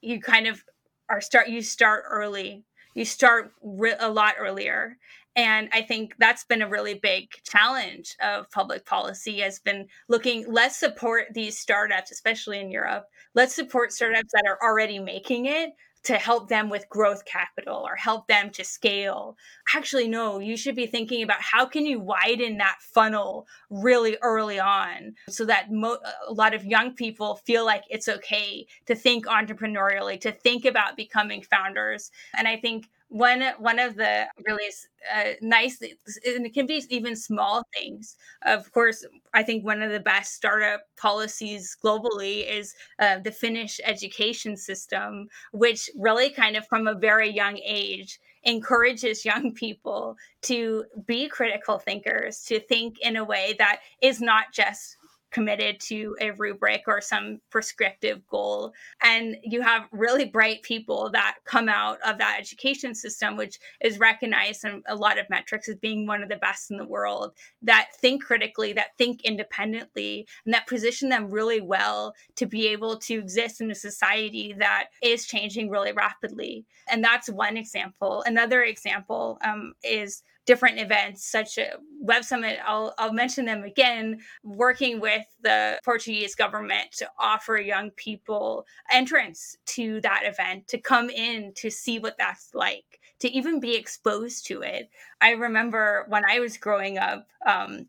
you 0.00 0.20
kind 0.20 0.46
of 0.46 0.62
are 1.10 1.20
start, 1.20 1.48
you 1.48 1.60
start 1.60 2.04
early. 2.08 2.64
You 2.94 3.04
start 3.04 3.52
re- 3.62 3.96
a 3.98 4.10
lot 4.10 4.34
earlier. 4.38 4.96
And 5.36 5.68
i 5.72 5.82
think 5.82 6.14
that's 6.18 6.44
been 6.44 6.62
a 6.62 6.68
really 6.68 6.94
big 6.94 7.28
challenge 7.42 8.14
of 8.22 8.48
public 8.52 8.86
policy 8.86 9.40
has 9.40 9.58
been 9.58 9.88
looking 10.08 10.44
let's 10.48 10.76
support 10.78 11.26
these 11.34 11.58
startups 11.58 12.12
especially 12.12 12.60
in 12.60 12.70
europe. 12.70 13.06
Let's 13.34 13.54
support 13.54 13.92
startups 13.92 14.30
that 14.32 14.44
are 14.46 14.58
already 14.62 15.00
making 15.00 15.46
it 15.46 15.70
to 16.04 16.14
help 16.16 16.48
them 16.48 16.70
with 16.70 16.88
growth 16.88 17.24
capital 17.24 17.82
or 17.86 17.96
help 17.96 18.28
them 18.28 18.50
to 18.50 18.64
scale. 18.64 19.36
Actually 19.74 20.08
no 20.08 20.38
you 20.38 20.56
should 20.56 20.76
be 20.76 20.86
thinking 20.86 21.22
about 21.22 21.40
how 21.40 21.66
can 21.66 21.86
you 21.86 21.98
widen 21.98 22.58
that 22.58 22.76
funnel 22.80 23.46
really 23.70 24.16
early 24.22 24.60
on 24.60 25.14
so 25.28 25.44
that 25.44 25.70
mo- 25.70 25.98
a 26.28 26.32
lot 26.32 26.54
of 26.54 26.64
young 26.64 26.94
people 26.94 27.36
feel 27.36 27.64
like 27.64 27.84
it's 27.90 28.08
okay 28.08 28.66
to 28.86 28.94
think 28.94 29.26
entrepreneurially 29.26 30.20
to 30.20 30.32
think 30.32 30.64
about 30.64 30.96
becoming 30.96 31.42
founders. 31.42 32.10
And 32.36 32.46
i 32.46 32.56
think 32.56 32.88
one 33.14 33.44
one 33.58 33.78
of 33.78 33.94
the 33.94 34.26
really 34.44 34.70
uh, 35.14 35.30
nice 35.40 35.80
and 35.80 36.46
it 36.46 36.52
can 36.52 36.66
be 36.66 36.82
even 36.90 37.14
small 37.14 37.62
things. 37.72 38.16
Of 38.42 38.72
course 38.72 39.06
i 39.32 39.42
think 39.42 39.64
one 39.64 39.82
of 39.82 39.90
the 39.90 40.00
best 40.00 40.34
startup 40.34 40.82
policies 40.96 41.76
globally 41.84 42.48
is 42.48 42.74
uh, 42.98 43.18
the 43.18 43.32
finnish 43.32 43.80
education 43.84 44.56
system 44.56 45.28
which 45.52 45.90
really 45.96 46.30
kind 46.30 46.56
of 46.56 46.66
from 46.66 46.86
a 46.86 46.94
very 46.94 47.30
young 47.30 47.58
age 47.64 48.20
encourages 48.44 49.24
young 49.24 49.52
people 49.52 50.16
to 50.42 50.84
be 51.06 51.28
critical 51.28 51.78
thinkers 51.78 52.42
to 52.44 52.60
think 52.60 53.00
in 53.00 53.16
a 53.16 53.24
way 53.24 53.54
that 53.58 53.80
is 54.00 54.20
not 54.20 54.46
just 54.52 54.96
committed 55.34 55.80
to 55.80 56.16
a 56.20 56.30
rubric 56.30 56.84
or 56.86 57.00
some 57.00 57.40
prescriptive 57.50 58.24
goal. 58.28 58.72
And 59.02 59.36
you 59.42 59.62
have 59.62 59.88
really 59.90 60.26
bright 60.26 60.62
people 60.62 61.10
that 61.10 61.38
come 61.44 61.68
out 61.68 61.98
of 62.06 62.18
that 62.18 62.36
education 62.38 62.94
system, 62.94 63.36
which 63.36 63.58
is 63.80 63.98
recognized 63.98 64.64
in 64.64 64.84
a 64.86 64.94
lot 64.94 65.18
of 65.18 65.28
metrics 65.28 65.68
as 65.68 65.74
being 65.74 66.06
one 66.06 66.22
of 66.22 66.28
the 66.28 66.36
best 66.36 66.70
in 66.70 66.76
the 66.76 66.86
world, 66.86 67.32
that 67.62 67.88
think 67.96 68.22
critically, 68.22 68.72
that 68.74 68.96
think 68.96 69.24
independently, 69.24 70.24
and 70.44 70.54
that 70.54 70.68
position 70.68 71.08
them 71.08 71.28
really 71.28 71.60
well 71.60 72.14
to 72.36 72.46
be 72.46 72.68
able 72.68 72.96
to 72.98 73.14
exist 73.14 73.60
in 73.60 73.72
a 73.72 73.74
society 73.74 74.54
that 74.56 74.90
is 75.02 75.26
changing 75.26 75.68
really 75.68 75.90
rapidly. 75.90 76.64
And 76.88 77.02
that's 77.02 77.28
one 77.28 77.56
example. 77.56 78.22
Another 78.24 78.62
example 78.62 79.38
um, 79.44 79.74
is 79.82 80.22
different 80.46 80.78
events 80.78 81.24
such 81.24 81.58
a 81.58 81.72
web 82.00 82.24
summit 82.24 82.58
I'll, 82.66 82.94
I'll 82.98 83.12
mention 83.12 83.44
them 83.44 83.64
again 83.64 84.20
working 84.42 85.00
with 85.00 85.24
the 85.42 85.78
portuguese 85.84 86.34
government 86.34 86.92
to 86.98 87.08
offer 87.18 87.56
young 87.56 87.90
people 87.92 88.66
entrance 88.92 89.56
to 89.66 90.00
that 90.02 90.22
event 90.24 90.68
to 90.68 90.78
come 90.78 91.10
in 91.10 91.52
to 91.56 91.70
see 91.70 91.98
what 91.98 92.16
that's 92.18 92.50
like 92.54 93.00
to 93.20 93.30
even 93.30 93.60
be 93.60 93.74
exposed 93.74 94.46
to 94.46 94.60
it. 94.60 94.90
I 95.20 95.30
remember 95.30 96.04
when 96.08 96.24
I 96.28 96.40
was 96.40 96.58
growing 96.58 96.98
up, 96.98 97.26
um, 97.46 97.86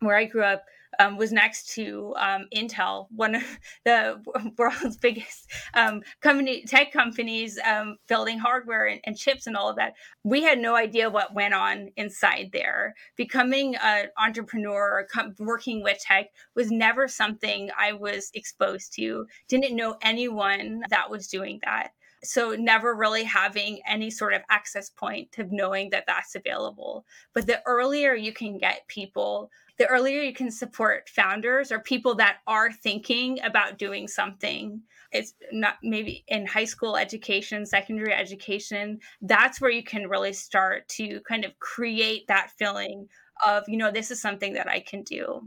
where 0.00 0.16
I 0.16 0.26
grew 0.26 0.44
up, 0.44 0.64
um, 0.98 1.16
was 1.16 1.32
next 1.32 1.72
to 1.74 2.14
um, 2.18 2.46
Intel, 2.54 3.06
one 3.10 3.36
of 3.36 3.42
the 3.84 4.22
world's 4.58 4.96
biggest 4.96 5.50
um, 5.74 6.02
company 6.20 6.64
tech 6.64 6.92
companies 6.92 7.58
um, 7.64 7.96
building 8.08 8.38
hardware 8.38 8.86
and, 8.86 9.00
and, 9.04 9.16
chips 9.16 9.46
and 9.46 9.56
all 9.56 9.68
of 9.68 9.76
that. 9.76 9.94
We 10.24 10.42
had 10.42 10.58
no 10.58 10.74
idea 10.74 11.10
what 11.10 11.34
went 11.34 11.54
on 11.54 11.90
inside 11.96 12.50
there. 12.52 12.94
Becoming 13.16 13.76
an 13.76 14.08
entrepreneur 14.18 15.00
or 15.00 15.06
com- 15.10 15.34
working 15.38 15.82
with 15.82 15.98
tech 16.00 16.26
was 16.54 16.70
never 16.70 17.08
something 17.08 17.70
I 17.78 17.92
was 17.92 18.30
exposed 18.34 18.94
to. 18.94 19.26
Didn't 19.48 19.76
know 19.76 19.96
anyone 20.02 20.82
that 20.90 21.10
was 21.10 21.28
doing 21.28 21.60
that. 21.64 21.90
So, 22.22 22.54
never 22.54 22.94
really 22.94 23.24
having 23.24 23.80
any 23.88 24.10
sort 24.10 24.34
of 24.34 24.42
access 24.50 24.90
point 24.90 25.32
to 25.32 25.48
knowing 25.50 25.90
that 25.90 26.04
that's 26.06 26.34
available. 26.34 27.06
But 27.32 27.46
the 27.46 27.62
earlier 27.66 28.14
you 28.14 28.32
can 28.32 28.58
get 28.58 28.86
people 28.88 29.50
the 29.80 29.86
earlier 29.86 30.20
you 30.20 30.34
can 30.34 30.50
support 30.50 31.08
founders 31.08 31.72
or 31.72 31.78
people 31.78 32.14
that 32.14 32.40
are 32.46 32.70
thinking 32.70 33.38
about 33.42 33.78
doing 33.78 34.06
something 34.06 34.78
it's 35.10 35.32
not 35.52 35.76
maybe 35.82 36.22
in 36.28 36.46
high 36.46 36.66
school 36.66 36.98
education 36.98 37.64
secondary 37.64 38.12
education 38.12 39.00
that's 39.22 39.58
where 39.58 39.70
you 39.70 39.82
can 39.82 40.06
really 40.06 40.34
start 40.34 40.86
to 40.86 41.18
kind 41.20 41.46
of 41.46 41.58
create 41.60 42.26
that 42.28 42.50
feeling 42.58 43.08
of 43.46 43.64
you 43.68 43.78
know 43.78 43.90
this 43.90 44.10
is 44.10 44.20
something 44.20 44.52
that 44.52 44.68
i 44.68 44.80
can 44.80 45.02
do 45.02 45.42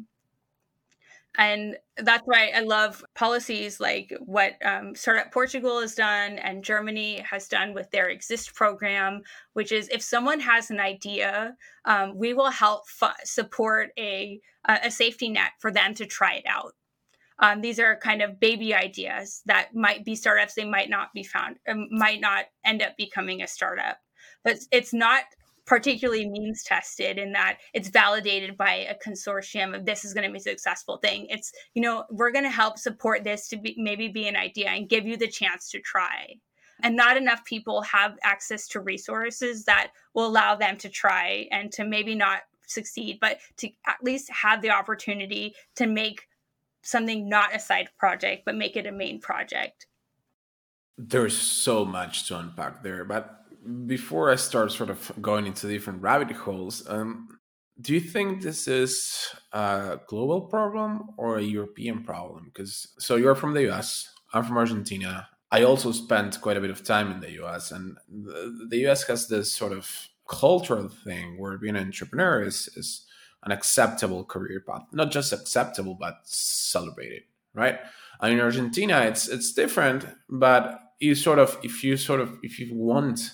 and 1.37 1.77
that's 1.97 2.23
why 2.25 2.51
I 2.55 2.59
love 2.59 3.03
policies 3.15 3.79
like 3.79 4.13
what 4.19 4.53
um, 4.63 4.93
Startup 4.93 5.31
Portugal 5.31 5.81
has 5.81 5.95
done 5.95 6.37
and 6.37 6.63
Germany 6.63 7.23
has 7.29 7.47
done 7.47 7.73
with 7.73 7.89
their 7.89 8.09
Exist 8.09 8.53
program, 8.53 9.21
which 9.53 9.71
is 9.71 9.89
if 9.89 10.01
someone 10.01 10.39
has 10.39 10.69
an 10.69 10.79
idea, 10.79 11.55
um, 11.85 12.15
we 12.15 12.35
will 12.35 12.51
help 12.51 12.83
support 13.23 13.89
a, 13.97 14.39
a 14.67 14.91
safety 14.91 15.29
net 15.29 15.51
for 15.59 15.71
them 15.71 15.95
to 15.95 16.05
try 16.05 16.33
it 16.35 16.45
out. 16.47 16.73
Um, 17.39 17.61
these 17.61 17.79
are 17.79 17.97
kind 17.97 18.21
of 18.21 18.39
baby 18.39 18.75
ideas 18.75 19.41
that 19.47 19.73
might 19.73 20.05
be 20.05 20.15
startups, 20.15 20.53
they 20.53 20.65
might 20.65 20.89
not 20.89 21.09
be 21.15 21.23
found, 21.23 21.57
um, 21.67 21.87
might 21.89 22.21
not 22.21 22.45
end 22.63 22.83
up 22.83 22.95
becoming 22.95 23.41
a 23.41 23.47
startup. 23.47 23.97
But 24.43 24.57
it's 24.71 24.93
not 24.93 25.23
particularly 25.65 26.29
means 26.29 26.63
tested 26.63 27.17
in 27.17 27.31
that 27.31 27.59
it's 27.73 27.89
validated 27.89 28.57
by 28.57 28.73
a 28.73 28.95
consortium 28.95 29.75
of 29.75 29.85
this 29.85 30.03
is 30.03 30.13
going 30.13 30.27
to 30.27 30.31
be 30.31 30.37
a 30.37 30.41
successful 30.41 30.97
thing. 30.97 31.27
It's 31.29 31.51
you 31.73 31.81
know 31.81 32.05
we're 32.09 32.31
going 32.31 32.43
to 32.43 32.49
help 32.49 32.77
support 32.77 33.23
this 33.23 33.47
to 33.49 33.57
be 33.57 33.75
maybe 33.77 34.07
be 34.07 34.27
an 34.27 34.35
idea 34.35 34.69
and 34.69 34.89
give 34.89 35.05
you 35.05 35.17
the 35.17 35.27
chance 35.27 35.69
to 35.71 35.79
try. 35.79 36.35
And 36.81 36.97
not 36.97 37.15
enough 37.15 37.45
people 37.45 37.81
have 37.83 38.17
access 38.23 38.67
to 38.69 38.81
resources 38.81 39.63
that 39.65 39.91
will 40.13 40.25
allow 40.25 40.55
them 40.55 40.77
to 40.77 40.89
try 40.89 41.47
and 41.51 41.71
to 41.73 41.85
maybe 41.85 42.15
not 42.15 42.41
succeed 42.67 43.19
but 43.21 43.37
to 43.57 43.69
at 43.87 44.03
least 44.03 44.29
have 44.31 44.61
the 44.61 44.71
opportunity 44.71 45.53
to 45.75 45.85
make 45.85 46.27
something 46.81 47.29
not 47.29 47.55
a 47.55 47.59
side 47.59 47.89
project 47.97 48.43
but 48.45 48.55
make 48.55 48.75
it 48.75 48.85
a 48.85 48.91
main 48.91 49.21
project. 49.21 49.87
There's 50.97 51.37
so 51.37 51.85
much 51.85 52.27
to 52.27 52.37
unpack 52.37 52.83
there 52.83 53.05
but 53.05 53.42
before 53.85 54.31
I 54.31 54.35
start 54.35 54.71
sort 54.71 54.89
of 54.89 55.11
going 55.21 55.45
into 55.45 55.67
different 55.67 56.01
rabbit 56.01 56.31
holes, 56.31 56.83
um, 56.87 57.27
do 57.79 57.93
you 57.93 57.99
think 57.99 58.41
this 58.41 58.67
is 58.67 59.29
a 59.51 59.99
global 60.07 60.41
problem 60.41 61.09
or 61.17 61.37
a 61.37 61.41
European 61.41 62.03
problem? 62.03 62.45
Because 62.45 62.87
so 62.99 63.15
you're 63.15 63.35
from 63.35 63.53
the 63.53 63.69
US, 63.71 64.09
I'm 64.33 64.43
from 64.43 64.57
Argentina. 64.57 65.27
I 65.51 65.63
also 65.63 65.91
spent 65.91 66.41
quite 66.41 66.57
a 66.57 66.61
bit 66.61 66.71
of 66.71 66.83
time 66.83 67.11
in 67.11 67.19
the 67.19 67.31
US, 67.43 67.71
and 67.71 67.97
the, 68.07 68.67
the 68.69 68.87
US 68.87 69.03
has 69.03 69.27
this 69.27 69.51
sort 69.51 69.71
of 69.71 70.07
cultural 70.27 70.89
thing 70.89 71.39
where 71.39 71.57
being 71.57 71.75
an 71.75 71.85
entrepreneur 71.85 72.43
is, 72.43 72.69
is 72.75 73.05
an 73.43 73.51
acceptable 73.51 74.23
career 74.23 74.63
path. 74.65 74.83
Not 74.91 75.11
just 75.11 75.33
acceptable, 75.33 75.95
but 75.99 76.15
celebrated, 76.23 77.23
right? 77.53 77.79
And 78.21 78.33
in 78.33 78.39
Argentina, 78.39 79.01
it's 79.01 79.27
it's 79.27 79.53
different, 79.53 80.05
but 80.29 80.79
you 80.99 81.15
sort 81.15 81.39
of 81.39 81.57
if 81.63 81.83
you 81.83 81.97
sort 81.97 82.21
of 82.21 82.37
if 82.41 82.59
you 82.59 82.73
want 82.73 83.31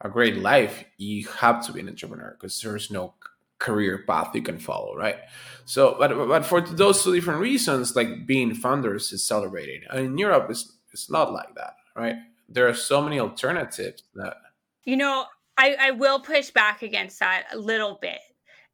a 0.00 0.08
great 0.08 0.36
life, 0.36 0.84
you 0.96 1.26
have 1.26 1.64
to 1.66 1.72
be 1.72 1.80
an 1.80 1.88
entrepreneur 1.88 2.36
because 2.38 2.60
there's 2.60 2.90
no 2.90 3.14
career 3.58 4.04
path 4.06 4.34
you 4.34 4.42
can 4.42 4.58
follow, 4.58 4.94
right? 4.96 5.16
So, 5.64 5.96
but 5.98 6.14
but 6.28 6.44
for 6.44 6.60
those 6.60 7.02
two 7.02 7.14
different 7.14 7.40
reasons, 7.40 7.96
like 7.96 8.26
being 8.26 8.54
founders 8.54 9.12
is 9.12 9.24
celebrated. 9.24 9.82
And 9.90 10.06
in 10.06 10.18
Europe, 10.18 10.46
it's 10.50 10.72
it's 10.92 11.10
not 11.10 11.32
like 11.32 11.54
that, 11.54 11.76
right? 11.96 12.16
There 12.48 12.68
are 12.68 12.74
so 12.74 13.00
many 13.00 13.18
alternatives 13.18 14.02
that. 14.14 14.36
You 14.84 14.96
know, 14.96 15.24
I, 15.56 15.76
I 15.80 15.90
will 15.92 16.20
push 16.20 16.50
back 16.50 16.82
against 16.82 17.20
that 17.20 17.46
a 17.52 17.58
little 17.58 17.98
bit. 18.00 18.18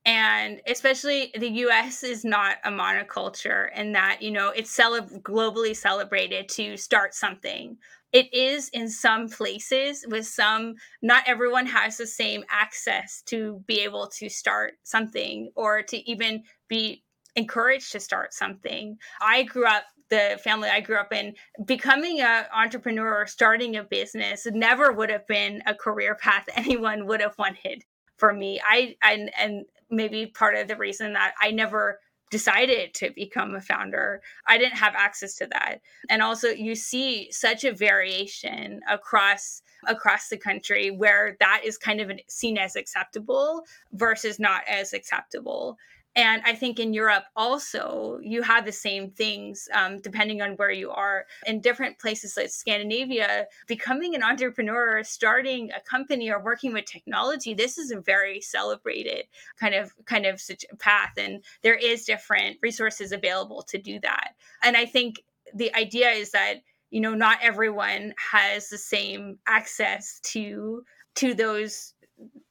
And 0.06 0.60
especially 0.66 1.32
the 1.38 1.48
US 1.48 2.02
is 2.02 2.24
not 2.24 2.56
a 2.64 2.70
monoculture 2.70 3.68
in 3.76 3.92
that, 3.92 4.22
you 4.22 4.30
know, 4.30 4.48
it's 4.48 4.70
cele- 4.70 5.02
globally 5.20 5.76
celebrated 5.76 6.48
to 6.50 6.76
start 6.76 7.14
something. 7.14 7.76
It 8.12 8.32
is 8.32 8.70
in 8.70 8.88
some 8.88 9.28
places 9.28 10.04
with 10.08 10.26
some 10.26 10.74
not 11.02 11.24
everyone 11.26 11.66
has 11.66 11.96
the 11.96 12.06
same 12.06 12.44
access 12.50 13.22
to 13.26 13.62
be 13.66 13.80
able 13.80 14.08
to 14.18 14.28
start 14.28 14.74
something 14.82 15.50
or 15.54 15.82
to 15.82 16.10
even 16.10 16.42
be 16.68 17.04
encouraged 17.36 17.92
to 17.92 18.00
start 18.00 18.32
something. 18.32 18.96
I 19.20 19.42
grew 19.44 19.66
up 19.66 19.84
the 20.08 20.40
family 20.42 20.68
i 20.68 20.80
grew 20.80 20.96
up 20.96 21.12
in 21.12 21.32
becoming 21.66 22.20
an 22.20 22.44
entrepreneur 22.52 23.14
or 23.22 23.26
starting 23.28 23.76
a 23.76 23.84
business 23.84 24.44
never 24.50 24.90
would 24.90 25.08
have 25.08 25.24
been 25.28 25.62
a 25.66 25.74
career 25.74 26.16
path 26.16 26.46
anyone 26.56 27.06
would 27.06 27.20
have 27.20 27.38
wanted 27.38 27.84
for 28.20 28.32
me. 28.32 28.60
I 28.64 28.94
and 29.02 29.32
and 29.36 29.64
maybe 29.90 30.26
part 30.26 30.54
of 30.54 30.68
the 30.68 30.76
reason 30.76 31.12
that 31.12 31.34
i 31.40 31.50
never 31.50 31.98
decided 32.30 32.94
to 32.94 33.10
become 33.10 33.54
a 33.54 33.60
founder. 33.60 34.22
I 34.46 34.56
didn't 34.56 34.78
have 34.78 34.94
access 34.96 35.34
to 35.36 35.48
that. 35.48 35.80
And 36.08 36.22
also 36.22 36.48
you 36.48 36.74
see 36.74 37.30
such 37.30 37.64
a 37.64 37.72
variation 37.72 38.80
across 38.88 39.62
across 39.86 40.28
the 40.28 40.36
country 40.36 40.90
where 40.90 41.36
that 41.40 41.62
is 41.64 41.78
kind 41.78 42.00
of 42.00 42.12
seen 42.28 42.58
as 42.58 42.76
acceptable 42.76 43.64
versus 43.92 44.38
not 44.38 44.62
as 44.68 44.92
acceptable 44.92 45.78
and 46.16 46.42
I 46.44 46.54
think 46.54 46.80
in 46.80 46.92
Europe 46.92 47.24
also, 47.36 48.18
you 48.20 48.42
have 48.42 48.64
the 48.64 48.72
same 48.72 49.10
things 49.10 49.68
um, 49.72 50.00
depending 50.00 50.42
on 50.42 50.52
where 50.52 50.72
you 50.72 50.90
are. 50.90 51.26
In 51.46 51.60
different 51.60 52.00
places 52.00 52.36
like 52.36 52.50
Scandinavia, 52.50 53.46
becoming 53.68 54.16
an 54.16 54.22
entrepreneur, 54.22 55.04
starting 55.04 55.70
a 55.70 55.80
company, 55.80 56.28
or 56.28 56.42
working 56.42 56.72
with 56.72 56.86
technology, 56.86 57.54
this 57.54 57.78
is 57.78 57.92
a 57.92 58.00
very 58.00 58.40
celebrated 58.40 59.26
kind 59.58 59.74
of 59.74 59.92
kind 60.04 60.26
of 60.26 60.42
path, 60.80 61.12
and 61.16 61.44
there 61.62 61.76
is 61.76 62.04
different 62.04 62.58
resources 62.60 63.12
available 63.12 63.62
to 63.68 63.78
do 63.78 64.00
that. 64.00 64.34
And 64.64 64.76
I 64.76 64.86
think 64.86 65.22
the 65.54 65.72
idea 65.76 66.10
is 66.10 66.32
that 66.32 66.54
you 66.90 67.00
know 67.00 67.14
not 67.14 67.38
everyone 67.40 68.14
has 68.32 68.68
the 68.68 68.78
same 68.78 69.38
access 69.46 70.18
to 70.24 70.82
to 71.14 71.34
those 71.34 71.94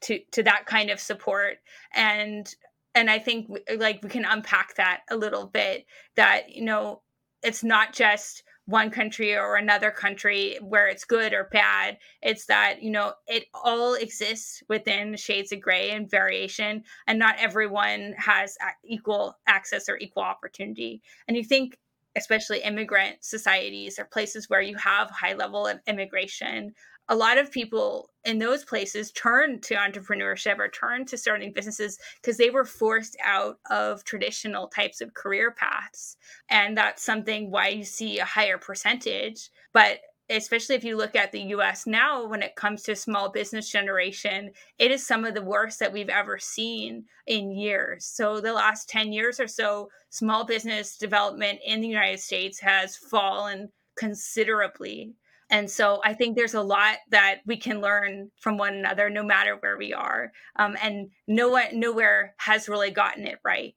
to 0.02 0.20
to 0.32 0.44
that 0.44 0.66
kind 0.66 0.90
of 0.90 1.00
support 1.00 1.58
and 1.94 2.56
and 3.00 3.10
I 3.10 3.18
think 3.18 3.50
like 3.78 4.02
we 4.04 4.10
can 4.10 4.26
unpack 4.26 4.76
that 4.76 5.02
a 5.10 5.16
little 5.16 5.48
bit 5.48 5.86
that 6.16 6.54
you 6.54 6.66
know 6.66 7.02
it's 7.42 7.64
not 7.64 7.94
just 7.94 8.44
one 8.66 8.92
country 8.92 9.36
or 9.36 9.56
another 9.56 9.90
country 9.90 10.58
where 10.62 10.88
it's 10.88 11.06
good 11.06 11.34
or 11.34 11.50
bad. 11.52 11.98
It's 12.22 12.46
that 12.48 12.84
you 12.84 12.92
know 12.92 13.14
it 13.26 13.46
all 13.54 13.94
exists 13.94 14.62
within 14.68 15.16
shades 15.16 15.54
of 15.54 15.62
gray 15.62 15.92
and 15.92 16.12
variation 16.12 16.84
and 17.08 17.18
not 17.18 17.38
everyone 17.40 18.16
has 18.18 18.58
equal 18.84 19.38
access 19.48 19.88
or 19.88 19.98
equal 19.98 20.24
opportunity. 20.24 21.02
And 21.28 21.38
you 21.38 21.44
think 21.46 21.78
especially 22.18 22.62
immigrant 22.64 23.24
societies 23.24 23.98
or 23.98 24.04
places 24.04 24.50
where 24.50 24.62
you 24.62 24.76
have 24.76 25.10
high 25.10 25.36
level 25.36 25.66
of 25.66 25.80
immigration 25.88 26.74
a 27.10 27.16
lot 27.16 27.38
of 27.38 27.52
people 27.52 28.12
in 28.24 28.38
those 28.38 28.64
places 28.64 29.12
turn 29.12 29.60
to 29.62 29.74
entrepreneurship 29.74 30.60
or 30.60 30.68
turn 30.68 31.06
to 31.06 31.18
starting 31.18 31.52
businesses 31.52 31.98
because 32.22 32.38
they 32.38 32.52
were 32.52 32.66
forced 32.66 33.18
out 33.24 33.58
of 33.70 34.04
traditional 34.04 34.68
types 34.68 35.02
of 35.02 35.14
career 35.16 35.52
paths. 35.52 36.18
And 36.50 36.78
that's 36.78 37.04
something 37.04 37.50
why 37.50 37.70
you 37.70 37.84
see 37.84 38.20
a 38.20 38.26
higher 38.26 38.60
percentage. 38.60 39.50
But 39.74 40.00
especially 40.30 40.76
if 40.76 40.84
you 40.84 40.96
look 40.96 41.16
at 41.16 41.32
the 41.32 41.42
US 41.42 41.88
now, 41.88 42.28
when 42.28 42.44
it 42.44 42.56
comes 42.56 42.84
to 42.84 42.96
small 42.96 43.30
business 43.30 43.70
generation, 43.70 44.52
it 44.78 44.92
is 44.92 45.06
some 45.06 45.26
of 45.26 45.34
the 45.34 45.42
worst 45.42 45.80
that 45.80 45.92
we've 45.92 46.10
ever 46.10 46.38
seen 46.38 47.06
in 47.26 47.52
years. 47.52 48.06
So, 48.06 48.40
the 48.40 48.54
last 48.54 48.88
10 48.90 49.12
years 49.12 49.40
or 49.40 49.48
so, 49.48 49.90
small 50.12 50.46
business 50.46 50.98
development 50.98 51.60
in 51.66 51.82
the 51.82 51.88
United 51.88 52.20
States 52.20 52.60
has 52.60 52.96
fallen 52.96 53.70
considerably. 53.98 55.16
And 55.50 55.70
so 55.70 56.00
I 56.04 56.14
think 56.14 56.36
there's 56.36 56.54
a 56.54 56.62
lot 56.62 56.98
that 57.10 57.40
we 57.46 57.58
can 57.58 57.82
learn 57.82 58.30
from 58.40 58.58
one 58.58 58.76
another, 58.76 59.10
no 59.10 59.24
matter 59.24 59.56
where 59.60 59.78
we 59.78 59.94
are. 59.94 60.32
Um, 60.58 60.78
and 60.82 61.10
no 61.28 61.50
one, 61.50 61.80
nowhere 61.80 62.36
has 62.38 62.70
really 62.70 62.92
gotten 62.92 63.26
it 63.26 63.40
right. 63.44 63.76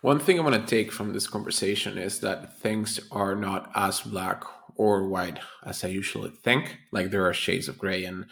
One 0.00 0.20
thing 0.20 0.38
I 0.38 0.42
want 0.42 0.54
to 0.54 0.76
take 0.76 0.92
from 0.92 1.12
this 1.12 1.26
conversation 1.26 1.98
is 1.98 2.20
that 2.20 2.58
things 2.58 3.00
are 3.10 3.34
not 3.34 3.70
as 3.74 4.00
black 4.00 4.44
or 4.76 5.08
white 5.08 5.40
as 5.64 5.82
I 5.82 5.88
usually 5.88 6.30
think. 6.30 6.78
Like 6.92 7.10
there 7.10 7.26
are 7.26 7.34
shades 7.34 7.68
of 7.68 7.78
gray, 7.78 8.04
and 8.04 8.26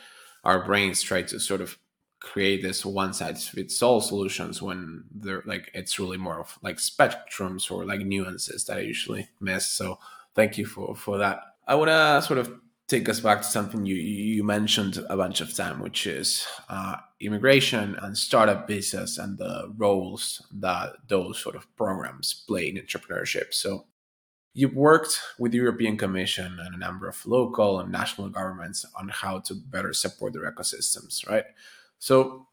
our 0.45 0.65
brains 0.65 1.03
try 1.03 1.23
to 1.23 1.41
sort 1.41 1.61
of 1.61 1.77
create 2.21 2.63
this 2.63 2.85
one 2.85 3.13
size 3.13 3.47
fits 3.47 3.83
all 3.83 4.01
solutions 4.01 4.63
when 4.63 5.05
they're 5.15 5.43
like 5.45 5.71
it's 5.75 5.99
really 5.99 6.17
more 6.17 6.41
of 6.41 6.59
like 6.63 6.79
spectrums 6.79 7.71
or 7.71 7.85
like 7.85 8.01
nuances 8.01 8.65
that 8.65 8.79
I 8.79 8.81
usually 8.81 9.29
miss. 9.41 9.67
So 9.67 9.99
thank 10.35 10.57
you 10.57 10.67
for 10.67 10.95
for 10.95 11.19
that. 11.19 11.41
I 11.67 11.75
want 11.75 11.89
to 11.89 12.23
sort 12.27 12.39
of 12.39 12.53
take 12.89 13.09
us 13.09 13.21
back 13.21 13.39
to 13.43 13.49
something 13.49 13.85
you 13.85 13.97
you 13.97 14.45
mentioned 14.45 15.05
a 15.09 15.17
bunch 15.17 15.41
of 15.41 15.55
time, 15.55 15.81
which 15.81 16.07
is 16.07 16.47
uh, 16.69 16.97
immigration 17.21 17.97
and 18.01 18.17
startup 18.17 18.69
visas 18.69 19.19
and 19.19 19.39
the 19.39 19.73
roles 19.77 20.43
that 20.53 20.93
those 21.09 21.39
sort 21.39 21.57
of 21.57 21.75
programs 21.77 22.45
play 22.47 22.69
in 22.69 22.77
entrepreneurship. 22.77 23.53
So 23.53 23.87
you've 24.55 24.75
worked 24.75 25.21
with 25.39 25.53
the 25.53 25.59
European 25.59 25.97
Commission 25.97 26.59
and 26.61 26.75
a 26.75 26.79
number 26.79 27.09
of 27.09 27.27
local 27.27 27.81
and 27.81 27.91
national 27.91 28.29
governments 28.29 28.87
on 28.99 29.09
how 29.09 29.41
to 29.41 29.55
better 29.55 29.93
support 29.93 30.33
their 30.33 30.51
ecosystems, 30.51 31.29
right? 31.29 31.45
So, 31.99 32.47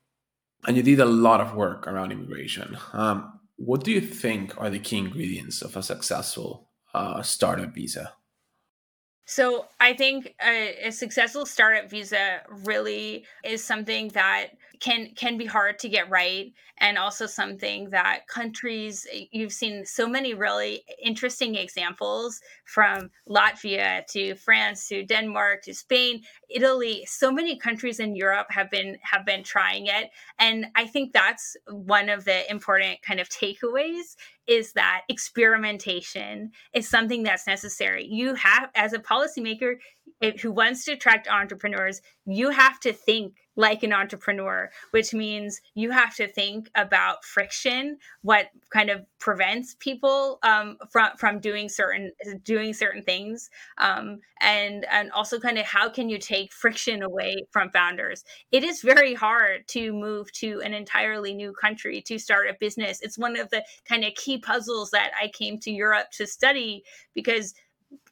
and 0.66 0.76
you 0.76 0.84
did 0.84 1.00
a 1.00 1.06
lot 1.06 1.42
of 1.42 1.54
work 1.56 1.88
around 1.88 2.12
immigration. 2.12 2.78
Um, 2.94 3.40
what 3.58 3.84
do 3.84 3.92
you 3.92 4.02
think 4.02 4.60
are 4.60 4.70
the 4.70 4.80
key 4.80 4.98
ingredients 4.98 5.62
of 5.62 5.78
a 5.78 5.84
successful 5.84 6.70
uh, 6.94 7.22
startup 7.22 7.74
visa? 7.76 8.14
So 9.26 9.68
I 9.80 9.94
think 9.94 10.36
a, 10.46 10.88
a, 10.88 10.92
successful 10.92 11.46
startup 11.46 11.90
visa 11.90 12.42
really 12.66 13.26
is 13.44 13.64
something 13.64 14.10
that 14.10 14.48
can 14.84 15.08
can 15.16 15.38
be 15.38 15.46
hard 15.46 15.80
to 15.80 15.88
get 15.88 16.10
right 16.10 16.52
and 16.80 16.98
also 16.98 17.26
something 17.26 17.90
that 17.92 18.28
countries 18.28 19.08
eh, 19.14 19.26
you've 19.32 19.54
seen 19.54 19.86
so 19.86 20.06
many 20.06 20.34
really 20.34 20.84
interesting 21.02 21.56
examples 21.56 22.42
from 22.66 23.10
Latvia 23.30 24.06
to 24.08 24.36
France 24.36 24.90
to 24.90 25.06
Denmark 25.06 25.64
to 25.64 25.74
Spain 25.74 26.22
Italy 26.50 27.06
so 27.08 27.32
many 27.32 27.58
countries 27.58 28.02
in 28.02 28.14
Europe 28.14 28.48
have 28.50 28.70
been 28.70 28.98
have 29.02 29.26
been 29.26 29.44
trying 29.44 29.88
it 29.88 30.10
and 30.38 30.66
I 30.76 30.86
think 30.86 31.14
that's 31.14 31.56
one 31.70 32.10
of 32.10 32.26
the 32.26 32.52
important 32.52 33.02
kind 33.04 33.22
of 33.22 33.30
takeaways 33.30 34.16
is 34.48 34.74
that 34.74 35.04
experimentation 35.08 36.52
is 36.74 36.90
something 36.90 37.24
that's 37.24 37.48
necessary. 37.48 38.06
You 38.06 38.36
have, 38.36 38.70
as 38.76 38.92
a 38.92 39.00
policymaker 39.00 39.76
eh, 40.22 40.34
who 40.42 40.52
wants 40.52 40.84
to 40.86 40.92
attract 40.92 41.30
entrepreneurs, 41.30 42.02
you 42.26 42.50
have 42.50 42.78
to 42.82 42.92
think 42.92 43.36
like 43.56 43.84
an 43.84 43.94
entrepreneur, 43.94 44.70
which 44.92 45.14
means 45.14 45.62
you 45.76 45.92
have 45.92 46.16
to 46.16 46.28
think 46.28 46.70
about 46.76 47.24
friction, 47.24 47.98
what 48.22 48.48
kind 48.72 48.90
of 48.90 49.06
prevents 49.20 49.76
people 49.80 50.40
um, 50.44 50.78
from 50.92 51.16
from 51.18 51.40
doing 51.40 51.70
certain 51.70 52.12
doing 52.44 52.74
certain 52.74 53.04
things, 53.04 53.50
um, 53.78 54.20
and 54.42 54.86
and 54.92 55.12
also 55.12 55.40
kind 55.40 55.58
of 55.58 55.66
how 55.66 55.90
can 55.90 56.10
you 56.10 56.18
take 56.18 56.52
friction 56.52 57.04
away 57.04 57.36
from 57.52 57.70
founders. 57.70 58.24
It 58.52 58.64
is 58.64 58.82
very 58.82 59.14
hard 59.14 59.68
to 59.70 59.94
move 59.94 60.32
to 60.34 60.62
an 60.62 60.74
entirely 60.74 61.34
new 61.34 61.54
country 61.54 62.02
to 62.02 62.18
start 62.18 62.50
a 62.50 62.56
business. 62.60 63.02
It's 63.02 63.18
one 63.18 63.38
of 63.38 63.50
the 63.52 63.64
kind 63.86 64.04
of 64.04 64.16
key 64.16 64.40
puzzles 64.40 64.92
that 64.92 65.12
I 65.20 65.28
came 65.28 65.60
to 65.60 65.72
Europe 65.72 66.08
to 66.14 66.26
study 66.26 66.84
because 67.14 67.54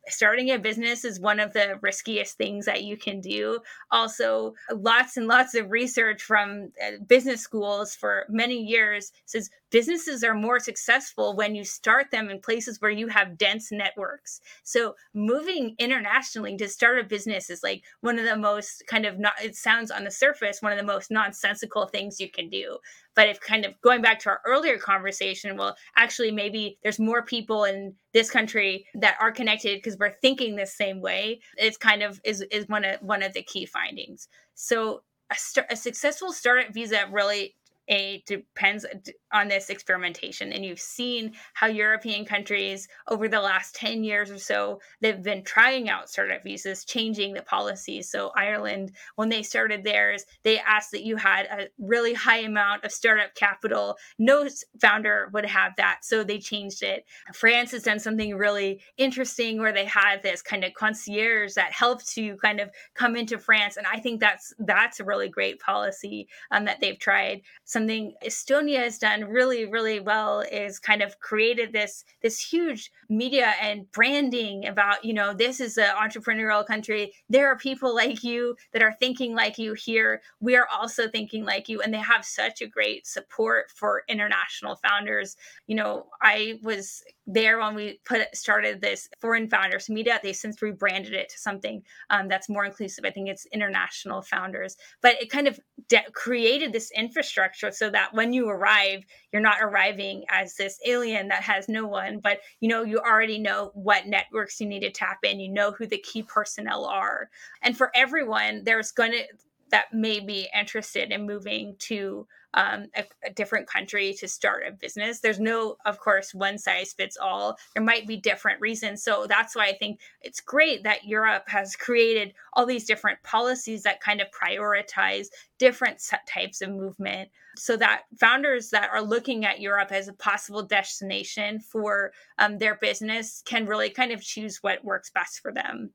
starting 0.08 0.52
a 0.52 0.60
business 0.60 1.06
is 1.06 1.20
one 1.20 1.40
of 1.40 1.54
the 1.54 1.78
riskiest 1.82 2.38
things 2.38 2.66
that 2.66 2.84
you 2.84 2.98
can 2.98 3.22
do. 3.22 3.60
Also, 3.92 4.54
lots 4.74 5.18
and 5.18 5.28
lots 5.28 5.56
of 5.56 5.72
research 5.72 6.24
from 6.24 6.72
uh, 6.84 6.92
business 7.08 7.42
schools 7.42 7.96
for 7.96 8.26
many 8.30 8.58
years 8.58 9.12
says 9.26 9.50
businesses 9.72 10.24
are 10.24 10.34
more 10.34 10.60
successful 10.60 11.36
when 11.36 11.56
you 11.56 11.64
start 11.64 12.12
them 12.12 12.30
in 12.30 12.40
places 12.40 12.80
where 12.80 12.92
you 12.92 13.08
have 13.08 13.38
dense 13.38 13.72
networks. 13.72 14.42
So, 14.64 14.96
moving 15.14 15.76
internationally 15.80 16.58
to 16.58 16.68
start 16.68 17.00
a 17.00 17.04
business 17.04 17.50
is 17.50 17.64
like 17.64 17.84
one 18.02 18.20
of 18.20 18.26
the 18.26 18.38
most 18.38 18.84
kind 18.88 19.06
of 19.06 19.18
not, 19.18 19.34
it 19.44 19.56
sounds 19.56 19.90
on 19.90 20.04
the 20.04 20.12
surface, 20.12 20.62
one 20.62 20.72
of 20.72 20.78
the 20.78 20.86
most 20.86 21.10
nonsensical 21.10 21.88
things 21.88 22.20
you 22.20 22.30
can 22.30 22.50
do. 22.50 22.78
But 23.16 23.30
if 23.30 23.40
kind 23.40 23.66
of 23.66 23.74
going 23.82 24.02
back 24.02 24.20
to 24.20 24.30
our 24.30 24.42
earlier 24.46 24.78
conversation, 24.78 25.58
well, 25.58 25.76
actually, 25.96 26.32
maybe 26.32 26.78
there's 26.84 27.00
more 27.00 27.24
people 27.24 27.64
in 27.64 27.96
this 28.14 28.30
country 28.30 28.86
that 28.96 29.18
are 29.20 29.32
connected 29.32 29.78
because 29.78 29.98
we're 29.98 30.16
thinking 30.22 30.56
the 30.56 30.66
same 30.66 31.02
way. 31.02 31.42
It's 31.58 31.78
kind 31.78 32.04
of 32.04 32.22
is 32.24 32.42
is 32.52 32.68
one 32.68 32.86
of 32.86 33.02
one 33.02 33.24
of 33.24 33.34
the 33.34 33.44
key 33.44 33.66
findings. 33.66 34.28
So 34.56 35.04
a, 35.32 35.36
st- 35.36 35.66
a 35.70 35.76
successful 35.76 36.34
startup 36.34 36.74
visa 36.74 37.08
really 37.12 37.56
a 37.92 38.24
depends 38.26 38.86
on 39.32 39.48
this 39.48 39.70
experimentation 39.70 40.52
and 40.52 40.66
you've 40.66 40.80
seen 40.80 41.34
how 41.54 41.68
european 41.68 42.26
countries 42.26 42.88
over 43.10 43.28
the 43.28 43.40
last 43.40 43.76
10 43.76 44.04
years 44.04 44.32
or 44.32 44.38
so 44.38 44.80
they've 45.02 45.22
been 45.22 45.44
trying 45.44 45.90
out 45.90 46.10
startup 46.10 46.44
visas 46.44 46.86
changing 46.86 47.34
the 47.34 47.42
policies. 47.44 48.10
So 48.10 48.32
ireland 48.36 48.94
when 49.16 49.30
they 49.30 49.44
started 49.44 49.84
theirs 49.84 50.26
they 50.44 50.60
asked 50.60 50.92
that 50.92 51.04
you 51.04 51.18
had 51.18 51.46
a 51.46 51.68
really 51.78 52.14
high 52.14 52.40
amount 52.40 52.84
of 52.84 52.92
startup 52.92 53.36
capital. 53.36 53.98
No 54.18 54.48
founder 54.82 55.30
would 55.34 55.46
have 55.46 55.76
that 55.78 56.00
so 56.04 56.24
they 56.24 56.40
changed 56.40 56.84
it. 56.84 57.06
France 57.34 57.72
has 57.72 57.84
done 57.84 58.00
something 58.00 58.36
really 58.36 58.82
interesting 58.98 59.60
where 59.60 59.74
they 59.74 59.86
had 59.86 60.22
this 60.22 60.42
kind 60.42 60.64
of 60.64 60.74
concierge 60.74 61.54
that 61.54 61.72
helped 61.72 62.16
you 62.18 62.38
kind 62.38 62.60
of 62.60 62.70
come 62.96 63.16
into 63.16 63.38
france 63.38 63.78
and 63.78 63.86
i 63.88 64.00
think 64.00 64.20
that's 64.20 64.54
that's 64.60 65.00
a 65.00 65.04
really 65.04 65.30
great 65.30 65.60
policy 65.60 66.28
um, 66.52 66.66
that 66.66 66.80
they've 66.80 67.00
tried 67.00 67.42
something 67.82 68.14
Estonia 68.24 68.84
has 68.84 69.00
done 69.00 69.24
really, 69.26 69.66
really 69.66 70.00
well 70.00 70.42
is 70.42 70.78
kind 70.80 71.02
of 71.02 71.20
created 71.20 71.74
this 71.74 72.04
this 72.22 72.40
huge 72.40 72.92
media 73.10 73.54
and 73.62 73.92
branding 73.92 74.68
about, 74.68 75.04
you 75.04 75.14
know, 75.14 75.34
this 75.34 75.60
is 75.60 75.78
an 75.78 75.90
entrepreneurial 76.02 76.66
country. 76.66 77.14
There 77.30 77.48
are 77.48 77.58
people 77.58 77.96
like 77.96 78.24
you 78.24 78.56
that 78.74 78.84
are 78.84 78.94
thinking 78.94 79.36
like 79.36 79.58
you 79.58 79.74
here. 79.74 80.22
We 80.40 80.56
are 80.56 80.68
also 80.72 81.08
thinking 81.08 81.44
like 81.44 81.70
you. 81.70 81.82
And 81.82 81.94
they 81.94 81.98
have 81.98 82.24
such 82.24 82.62
a 82.62 82.68
great 82.68 83.08
support 83.08 83.72
for 83.76 84.04
international 84.08 84.76
founders. 84.76 85.36
You 85.68 85.76
know, 85.76 86.08
I 86.22 86.60
was 86.62 87.04
there 87.28 87.60
when 87.60 87.76
we 87.76 88.00
put 88.06 88.36
started 88.36 88.82
this 88.82 89.10
foreign 89.20 89.50
founders 89.50 89.88
meetup. 89.88 90.22
They 90.22 90.34
since 90.34 90.62
rebranded 90.62 91.14
it 91.14 91.30
to 91.30 91.40
something 91.40 91.84
um, 92.10 92.28
that's 92.28 92.50
more 92.50 92.66
inclusive. 92.66 93.06
I 93.06 93.12
think 93.12 93.30
it's 93.30 93.46
international 93.48 94.22
founders, 94.22 94.78
but 95.02 95.22
it 95.22 95.30
kind 95.30 95.48
of 95.48 95.60
de- 95.88 96.12
created 96.14 96.74
this 96.74 96.92
infrastructure 96.96 97.71
so 97.74 97.90
that 97.90 98.14
when 98.14 98.34
you 98.34 98.50
arrive, 98.50 99.04
you're 99.32 99.42
not 99.42 99.62
arriving 99.62 100.24
as 100.30 100.56
this 100.56 100.80
alien 100.86 101.28
that 101.30 101.44
has 101.44 101.68
no 101.70 101.86
one, 101.86 102.20
but 102.20 102.40
you 102.60 102.70
know 102.70 102.84
you 102.84 103.00
already 103.00 103.40
know 103.40 103.72
what 103.74 104.08
networks 104.08 104.60
you 104.60 104.68
need 104.68 104.82
to 104.82 104.92
tap 104.92 105.20
in. 105.24 105.40
You 105.40 105.50
know 105.50 105.72
who 105.72 105.88
the 105.88 105.98
key 105.98 106.24
personnel 106.24 106.86
are, 106.86 107.30
and 107.62 107.78
for 107.78 107.92
everyone, 107.96 108.64
there's 108.64 108.92
going 108.92 109.12
to 109.12 109.24
that 109.72 109.94
may 109.94 110.20
be 110.20 110.50
interested 110.58 111.12
in 111.12 111.26
moving 111.26 111.76
to 111.80 112.28
um, 112.54 112.88
a, 112.96 113.06
a, 113.26 113.30
different 113.32 113.68
country 113.68 114.14
to 114.20 114.28
start 114.28 114.64
a 114.68 114.72
business. 114.72 115.20
There's 115.20 115.40
no, 115.40 115.78
of 115.86 116.00
course, 116.00 116.34
one 116.34 116.58
size 116.58 116.94
fits 116.94 117.18
all. 117.18 117.58
There 117.74 117.84
might 117.84 118.08
be 118.08 118.18
different 118.18 118.60
reasons. 118.60 119.04
So 119.04 119.26
that's 119.28 119.56
why 119.56 119.68
I 119.68 119.74
think 119.74 120.00
it's 120.22 120.42
great 120.42 120.84
that 120.84 121.06
Europe 121.06 121.44
has 121.48 121.76
created 121.76 122.34
all 122.54 122.66
these 122.66 122.86
different 122.86 123.24
policies 123.24 123.84
that 123.84 124.02
kind 124.02 124.20
of 124.20 124.28
prioritize 124.32 125.28
different 125.60 126.02
types 126.28 126.62
of 126.62 126.72
movement 126.72 127.30
so 127.58 127.78
that 127.78 128.04
founders 128.20 128.70
that 128.70 128.90
are 128.92 129.02
looking 129.02 129.46
at 129.46 129.62
Europe 129.62 129.92
as 129.92 130.08
a 130.08 130.14
possible 130.14 130.64
destination 130.64 131.60
for 131.60 132.12
um, 132.40 132.58
their 132.58 132.76
business 132.76 133.42
can 133.46 133.66
really 133.66 133.90
kind 133.90 134.12
of 134.12 134.22
choose 134.22 134.58
what 134.62 134.84
works 134.84 135.10
best 135.10 135.40
for 135.40 135.52
them. 135.52 135.92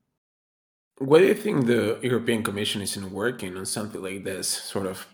What 0.99 1.19
do 1.19 1.25
you 1.25 1.35
think 1.35 1.67
the 1.67 1.99
European 2.01 2.41
Commission 2.43 2.81
isn't 2.81 3.11
working 3.11 3.55
on 3.55 3.65
something 3.65 4.01
like 4.01 4.23
this, 4.23 4.47
sort 4.47 4.87
of 4.87 5.05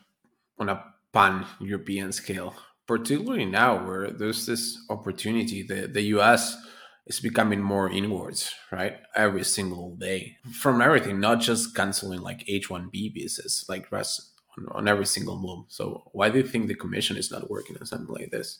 on 0.58 0.70
a 0.70 0.84
pan 1.14 1.46
European 1.60 2.12
scale, 2.12 2.56
particularly 2.88 3.46
now 3.46 3.86
where 3.86 4.12
there's 4.12 4.46
this 4.46 4.78
opportunity. 4.90 5.64
The, 5.64 5.88
the 5.88 6.02
US 6.18 6.58
is 7.06 7.20
becoming 7.20 7.62
more 7.62 7.90
inwards, 7.90 8.54
right? 8.72 8.98
Every 9.16 9.44
single 9.44 9.96
day 9.96 10.38
from 10.52 10.82
everything, 10.82 11.20
not 11.20 11.40
just 11.40 11.76
canceling 11.76 12.22
like 12.22 12.44
H 12.48 12.70
1B 12.70 13.14
visas, 13.14 13.66
like 13.70 13.92
rest 13.92 14.34
on, 14.58 14.66
on 14.72 14.88
every 14.88 15.06
single 15.06 15.40
move. 15.40 15.66
So, 15.70 16.10
why 16.14 16.30
do 16.30 16.40
you 16.40 16.48
think 16.48 16.68
the 16.68 16.76
commission 16.76 17.18
is 17.18 17.32
not 17.32 17.50
working 17.50 17.78
on 17.80 17.86
something 17.86 18.14
like 18.14 18.32
this? 18.32 18.60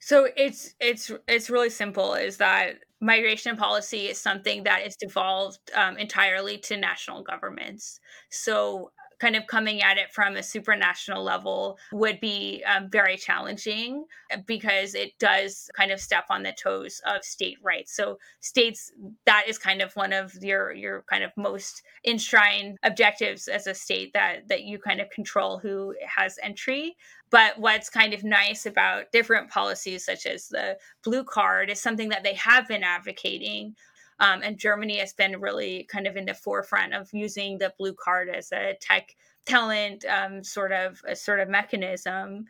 So 0.00 0.28
it's 0.36 0.74
it's 0.80 1.10
it's 1.26 1.48
really 1.48 1.70
simple. 1.70 2.12
Is 2.12 2.36
that 2.36 2.80
migration 3.00 3.56
policy 3.56 4.08
is 4.08 4.18
something 4.18 4.64
that 4.64 4.86
is 4.86 4.96
devolved 4.96 5.60
um, 5.74 5.96
entirely 5.96 6.58
to 6.58 6.76
national 6.76 7.22
governments. 7.22 8.00
So 8.30 8.90
kind 9.20 9.36
of 9.36 9.46
coming 9.46 9.82
at 9.82 9.98
it 9.98 10.12
from 10.12 10.36
a 10.36 10.40
supranational 10.40 11.24
level 11.24 11.78
would 11.92 12.20
be 12.20 12.62
um, 12.66 12.88
very 12.90 13.16
challenging 13.16 14.04
uh, 14.32 14.38
because 14.46 14.94
it 14.94 15.18
does 15.18 15.70
kind 15.76 15.90
of 15.90 16.00
step 16.00 16.24
on 16.30 16.42
the 16.42 16.52
toes 16.52 17.00
of 17.06 17.24
state 17.24 17.58
rights. 17.62 17.94
So 17.94 18.18
states 18.40 18.92
that 19.26 19.44
is 19.48 19.58
kind 19.58 19.82
of 19.82 19.94
one 19.94 20.12
of 20.12 20.34
your 20.42 20.72
your 20.72 21.04
kind 21.10 21.24
of 21.24 21.32
most 21.36 21.82
enshrined 22.06 22.78
objectives 22.82 23.48
as 23.48 23.66
a 23.66 23.74
state 23.74 24.12
that 24.14 24.48
that 24.48 24.64
you 24.64 24.78
kind 24.78 25.00
of 25.00 25.10
control 25.10 25.58
who 25.58 25.94
has 26.16 26.38
entry. 26.42 26.96
But 27.30 27.58
what's 27.58 27.90
kind 27.90 28.14
of 28.14 28.22
nice 28.22 28.64
about 28.64 29.10
different 29.10 29.50
policies 29.50 30.04
such 30.04 30.26
as 30.26 30.48
the 30.48 30.78
blue 31.02 31.24
card 31.24 31.68
is 31.68 31.80
something 31.80 32.10
that 32.10 32.22
they 32.22 32.34
have 32.34 32.68
been 32.68 32.84
advocating 32.84 33.74
um, 34.20 34.42
and 34.42 34.58
Germany 34.58 34.98
has 34.98 35.12
been 35.12 35.40
really 35.40 35.86
kind 35.90 36.06
of 36.06 36.16
in 36.16 36.26
the 36.26 36.34
forefront 36.34 36.94
of 36.94 37.08
using 37.12 37.58
the 37.58 37.72
blue 37.78 37.94
card 37.94 38.28
as 38.28 38.52
a 38.52 38.74
tech 38.80 39.14
talent 39.46 40.04
um, 40.06 40.42
sort 40.42 40.72
of 40.72 41.00
a 41.06 41.16
sort 41.16 41.40
of 41.40 41.48
mechanism, 41.48 42.46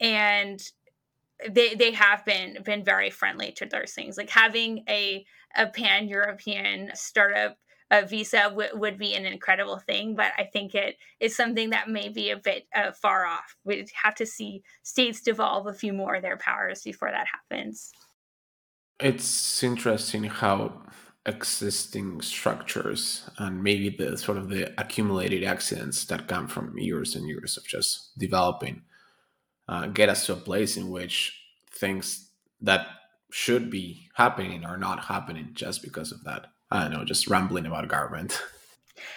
and 0.00 0.62
they 1.48 1.74
they 1.74 1.92
have 1.92 2.24
been 2.24 2.58
been 2.64 2.84
very 2.84 3.10
friendly 3.10 3.52
to 3.52 3.66
those 3.66 3.92
things. 3.92 4.16
Like 4.16 4.30
having 4.30 4.84
a 4.88 5.24
a 5.56 5.66
pan 5.66 6.08
European 6.08 6.90
startup 6.94 7.56
a 7.90 8.06
visa 8.06 8.44
w- 8.44 8.70
would 8.74 8.98
be 8.98 9.14
an 9.14 9.26
incredible 9.26 9.78
thing, 9.78 10.14
but 10.14 10.32
I 10.38 10.44
think 10.44 10.74
it 10.74 10.96
is 11.20 11.36
something 11.36 11.70
that 11.70 11.88
may 11.88 12.08
be 12.08 12.30
a 12.30 12.36
bit 12.36 12.66
uh, 12.74 12.92
far 12.92 13.26
off. 13.26 13.56
We'd 13.64 13.90
have 14.02 14.14
to 14.16 14.26
see 14.26 14.62
states 14.82 15.20
devolve 15.20 15.66
a 15.66 15.74
few 15.74 15.92
more 15.92 16.16
of 16.16 16.22
their 16.22 16.36
powers 16.36 16.82
before 16.82 17.10
that 17.10 17.26
happens. 17.26 17.92
It's 19.00 19.62
interesting 19.62 20.24
how 20.24 20.82
existing 21.26 22.20
structures 22.20 23.28
and 23.38 23.62
maybe 23.62 23.88
the 23.88 24.16
sort 24.18 24.36
of 24.36 24.50
the 24.50 24.78
accumulated 24.78 25.42
accidents 25.42 26.04
that 26.06 26.28
come 26.28 26.46
from 26.46 26.78
years 26.78 27.14
and 27.16 27.26
years 27.26 27.56
of 27.56 27.66
just 27.66 28.16
developing 28.18 28.82
uh, 29.68 29.86
get 29.86 30.10
us 30.10 30.26
to 30.26 30.34
a 30.34 30.36
place 30.36 30.76
in 30.76 30.90
which 30.90 31.40
things 31.70 32.30
that 32.60 32.86
should 33.30 33.70
be 33.70 34.08
happening 34.14 34.64
are 34.64 34.76
not 34.76 35.06
happening 35.06 35.48
just 35.54 35.82
because 35.82 36.12
of 36.12 36.22
that. 36.24 36.46
I 36.70 36.82
don't 36.82 36.92
know, 36.92 37.04
just 37.04 37.28
rambling 37.28 37.66
about 37.66 37.88
government. 37.88 38.40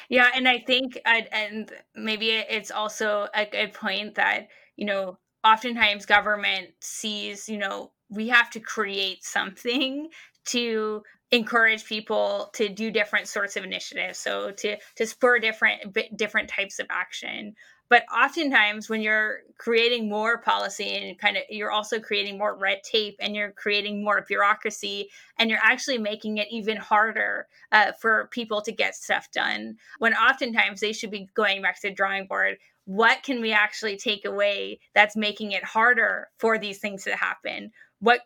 Yeah, 0.09 0.31
and 0.33 0.47
I 0.47 0.57
think, 0.65 0.99
I'd, 1.05 1.29
and 1.31 1.71
maybe 1.95 2.31
it's 2.31 2.71
also 2.71 3.27
a 3.35 3.45
good 3.45 3.73
point 3.73 4.15
that 4.15 4.47
you 4.77 4.85
know, 4.85 5.17
oftentimes 5.43 6.05
government 6.05 6.69
sees, 6.79 7.49
you 7.49 7.57
know, 7.57 7.91
we 8.09 8.29
have 8.29 8.49
to 8.51 8.59
create 8.61 9.25
something 9.25 10.07
to 10.45 11.03
encourage 11.31 11.85
people 11.85 12.49
to 12.53 12.69
do 12.69 12.89
different 12.89 13.27
sorts 13.27 13.57
of 13.57 13.63
initiatives 13.63 14.17
so 14.17 14.51
to 14.51 14.77
to 14.95 15.05
spur 15.05 15.39
different 15.39 15.97
different 16.15 16.49
types 16.49 16.79
of 16.79 16.87
action. 16.89 17.55
But 17.89 18.03
oftentimes 18.13 18.89
when 18.89 19.01
you're 19.01 19.39
creating 19.57 20.09
more 20.09 20.39
policy 20.39 20.89
and 20.89 21.17
kind 21.17 21.37
of 21.37 21.43
you're 21.49 21.71
also 21.71 21.99
creating 22.01 22.37
more 22.37 22.57
red 22.57 22.81
tape 22.83 23.15
and 23.19 23.33
you're 23.35 23.51
creating 23.51 24.03
more 24.03 24.25
bureaucracy 24.27 25.09
and 25.39 25.49
you're 25.49 25.59
actually 25.61 25.97
making 25.97 26.37
it 26.37 26.47
even 26.51 26.75
harder 26.75 27.47
uh, 27.71 27.93
for 27.93 28.27
people 28.31 28.61
to 28.61 28.73
get 28.73 28.95
stuff 28.95 29.31
done 29.31 29.77
when 29.99 30.13
oftentimes 30.13 30.81
they 30.81 30.91
should 30.91 31.11
be 31.11 31.29
going 31.33 31.61
back 31.61 31.79
to 31.79 31.89
the 31.89 31.93
drawing 31.93 32.27
board 32.27 32.57
what 32.87 33.21
can 33.21 33.41
we 33.41 33.51
actually 33.51 33.97
take 33.97 34.23
away 34.23 34.79
that's 34.95 35.17
making 35.17 35.51
it 35.51 35.63
harder 35.63 36.29
for 36.37 36.57
these 36.57 36.79
things 36.79 37.03
to 37.03 37.17
happen? 37.17 37.69
What 37.99 38.21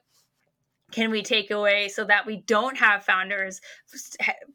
can 0.92 1.12
we 1.12 1.22
take 1.24 1.52
away 1.52 1.88
so 1.88 2.04
that 2.06 2.26
we 2.26 2.38
don't 2.48 2.78
have 2.78 3.04
founders 3.04 3.62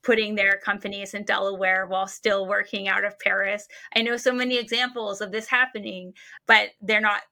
putting 0.02 0.34
their 0.34 0.58
companies 0.58 1.14
in 1.14 1.24
Delaware 1.24 1.86
while 1.86 2.06
still 2.06 2.46
working 2.46 2.88
out 2.88 3.04
of 3.04 3.18
Paris? 3.18 3.66
I 3.94 4.02
know 4.02 4.16
so 4.16 4.32
many 4.32 4.58
examples 4.58 5.20
of 5.20 5.32
this 5.32 5.46
happening, 5.46 6.14
but 6.46 6.70
they're 6.80 7.00
not 7.00 7.22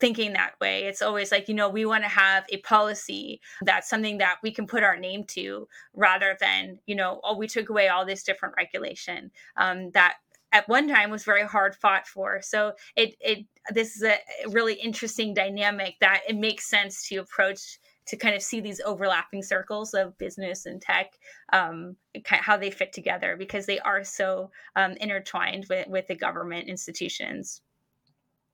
thinking 0.00 0.32
that 0.32 0.54
way. 0.60 0.84
It's 0.84 1.02
always 1.02 1.30
like, 1.30 1.48
you 1.48 1.54
know, 1.54 1.68
we 1.68 1.84
want 1.84 2.04
to 2.04 2.10
have 2.10 2.44
a 2.48 2.56
policy 2.58 3.40
that's 3.62 3.88
something 3.88 4.18
that 4.18 4.36
we 4.42 4.50
can 4.50 4.66
put 4.66 4.82
our 4.82 4.96
name 4.96 5.24
to 5.28 5.68
rather 5.94 6.36
than, 6.40 6.78
you 6.86 6.94
know, 6.94 7.20
oh, 7.22 7.36
we 7.36 7.46
took 7.46 7.68
away 7.68 7.88
all 7.88 8.06
this 8.06 8.22
different 8.22 8.54
regulation 8.56 9.30
um, 9.56 9.90
that 9.92 10.14
at 10.52 10.68
one 10.68 10.88
time 10.88 11.10
was 11.10 11.22
very 11.22 11.44
hard 11.44 11.76
fought 11.76 12.06
for. 12.06 12.40
So 12.42 12.72
it, 12.96 13.14
it, 13.20 13.46
this 13.72 13.94
is 13.94 14.02
a 14.02 14.18
really 14.48 14.74
interesting 14.74 15.34
dynamic 15.34 15.96
that 16.00 16.22
it 16.28 16.36
makes 16.36 16.68
sense 16.68 17.06
to 17.08 17.16
approach 17.16 17.78
to 18.06 18.16
kind 18.16 18.34
of 18.34 18.42
see 18.42 18.60
these 18.60 18.80
overlapping 18.84 19.42
circles 19.42 19.94
of 19.94 20.16
business 20.18 20.66
and 20.66 20.80
tech, 20.82 21.12
um, 21.52 21.96
how 22.24 22.56
they 22.56 22.70
fit 22.70 22.92
together 22.92 23.36
because 23.36 23.66
they 23.66 23.78
are 23.80 24.02
so 24.04 24.50
um, 24.76 24.92
intertwined 25.00 25.66
with, 25.70 25.86
with 25.88 26.06
the 26.08 26.14
government 26.14 26.68
institutions. 26.68 27.62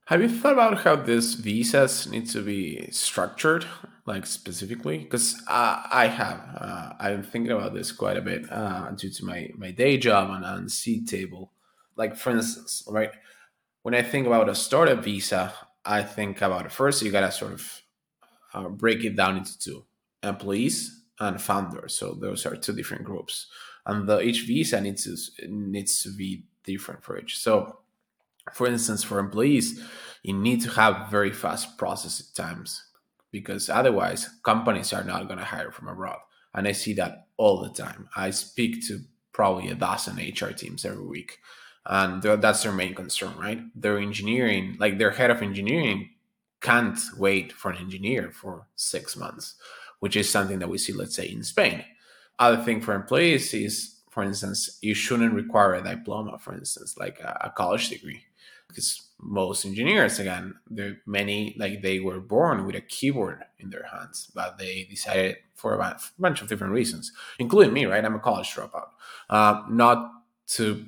Have 0.06 0.22
you 0.22 0.28
thought 0.28 0.52
about 0.52 0.78
how 0.78 0.94
these 0.94 1.34
visas 1.34 2.06
need 2.06 2.28
to 2.30 2.40
be 2.40 2.88
structured, 2.92 3.66
like 4.06 4.24
specifically? 4.24 4.98
Because 4.98 5.34
uh, 5.48 5.82
I 5.90 6.06
have, 6.06 6.40
uh, 6.60 6.92
I'm 7.00 7.24
thinking 7.24 7.50
about 7.50 7.74
this 7.74 7.90
quite 7.90 8.16
a 8.16 8.20
bit 8.20 8.50
uh, 8.52 8.92
due 8.92 9.10
to 9.10 9.24
my 9.24 9.50
my 9.56 9.72
day 9.72 9.98
job 9.98 10.30
and 10.30 10.44
on 10.44 10.66
Seedtable. 10.66 11.48
Like 11.96 12.14
for 12.16 12.30
instance, 12.30 12.84
right 12.86 13.10
when 13.82 13.94
I 13.94 14.02
think 14.02 14.26
about 14.26 14.48
a 14.48 14.54
startup 14.54 15.04
visa, 15.04 15.52
I 15.84 16.02
think 16.02 16.42
about 16.42 16.70
first. 16.72 17.02
You 17.02 17.12
gotta 17.12 17.32
sort 17.32 17.52
of 17.52 17.82
uh, 18.56 18.68
break 18.68 19.04
it 19.04 19.16
down 19.16 19.36
into 19.36 19.58
two 19.58 19.84
employees 20.22 21.04
and 21.20 21.40
founders. 21.40 21.94
So 21.94 22.14
those 22.14 22.46
are 22.46 22.56
two 22.56 22.72
different 22.74 23.04
groups, 23.04 23.46
and 23.84 24.08
the, 24.08 24.20
each 24.20 24.42
visa 24.46 24.80
needs 24.80 25.04
to 25.04 25.48
needs 25.48 26.02
to 26.02 26.14
be 26.14 26.44
different 26.64 27.04
for 27.04 27.18
each. 27.18 27.38
So, 27.38 27.80
for 28.52 28.66
instance, 28.66 29.04
for 29.04 29.18
employees, 29.18 29.82
you 30.22 30.34
need 30.34 30.62
to 30.62 30.70
have 30.70 31.10
very 31.10 31.32
fast 31.32 31.78
processing 31.78 32.26
times 32.34 32.82
because 33.30 33.68
otherwise 33.68 34.28
companies 34.42 34.92
are 34.92 35.04
not 35.04 35.26
going 35.26 35.38
to 35.38 35.44
hire 35.44 35.70
from 35.70 35.88
abroad. 35.88 36.18
And 36.54 36.66
I 36.66 36.72
see 36.72 36.94
that 36.94 37.26
all 37.36 37.60
the 37.60 37.68
time. 37.68 38.08
I 38.16 38.30
speak 38.30 38.86
to 38.86 39.00
probably 39.32 39.68
a 39.68 39.74
dozen 39.74 40.16
HR 40.16 40.52
teams 40.52 40.84
every 40.84 41.04
week. 41.04 41.38
And 41.84 42.22
that's 42.22 42.62
their 42.62 42.72
main 42.72 42.94
concern, 42.94 43.34
right? 43.38 43.60
Their 43.74 43.98
engineering, 43.98 44.76
like 44.80 44.98
their 44.98 45.10
head 45.10 45.30
of 45.30 45.42
engineering 45.42 46.10
can't 46.60 46.98
wait 47.16 47.52
for 47.52 47.70
an 47.70 47.78
engineer 47.78 48.30
for 48.30 48.66
six 48.76 49.16
months, 49.16 49.54
which 50.00 50.16
is 50.16 50.28
something 50.28 50.58
that 50.58 50.68
we 50.68 50.78
see, 50.78 50.92
let's 50.92 51.14
say, 51.14 51.28
in 51.28 51.42
Spain. 51.42 51.84
Other 52.38 52.62
thing 52.62 52.80
for 52.80 52.94
employees 52.94 53.54
is, 53.54 54.00
for 54.10 54.22
instance, 54.22 54.78
you 54.82 54.94
shouldn't 54.94 55.34
require 55.34 55.74
a 55.74 55.82
diploma, 55.82 56.38
for 56.38 56.54
instance, 56.54 56.96
like 56.98 57.20
a, 57.20 57.38
a 57.44 57.50
college 57.50 57.88
degree, 57.88 58.24
because 58.68 59.02
most 59.20 59.64
engineers, 59.64 60.18
again, 60.18 60.54
there 60.70 60.98
many 61.06 61.54
like 61.58 61.82
they 61.82 62.00
were 62.00 62.20
born 62.20 62.66
with 62.66 62.76
a 62.76 62.80
keyboard 62.80 63.44
in 63.58 63.70
their 63.70 63.84
hands, 63.84 64.30
but 64.34 64.58
they 64.58 64.86
decided 64.90 65.36
for 65.54 65.74
a 65.74 65.98
bunch 66.18 66.42
of 66.42 66.48
different 66.48 66.72
reasons, 66.72 67.12
including 67.38 67.72
me, 67.72 67.86
right? 67.86 68.04
I'm 68.04 68.14
a 68.14 68.18
college 68.18 68.50
dropout, 68.54 68.88
uh, 69.30 69.62
not 69.70 70.10
to 70.48 70.84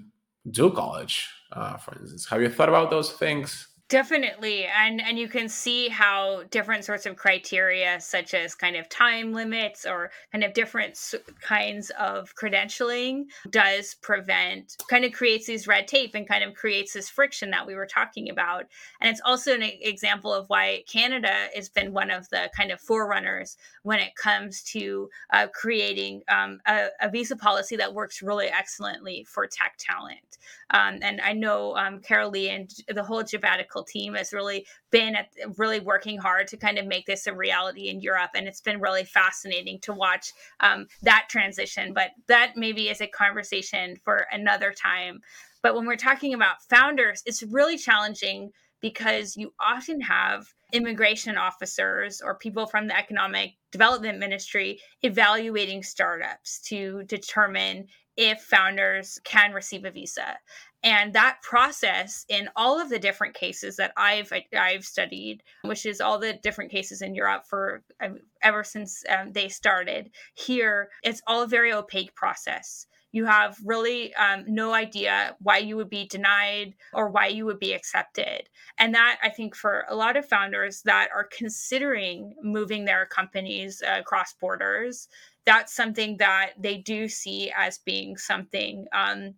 do 0.50 0.70
college, 0.70 1.28
uh, 1.52 1.76
for 1.78 1.98
instance. 1.98 2.28
Have 2.28 2.42
you 2.42 2.50
thought 2.50 2.68
about 2.68 2.90
those 2.90 3.12
things? 3.12 3.68
Definitely. 3.88 4.66
And 4.66 5.00
and 5.00 5.18
you 5.18 5.28
can 5.28 5.48
see 5.48 5.88
how 5.88 6.42
different 6.50 6.84
sorts 6.84 7.06
of 7.06 7.16
criteria 7.16 7.98
such 8.02 8.34
as 8.34 8.54
kind 8.54 8.76
of 8.76 8.86
time 8.90 9.32
limits 9.32 9.86
or 9.86 10.10
kind 10.30 10.44
of 10.44 10.52
different 10.52 10.98
kinds 11.40 11.90
of 11.98 12.34
credentialing 12.34 13.24
does 13.48 13.94
prevent 13.94 14.76
kind 14.90 15.06
of 15.06 15.12
creates 15.12 15.46
these 15.46 15.66
red 15.66 15.88
tape 15.88 16.14
and 16.14 16.28
kind 16.28 16.44
of 16.44 16.52
creates 16.52 16.92
this 16.92 17.08
friction 17.08 17.50
that 17.50 17.66
we 17.66 17.74
were 17.74 17.86
talking 17.86 18.28
about. 18.28 18.66
And 19.00 19.10
it's 19.10 19.22
also 19.24 19.54
an 19.54 19.62
example 19.62 20.34
of 20.34 20.50
why 20.50 20.84
Canada 20.86 21.46
has 21.54 21.70
been 21.70 21.94
one 21.94 22.10
of 22.10 22.28
the 22.28 22.50
kind 22.54 22.70
of 22.70 22.82
forerunners 22.82 23.56
when 23.84 24.00
it 24.00 24.14
comes 24.16 24.62
to 24.64 25.08
uh, 25.32 25.46
creating 25.54 26.24
um, 26.28 26.60
a, 26.66 26.88
a, 27.00 27.08
visa 27.08 27.36
policy 27.36 27.76
that 27.76 27.94
works 27.94 28.20
really 28.20 28.48
excellently 28.48 29.24
for 29.26 29.46
tech 29.46 29.76
talent. 29.78 30.36
Um, 30.70 30.98
and 31.02 31.20
I 31.20 31.32
know 31.32 31.76
um, 31.76 32.00
Karoli 32.00 32.54
and 32.54 32.70
the 32.94 33.02
whole 33.02 33.22
Jobbatical 33.22 33.86
team 33.86 34.14
has 34.14 34.32
really 34.32 34.66
been 34.90 35.14
at, 35.14 35.28
really 35.56 35.80
working 35.80 36.18
hard 36.18 36.48
to 36.48 36.56
kind 36.56 36.78
of 36.78 36.86
make 36.86 37.06
this 37.06 37.26
a 37.26 37.34
reality 37.34 37.88
in 37.88 38.00
Europe, 38.00 38.30
and 38.34 38.46
it's 38.46 38.60
been 38.60 38.80
really 38.80 39.04
fascinating 39.04 39.78
to 39.80 39.92
watch 39.92 40.32
um, 40.60 40.86
that 41.02 41.26
transition. 41.30 41.94
But 41.94 42.10
that 42.26 42.52
maybe 42.56 42.88
is 42.88 43.00
a 43.00 43.06
conversation 43.06 43.96
for 44.04 44.26
another 44.30 44.72
time. 44.72 45.20
But 45.62 45.74
when 45.74 45.86
we're 45.86 45.96
talking 45.96 46.34
about 46.34 46.62
founders, 46.68 47.22
it's 47.26 47.42
really 47.42 47.78
challenging 47.78 48.50
because 48.80 49.36
you 49.36 49.52
often 49.60 50.00
have 50.00 50.46
immigration 50.72 51.36
officers 51.36 52.20
or 52.22 52.36
people 52.36 52.66
from 52.66 52.86
the 52.86 52.96
economic 52.96 53.54
development 53.72 54.18
ministry 54.18 54.80
evaluating 55.02 55.82
startups 55.82 56.60
to 56.60 57.02
determine 57.04 57.86
if 58.18 58.42
founders 58.42 59.18
can 59.24 59.52
receive 59.52 59.86
a 59.86 59.90
visa 59.90 60.36
and 60.82 61.12
that 61.14 61.42
process 61.42 62.24
in 62.28 62.48
all 62.54 62.80
of 62.80 62.88
the 62.88 62.98
different 62.98 63.34
cases 63.34 63.76
that 63.76 63.92
I've 63.96 64.32
I've 64.56 64.84
studied, 64.84 65.42
which 65.62 65.84
is 65.84 66.00
all 66.00 66.18
the 66.18 66.34
different 66.34 66.70
cases 66.70 67.02
in 67.02 67.14
Europe 67.14 67.44
for 67.46 67.82
um, 68.00 68.18
ever 68.42 68.62
since 68.62 69.02
um, 69.08 69.32
they 69.32 69.48
started 69.48 70.10
here, 70.34 70.90
it's 71.02 71.22
all 71.26 71.42
a 71.42 71.48
very 71.48 71.72
opaque 71.72 72.14
process. 72.14 72.86
You 73.10 73.24
have 73.24 73.56
really 73.64 74.14
um, 74.14 74.44
no 74.46 74.74
idea 74.74 75.34
why 75.40 75.58
you 75.58 75.76
would 75.76 75.88
be 75.88 76.06
denied 76.06 76.74
or 76.92 77.08
why 77.08 77.28
you 77.28 77.46
would 77.46 77.58
be 77.58 77.72
accepted. 77.72 78.50
And 78.78 78.94
that, 78.94 79.18
I 79.22 79.30
think, 79.30 79.56
for 79.56 79.86
a 79.88 79.96
lot 79.96 80.18
of 80.18 80.28
founders 80.28 80.82
that 80.82 81.08
are 81.14 81.26
considering 81.36 82.34
moving 82.42 82.84
their 82.84 83.06
companies 83.06 83.82
uh, 83.82 84.00
across 84.00 84.34
borders, 84.34 85.08
that's 85.48 85.74
something 85.74 86.18
that 86.18 86.50
they 86.58 86.76
do 86.76 87.08
see 87.08 87.50
as 87.56 87.78
being 87.78 88.18
something 88.18 88.84
um, 88.92 89.34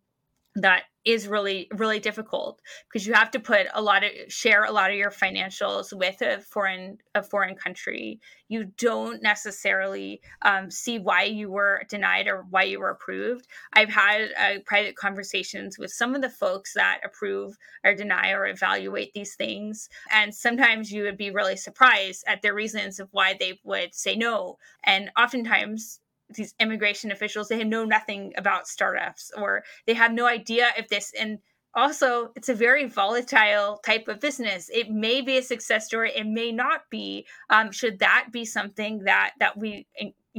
that 0.56 0.82
is 1.04 1.26
really 1.26 1.66
really 1.76 1.98
difficult 1.98 2.60
because 2.86 3.06
you 3.06 3.14
have 3.14 3.30
to 3.30 3.40
put 3.40 3.66
a 3.72 3.80
lot 3.80 4.04
of 4.04 4.10
share 4.28 4.64
a 4.64 4.70
lot 4.70 4.90
of 4.90 4.96
your 4.96 5.10
financials 5.10 5.96
with 5.96 6.20
a 6.20 6.40
foreign 6.40 6.98
a 7.14 7.22
foreign 7.22 7.54
country. 7.54 8.20
You 8.48 8.64
don't 8.76 9.22
necessarily 9.22 10.20
um, 10.42 10.70
see 10.70 10.98
why 10.98 11.22
you 11.22 11.50
were 11.50 11.84
denied 11.88 12.26
or 12.26 12.44
why 12.50 12.64
you 12.64 12.80
were 12.80 12.90
approved. 12.90 13.46
I've 13.72 13.88
had 13.88 14.30
uh, 14.38 14.58
private 14.66 14.96
conversations 14.96 15.78
with 15.78 15.90
some 15.90 16.14
of 16.14 16.20
the 16.20 16.28
folks 16.28 16.74
that 16.74 17.00
approve 17.04 17.56
or 17.84 17.94
deny 17.94 18.32
or 18.32 18.46
evaluate 18.46 19.14
these 19.14 19.36
things 19.36 19.88
and 20.12 20.34
sometimes 20.34 20.92
you 20.92 21.04
would 21.04 21.16
be 21.16 21.30
really 21.30 21.56
surprised 21.56 22.24
at 22.26 22.42
their 22.42 22.54
reasons 22.54 23.00
of 23.00 23.08
why 23.12 23.34
they 23.38 23.58
would 23.64 23.94
say 23.94 24.16
no 24.16 24.58
and 24.84 25.10
oftentimes 25.18 25.99
these 26.34 26.54
immigration 26.60 27.10
officials 27.10 27.48
they 27.48 27.64
know 27.64 27.84
nothing 27.84 28.32
about 28.36 28.68
startups 28.68 29.30
or 29.36 29.62
they 29.86 29.94
have 29.94 30.12
no 30.12 30.26
idea 30.26 30.68
if 30.76 30.88
this 30.88 31.12
and 31.18 31.38
also 31.74 32.32
it's 32.34 32.48
a 32.48 32.54
very 32.54 32.86
volatile 32.86 33.80
type 33.84 34.08
of 34.08 34.20
business. 34.20 34.68
It 34.72 34.90
may 34.90 35.20
be 35.20 35.38
a 35.38 35.42
success 35.42 35.86
story 35.86 36.12
it 36.14 36.26
may 36.26 36.52
not 36.52 36.82
be 36.90 37.26
um, 37.48 37.70
should 37.70 38.00
that 38.00 38.28
be 38.32 38.44
something 38.44 39.04
that 39.04 39.32
that 39.38 39.56
we 39.56 39.86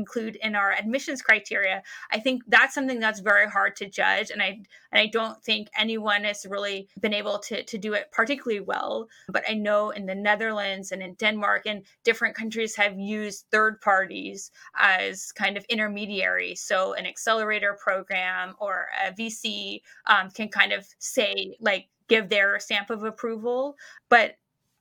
include 0.01 0.35
in 0.37 0.55
our 0.55 0.71
admissions 0.71 1.21
criteria 1.21 1.81
i 2.11 2.19
think 2.19 2.41
that's 2.47 2.73
something 2.73 2.99
that's 2.99 3.19
very 3.19 3.47
hard 3.47 3.75
to 3.75 3.89
judge 3.89 4.31
and 4.31 4.41
i 4.41 4.49
and 4.91 4.99
i 5.03 5.07
don't 5.07 5.41
think 5.43 5.69
anyone 5.77 6.23
has 6.23 6.45
really 6.49 6.87
been 6.99 7.13
able 7.13 7.37
to 7.37 7.63
to 7.63 7.77
do 7.77 7.93
it 7.93 8.11
particularly 8.11 8.63
well. 8.71 9.07
But 9.29 9.43
i 9.49 9.53
know 9.53 9.91
in 9.91 10.05
the 10.05 10.15
netherlands 10.15 10.91
and 10.91 11.01
in 11.01 11.13
denmark 11.15 11.63
and 11.65 11.83
different 12.03 12.35
countries 12.35 12.75
have 12.75 12.99
used 12.99 13.45
third 13.51 13.79
parties 13.81 14.51
as 14.77 15.31
kind 15.31 15.57
of 15.57 15.65
intermediaries 15.65 16.61
so 16.61 16.93
an 16.93 17.05
accelerator 17.05 17.77
program 17.87 18.55
or 18.59 18.87
a 19.05 19.11
vc 19.11 19.81
um, 20.07 20.29
can 20.31 20.49
kind 20.49 20.71
of 20.71 20.87
say 20.99 21.55
like 21.59 21.87
give 22.11 22.27
their 22.27 22.59
stamp 22.59 22.89
of 22.89 23.05
approval. 23.05 23.77
But 24.09 24.35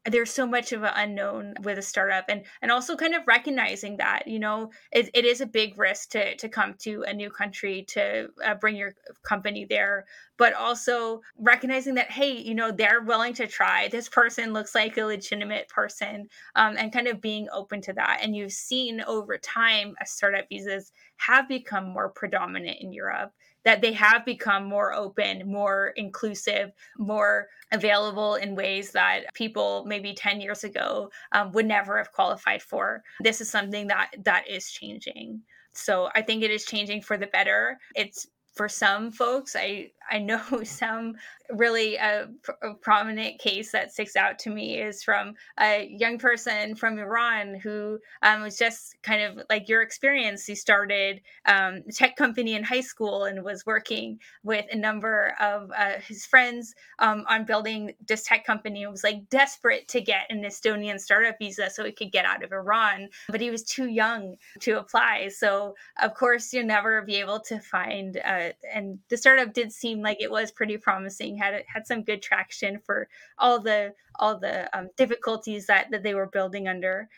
there's 0.07 0.31
so 0.31 0.47
much 0.47 0.73
of 0.73 0.83
an 0.83 0.93
unknown 0.97 1.55
with 1.63 1.79
a 1.79 1.83
startup 1.83 2.25
and 2.29 2.45
and 2.63 2.71
also 2.71 2.97
kind 2.97 3.15
of 3.15 3.27
recognizing 3.27 3.99
that 3.99 4.27
you 4.27 4.39
know 4.39 4.71
it, 4.93 5.11
it 5.15 5.25
is 5.25 5.41
a 5.41 5.47
big 5.47 5.79
risk 5.79 6.11
to 6.11 6.35
to 6.37 6.49
come 6.49 6.75
to 6.79 7.03
a 7.07 7.13
new 7.13 7.31
country 7.31 7.85
to 7.89 8.29
uh, 8.45 8.55
bring 8.55 8.77
your 8.77 8.95
company 9.23 9.67
there 9.69 10.07
but 10.39 10.55
also 10.55 11.21
recognizing 11.39 11.95
that 11.95 12.11
hey 12.11 12.33
you 12.33 12.55
know 12.55 12.71
they're 12.71 13.03
willing 13.03 13.35
to 13.35 13.47
try. 13.47 13.89
This 13.89 14.09
person 14.09 14.53
looks 14.53 14.75
like 14.75 14.97
a 14.97 15.05
legitimate 15.05 15.69
person 15.69 16.29
um, 16.55 16.77
and 16.79 16.93
kind 16.93 17.09
of 17.09 17.21
being 17.21 17.49
open 17.53 17.81
to 17.83 17.93
that. 17.95 18.21
And 18.23 18.35
you've 18.35 18.53
seen 18.53 19.03
over 19.03 19.37
time 19.37 19.95
as 20.01 20.11
startup 20.11 20.49
visas 20.49 20.93
have 21.17 21.49
become 21.49 21.89
more 21.89 22.09
predominant 22.09 22.79
in 22.81 22.93
europe 22.93 23.33
that 23.65 23.81
they 23.81 23.93
have 23.93 24.25
become 24.25 24.65
more 24.65 24.95
open, 24.95 25.51
more 25.51 25.93
inclusive, 25.97 26.73
more 26.99 27.49
available 27.73 28.35
in 28.37 28.55
ways 28.55 28.91
that 28.93 29.33
people 29.35 29.85
maybe 29.87 30.15
10 30.15 30.41
years 30.41 30.65
ago 30.65 31.11
um, 31.33 31.53
would 31.53 31.67
never 31.67 31.99
have 31.99 32.13
qualified 32.13 32.63
for. 32.63 33.03
This 33.21 33.41
is 33.41 33.51
something 33.51 33.87
that 33.89 34.11
that 34.25 34.49
is 34.49 34.71
changing. 34.71 35.43
So 35.73 36.09
I 36.15 36.23
think 36.23 36.43
it 36.43 36.51
is 36.51 36.65
changing 36.65 37.03
for 37.03 37.17
the 37.17 37.29
better. 37.29 37.79
It's 37.95 38.27
for 38.55 38.69
some 38.69 39.13
folks 39.13 39.55
i 39.57 39.89
i 40.11 40.19
know 40.19 40.43
some 40.65 41.15
really 41.51 41.97
a, 41.97 42.29
a, 42.63 42.75
prominent 42.75 43.39
case 43.41 43.73
that 43.73 43.93
sticks 43.93 44.15
out 44.15 44.39
to 44.39 44.51
me 44.51 44.81
is 44.81 45.03
from 45.03 45.35
a 45.59 45.89
young 45.99 46.19
person 46.19 46.75
from 46.77 46.99
iran 46.99 47.59
who 47.59 47.99
um, 48.23 48.43
was 48.43 48.57
just 48.57 48.97
kind 49.03 49.23
of 49.23 49.45
like 49.49 49.69
your 49.69 49.83
experience. 49.83 50.45
He 50.45 50.55
started 50.55 51.21
um, 51.47 51.83
a 51.89 51.93
tech 51.93 52.17
company 52.17 52.55
in 52.55 52.63
high 52.63 52.81
school 52.81 53.25
and 53.25 53.43
was 53.43 53.67
working 53.67 54.19
with 54.43 54.67
a 54.71 54.77
number 54.77 55.35
of 55.41 55.71
uh, 55.77 56.01
his 56.07 56.27
friends 56.27 56.75
um, 56.99 57.25
on 57.29 57.45
building 57.45 57.95
this 58.07 58.25
tech 58.25 58.45
company. 58.45 58.83
And 58.83 58.93
was 58.93 59.05
like 59.05 59.29
desperate 59.29 59.89
to 59.89 60.01
get 60.01 60.27
an 60.31 60.43
estonian 60.43 61.01
startup 61.01 61.37
visa 61.39 61.71
so 61.71 61.85
he 61.85 61.93
could 61.93 62.13
get 62.13 62.25
out 62.25 62.43
of 62.43 62.53
iran 62.53 63.09
but 63.29 63.41
he 63.41 63.51
was 63.51 63.63
too 63.63 63.87
young 63.87 64.37
to 64.61 64.79
apply. 64.79 65.29
So 65.29 65.75
of 66.01 66.15
course 66.15 66.53
you'll 66.53 66.67
never 66.67 67.03
be 67.03 67.17
able 67.17 67.41
to 67.41 67.59
find 67.61 68.17
uh, 68.19 68.51
and 68.73 68.99
the 69.09 69.17
startup 69.17 69.53
did 69.53 69.73
seem 69.73 70.00
like 70.03 70.21
it 70.21 70.31
was 70.31 70.51
pretty 70.51 70.77
promising 70.77 71.37
had 71.37 71.65
had 71.67 71.87
some 71.87 72.03
good 72.03 72.23
traction 72.23 72.79
for 72.79 73.09
all 73.39 73.61
the 73.61 73.93
all 74.17 74.39
the 74.39 74.77
um, 74.77 74.89
difficulties 74.97 75.67
that 75.67 75.91
that 75.91 76.03
they 76.03 76.15
were 76.15 76.27
building 76.27 76.69
under. 76.69 77.09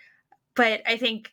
But 0.55 0.83
i 0.87 0.97
think 0.97 1.33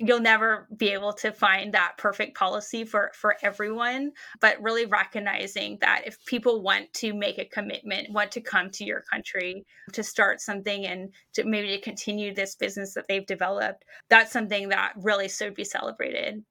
you'll 0.00 0.20
never 0.20 0.68
be 0.76 0.90
able 0.90 1.12
to 1.12 1.32
find 1.32 1.74
that 1.74 1.94
perfect 1.98 2.36
policy 2.36 2.84
for 2.84 3.10
for 3.14 3.36
everyone 3.42 4.12
but 4.40 4.60
really 4.62 4.86
recognizing 4.86 5.76
that 5.80 6.02
if 6.06 6.24
people 6.24 6.62
want 6.62 6.92
to 6.92 7.12
make 7.12 7.38
a 7.38 7.44
commitment 7.44 8.12
want 8.12 8.30
to 8.30 8.40
come 8.40 8.70
to 8.70 8.84
your 8.84 9.02
country 9.02 9.66
to 9.92 10.02
start 10.02 10.40
something 10.40 10.86
and 10.86 11.12
to 11.32 11.44
maybe 11.44 11.68
to 11.68 11.80
continue 11.80 12.32
this 12.32 12.54
business 12.54 12.94
that 12.94 13.06
they've 13.08 13.26
developed 13.26 13.84
that's 14.08 14.32
something 14.32 14.68
that 14.68 14.92
really 14.96 15.28
should 15.28 15.54
be 15.54 15.64
celebrated 15.64 16.44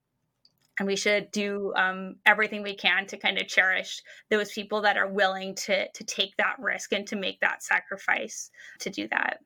and 0.80 0.88
we 0.88 0.96
should 0.96 1.32
do 1.32 1.74
um, 1.76 2.16
everything 2.26 2.64
we 2.64 2.76
can 2.76 3.06
to 3.08 3.18
kind 3.18 3.38
of 3.38 3.48
cherish 3.48 4.02
those 4.30 4.52
people 4.52 4.82
that 4.82 4.98
are 4.98 5.10
willing 5.10 5.56
to 5.56 5.90
to 5.92 6.04
take 6.04 6.36
that 6.38 6.56
risk 6.60 6.94
and 6.94 7.08
to 7.08 7.16
make 7.16 7.40
that 7.42 7.64
sacrifice 7.64 8.52
to 8.80 8.90
do 8.90 9.08
that. 9.10 9.40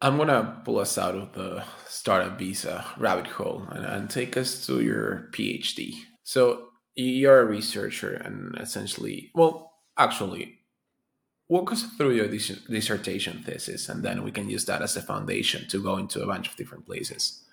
I'm 0.00 0.18
to 0.18 0.60
pull 0.64 0.80
us 0.80 0.98
out 0.98 1.14
of 1.14 1.32
the 1.32 1.64
startup 1.86 2.38
visa 2.38 2.84
rabbit 2.98 3.26
hole 3.26 3.66
and, 3.70 3.86
and 3.86 4.10
take 4.10 4.36
us 4.36 4.66
to 4.66 4.82
your 4.82 5.30
phd 5.32 5.94
so 6.22 6.68
you're 6.94 7.40
a 7.40 7.44
researcher 7.46 8.12
and 8.14 8.54
essentially 8.58 9.30
well 9.34 9.72
actually 9.96 10.58
walk 11.48 11.72
us 11.72 11.84
through 11.96 12.12
your 12.12 12.28
dissertation 12.28 13.42
thesis 13.44 13.88
and 13.88 14.02
then 14.02 14.22
we 14.22 14.30
can 14.30 14.50
use 14.50 14.64
that 14.66 14.82
as 14.82 14.96
a 14.96 15.02
foundation 15.02 15.66
to 15.68 15.82
go 15.82 15.96
into 15.96 16.22
a 16.22 16.26
bunch 16.26 16.48
of 16.48 16.56
different 16.56 16.84
places 16.84 17.43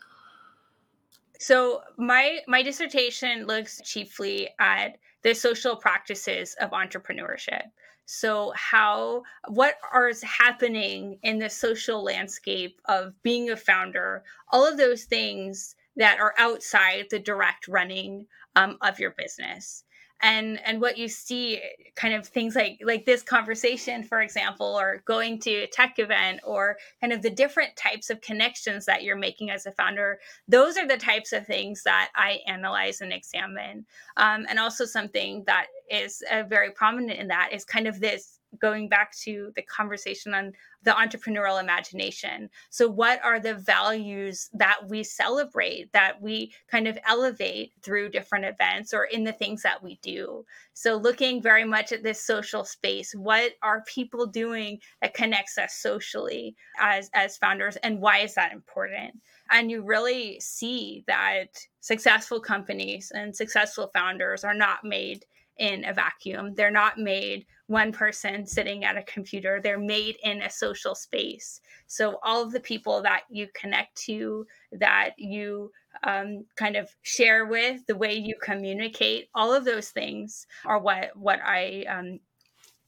so 1.42 1.82
my 1.98 2.42
my 2.48 2.62
dissertation 2.62 3.48
looks 3.48 3.82
chiefly 3.84 4.50
at 4.60 5.00
the 5.24 5.34
social 5.34 5.76
practices 5.76 6.56
of 6.62 6.70
entrepreneurship. 6.70 7.64
So 8.06 8.54
how 8.56 9.24
what 9.48 9.78
is 10.08 10.22
happening 10.22 11.18
in 11.24 11.40
the 11.40 11.50
social 11.50 12.04
landscape 12.04 12.80
of 12.86 13.20
being 13.24 13.50
a 13.50 13.58
founder, 13.58 14.24
all 14.52 14.68
of 14.68 14.78
those 14.78 15.06
things 15.06 15.76
that 15.96 16.20
are 16.20 16.36
outside 16.38 17.08
the 17.10 17.18
direct 17.18 17.68
running 17.68 18.28
um, 18.56 18.78
of 18.82 19.00
your 19.00 19.16
business 19.18 19.84
and 20.22 20.60
and 20.66 20.82
what 20.82 20.98
you 20.98 21.08
see 21.08 21.62
kind 21.96 22.14
of 22.14 22.28
things 22.28 22.56
like 22.56 22.80
like 22.84 23.06
this 23.06 23.22
conversation 23.22 24.04
for 24.04 24.22
example 24.22 24.78
or 24.80 25.04
going 25.06 25.40
to 25.40 25.52
a 25.52 25.68
tech 25.68 25.96
event 25.98 26.40
or 26.44 26.78
kind 27.00 27.14
of 27.14 27.22
the 27.22 27.30
different 27.30 27.76
types 27.76 28.10
of 28.10 28.22
connections 28.22 28.86
that 28.86 29.04
you're 29.04 29.16
making 29.16 29.50
as 29.50 29.66
a 29.66 29.72
founder 29.72 30.20
those 30.48 30.78
are 30.78 30.88
the 30.88 30.98
types 30.98 31.34
of 31.34 31.46
things 31.46 31.84
that 31.84 32.10
i 32.16 32.40
analyze 32.48 33.02
and 33.02 33.12
examine. 33.14 33.86
Um, 34.18 34.46
and 34.50 34.60
also 34.60 34.86
something 34.86 35.44
that 35.48 35.68
is 35.90 36.24
uh, 36.32 36.44
very 36.44 36.72
prominent 36.72 37.20
in 37.20 37.28
that 37.28 37.50
is 37.54 37.66
kind 37.66 37.88
of 37.88 38.00
this 38.00 38.40
going 38.60 38.90
back 38.90 39.16
to 39.18 39.52
the 39.56 39.62
conversation 39.62 40.34
on 40.34 40.54
the 40.84 40.92
entrepreneurial 40.92 41.62
imagination. 41.62 42.50
So, 42.70 42.90
what 42.90 43.24
are 43.24 43.40
the 43.40 43.54
values 43.54 44.50
that 44.54 44.80
we 44.88 45.04
celebrate, 45.04 45.92
that 45.94 46.22
we 46.22 46.54
kind 46.70 46.88
of 46.88 46.98
elevate 47.08 47.74
through 47.82 48.10
different 48.10 48.46
events 48.46 48.94
or 48.94 49.06
in 49.06 49.24
the 49.24 49.34
things 49.34 49.62
that 49.64 49.84
we 49.84 50.00
do? 50.02 50.46
So, 50.74 50.96
looking 50.96 51.42
very 51.42 51.66
much 51.66 51.92
at 51.92 52.04
this 52.04 52.22
social 52.22 52.66
space, 52.66 53.14
what 53.14 53.54
are 53.62 53.84
people 53.86 54.26
doing 54.26 54.80
that 55.02 55.14
connects 55.14 55.58
us 55.58 55.76
socially 55.76 56.56
as, 56.80 57.10
as 57.14 57.38
founders, 57.38 57.76
and 57.78 58.02
why 58.02 58.20
is 58.20 58.34
that 58.36 58.54
important? 58.54 59.20
And 59.52 59.70
you 59.70 59.84
really 59.84 60.40
see 60.40 61.04
that 61.08 61.60
successful 61.82 62.40
companies 62.40 63.12
and 63.14 63.36
successful 63.36 63.92
founders 63.94 64.44
are 64.44 64.54
not 64.54 64.84
made 64.84 65.26
in 65.58 65.86
a 65.86 65.94
vacuum. 65.94 66.54
They're 66.56 66.72
not 66.72 66.98
made 66.98 67.46
one 67.68 67.92
person 67.92 68.46
sitting 68.46 68.84
at 68.84 68.98
a 68.98 69.04
computer. 69.04 69.60
They're 69.62 69.80
made 69.80 70.18
in 70.24 70.42
a 70.42 70.50
social 70.50 70.96
space. 70.96 71.62
So 71.88 72.20
all 72.24 72.42
of 72.42 72.52
the 72.52 72.60
people 72.60 73.02
that 73.04 73.22
you 73.30 73.48
connect 73.54 73.96
to, 74.04 74.46
that 74.74 75.12
you 75.18 75.72
um, 76.04 76.46
kind 76.56 76.76
of 76.76 76.90
share 77.02 77.46
with, 77.46 77.86
the 77.86 77.96
way 77.96 78.14
you 78.14 78.36
communicate, 78.42 79.30
all 79.36 79.54
of 79.54 79.66
those 79.66 79.90
things 79.90 80.48
are 80.66 80.80
what 80.80 81.16
what 81.16 81.40
I 81.46 81.86
um, 81.90 82.20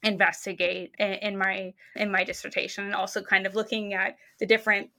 investigate 0.04 0.94
in, 1.00 1.38
my 1.38 1.74
in 1.96 2.12
my 2.12 2.24
dissertation, 2.24 2.86
and 2.86 2.96
also 2.96 3.22
kind 3.22 3.46
of 3.46 3.56
looking 3.56 3.94
at 3.94 4.18
the 4.40 4.46
different 4.46 4.90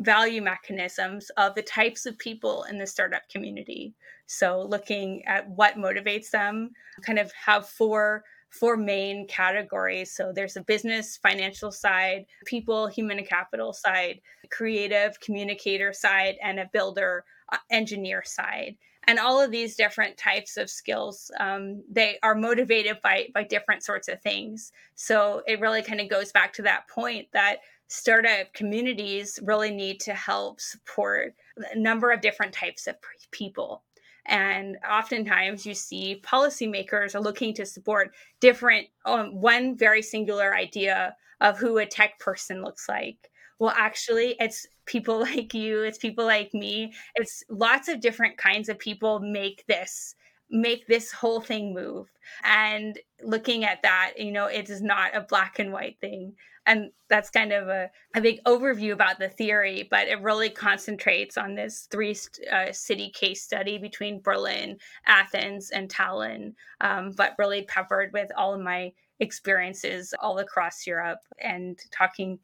value 0.00 0.42
mechanisms 0.42 1.30
of 1.36 1.54
the 1.54 1.62
types 1.62 2.06
of 2.06 2.18
people 2.18 2.64
in 2.64 2.78
the 2.78 2.86
startup 2.86 3.28
community. 3.28 3.94
So 4.30 4.64
looking 4.70 5.24
at 5.26 5.48
what 5.50 5.74
motivates 5.74 6.30
them, 6.30 6.70
kind 7.02 7.18
of 7.18 7.32
have 7.32 7.68
four 7.68 8.22
four 8.48 8.76
main 8.76 9.26
categories. 9.26 10.12
So 10.12 10.32
there's 10.32 10.56
a 10.56 10.62
business 10.62 11.16
financial 11.16 11.72
side, 11.72 12.26
people 12.46 12.86
human 12.86 13.24
capital 13.24 13.72
side, 13.72 14.20
creative 14.50 15.18
communicator 15.18 15.92
side, 15.92 16.36
and 16.42 16.60
a 16.60 16.70
builder 16.72 17.24
uh, 17.52 17.56
engineer 17.70 18.22
side. 18.24 18.76
And 19.08 19.18
all 19.18 19.40
of 19.40 19.50
these 19.50 19.74
different 19.74 20.16
types 20.16 20.56
of 20.56 20.70
skills 20.70 21.32
um, 21.40 21.82
they 21.90 22.18
are 22.22 22.36
motivated 22.36 22.98
by 23.02 23.30
by 23.34 23.42
different 23.42 23.82
sorts 23.82 24.06
of 24.06 24.22
things. 24.22 24.70
So 24.94 25.42
it 25.48 25.58
really 25.58 25.82
kind 25.82 26.00
of 26.00 26.08
goes 26.08 26.30
back 26.30 26.52
to 26.52 26.62
that 26.62 26.86
point 26.86 27.26
that 27.32 27.56
startup 27.88 28.52
communities 28.54 29.40
really 29.42 29.72
need 29.72 29.98
to 29.98 30.14
help 30.14 30.60
support 30.60 31.34
a 31.72 31.76
number 31.76 32.12
of 32.12 32.20
different 32.20 32.52
types 32.52 32.86
of 32.86 32.94
people 33.32 33.82
and 34.30 34.78
oftentimes 34.88 35.66
you 35.66 35.74
see 35.74 36.22
policymakers 36.24 37.14
are 37.14 37.20
looking 37.20 37.52
to 37.54 37.66
support 37.66 38.14
different 38.40 38.86
um, 39.04 39.40
one 39.40 39.76
very 39.76 40.02
singular 40.02 40.54
idea 40.54 41.14
of 41.40 41.58
who 41.58 41.78
a 41.78 41.86
tech 41.86 42.18
person 42.20 42.62
looks 42.62 42.88
like. 42.88 43.30
Well 43.58 43.74
actually 43.76 44.36
it's 44.38 44.66
people 44.86 45.20
like 45.20 45.52
you 45.52 45.82
it's 45.82 45.98
people 45.98 46.24
like 46.24 46.54
me. 46.54 46.94
It's 47.16 47.42
lots 47.50 47.88
of 47.88 48.00
different 48.00 48.38
kinds 48.38 48.68
of 48.68 48.78
people 48.78 49.18
make 49.20 49.64
this 49.66 50.14
make 50.48 50.86
this 50.86 51.12
whole 51.12 51.40
thing 51.40 51.74
move. 51.74 52.06
And 52.44 52.98
looking 53.22 53.64
at 53.64 53.82
that 53.82 54.12
you 54.16 54.30
know 54.30 54.46
it 54.46 54.70
is 54.70 54.80
not 54.80 55.14
a 55.14 55.22
black 55.22 55.58
and 55.58 55.72
white 55.72 55.98
thing 56.00 56.34
and 56.70 56.92
that's 57.08 57.30
kind 57.30 57.52
of 57.52 57.68
a, 57.68 57.90
a 58.14 58.20
big 58.20 58.42
overview 58.44 58.92
about 58.92 59.18
the 59.18 59.28
theory 59.28 59.86
but 59.90 60.06
it 60.06 60.22
really 60.22 60.48
concentrates 60.48 61.36
on 61.36 61.54
this 61.54 61.88
three 61.90 62.16
uh, 62.50 62.72
city 62.72 63.10
case 63.10 63.42
study 63.42 63.76
between 63.76 64.22
berlin 64.22 64.78
athens 65.06 65.70
and 65.70 65.90
tallinn 65.90 66.54
um, 66.80 67.10
but 67.16 67.34
really 67.38 67.62
peppered 67.62 68.12
with 68.12 68.30
all 68.36 68.54
of 68.54 68.60
my 68.60 68.92
experiences 69.18 70.14
all 70.22 70.38
across 70.38 70.86
europe 70.86 71.20
and 71.42 71.80
talking 71.90 72.38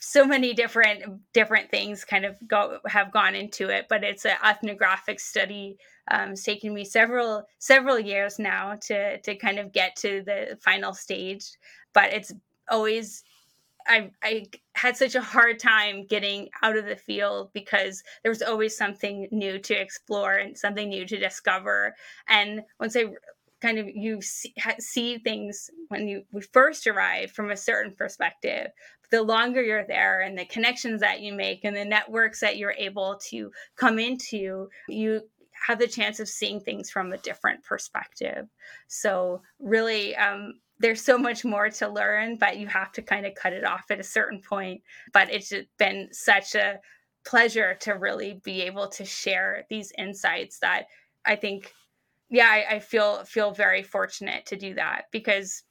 so 0.00 0.26
many 0.26 0.52
different 0.52 1.02
different 1.32 1.70
things 1.70 2.04
kind 2.04 2.24
of 2.24 2.36
go 2.48 2.78
have 2.86 3.12
gone 3.12 3.34
into 3.34 3.68
it 3.68 3.86
but 3.88 4.02
it's 4.02 4.26
an 4.26 4.36
ethnographic 4.44 5.20
study 5.20 5.78
um, 6.10 6.32
it's 6.32 6.42
taken 6.42 6.74
me 6.74 6.84
several 6.84 7.44
several 7.58 7.98
years 7.98 8.38
now 8.38 8.76
to 8.82 9.18
to 9.20 9.36
kind 9.36 9.58
of 9.58 9.72
get 9.72 9.94
to 9.96 10.22
the 10.26 10.58
final 10.60 10.92
stage 10.92 11.52
but 11.94 12.12
it's 12.12 12.32
always 12.68 13.22
I, 13.86 14.10
I 14.22 14.46
had 14.74 14.96
such 14.96 15.14
a 15.14 15.20
hard 15.20 15.58
time 15.58 16.06
getting 16.06 16.48
out 16.62 16.76
of 16.76 16.86
the 16.86 16.96
field 16.96 17.50
because 17.52 18.02
there 18.22 18.30
was 18.30 18.42
always 18.42 18.76
something 18.76 19.28
new 19.30 19.58
to 19.58 19.74
explore 19.74 20.34
and 20.34 20.56
something 20.56 20.88
new 20.88 21.06
to 21.06 21.18
discover. 21.18 21.94
And 22.28 22.62
once 22.80 22.96
I 22.96 23.06
kind 23.60 23.78
of 23.78 23.88
you 23.88 24.20
see, 24.20 24.54
see 24.78 25.18
things 25.18 25.70
when 25.88 26.06
you 26.08 26.22
we 26.32 26.42
first 26.42 26.86
arrive 26.86 27.30
from 27.30 27.50
a 27.50 27.56
certain 27.56 27.94
perspective, 27.94 28.68
the 29.10 29.22
longer 29.22 29.62
you're 29.62 29.86
there 29.86 30.20
and 30.20 30.36
the 30.36 30.44
connections 30.46 31.00
that 31.00 31.20
you 31.20 31.32
make 31.32 31.64
and 31.64 31.76
the 31.76 31.84
networks 31.84 32.40
that 32.40 32.56
you're 32.56 32.74
able 32.76 33.18
to 33.30 33.50
come 33.76 33.98
into, 33.98 34.68
you 34.88 35.20
have 35.66 35.78
the 35.78 35.86
chance 35.86 36.20
of 36.20 36.28
seeing 36.28 36.60
things 36.60 36.90
from 36.90 37.12
a 37.12 37.18
different 37.18 37.62
perspective. 37.64 38.46
So, 38.88 39.40
really, 39.60 40.14
um, 40.16 40.54
there's 40.78 41.00
so 41.00 41.16
much 41.16 41.44
more 41.44 41.70
to 41.70 41.88
learn, 41.88 42.36
but 42.36 42.58
you 42.58 42.66
have 42.66 42.92
to 42.92 43.02
kind 43.02 43.26
of 43.26 43.34
cut 43.34 43.52
it 43.52 43.64
off 43.64 43.90
at 43.90 44.00
a 44.00 44.04
certain 44.04 44.40
point. 44.40 44.82
But 45.12 45.30
it's 45.30 45.52
been 45.78 46.08
such 46.12 46.54
a 46.54 46.80
pleasure 47.24 47.74
to 47.80 47.92
really 47.92 48.40
be 48.44 48.62
able 48.62 48.88
to 48.88 49.04
share 49.04 49.64
these 49.70 49.92
insights 49.96 50.58
that 50.58 50.86
I 51.24 51.36
think, 51.36 51.72
yeah, 52.28 52.48
I, 52.48 52.76
I 52.76 52.78
feel 52.80 53.24
feel 53.24 53.52
very 53.52 53.82
fortunate 53.82 54.46
to 54.46 54.56
do 54.56 54.74
that 54.74 55.06
because 55.10 55.62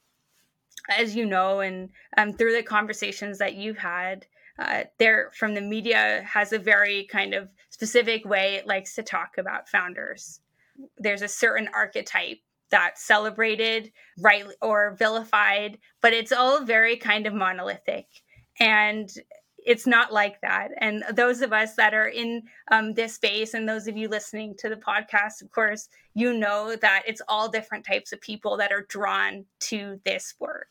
as 0.90 1.14
you 1.14 1.24
know, 1.26 1.60
and 1.60 1.90
um, 2.16 2.32
through 2.32 2.54
the 2.54 2.62
conversations 2.62 3.38
that 3.38 3.54
you've 3.54 3.78
had, 3.78 4.26
uh, 4.58 4.84
there 4.98 5.30
from 5.34 5.54
the 5.54 5.60
media 5.60 6.24
has 6.26 6.52
a 6.52 6.58
very 6.58 7.06
kind 7.10 7.34
of 7.34 7.48
specific 7.70 8.24
way 8.24 8.54
it 8.54 8.66
likes 8.66 8.94
to 8.94 9.02
talk 9.02 9.38
about 9.38 9.68
founders. 9.68 10.40
There's 10.98 11.22
a 11.22 11.28
certain 11.28 11.68
archetype 11.72 12.38
that's 12.74 13.04
celebrated, 13.04 13.92
right, 14.18 14.46
or 14.60 14.96
vilified, 14.98 15.78
but 16.02 16.12
it's 16.12 16.32
all 16.32 16.64
very 16.64 16.96
kind 16.96 17.24
of 17.24 17.32
monolithic. 17.32 18.06
And 18.58 19.08
it's 19.64 19.86
not 19.86 20.12
like 20.12 20.40
that. 20.40 20.70
And 20.78 21.04
those 21.12 21.40
of 21.40 21.52
us 21.52 21.76
that 21.76 21.94
are 21.94 22.08
in 22.08 22.42
um, 22.72 22.94
this 22.94 23.14
space, 23.14 23.54
and 23.54 23.68
those 23.68 23.86
of 23.86 23.96
you 23.96 24.08
listening 24.08 24.56
to 24.58 24.68
the 24.68 24.74
podcast, 24.74 25.40
of 25.40 25.52
course, 25.52 25.88
you 26.14 26.36
know 26.36 26.74
that 26.74 27.04
it's 27.06 27.22
all 27.28 27.48
different 27.48 27.86
types 27.86 28.12
of 28.12 28.20
people 28.20 28.56
that 28.56 28.72
are 28.72 28.86
drawn 28.88 29.44
to 29.70 30.00
this 30.04 30.34
work. 30.40 30.66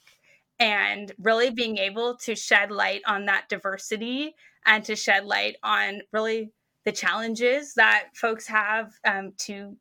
And 0.60 1.10
really 1.18 1.52
being 1.52 1.78
able 1.78 2.18
to 2.26 2.36
shed 2.36 2.70
light 2.70 3.02
on 3.08 3.28
that 3.28 3.46
diversity 3.48 4.36
and 4.66 4.84
to 4.84 4.98
shed 4.98 5.24
light 5.24 5.56
on 5.64 6.02
really 6.12 6.52
the 6.84 6.92
challenges 6.92 7.76
that 7.76 8.10
folks 8.14 8.48
have 8.48 8.92
um, 9.06 9.32
to 9.46 9.78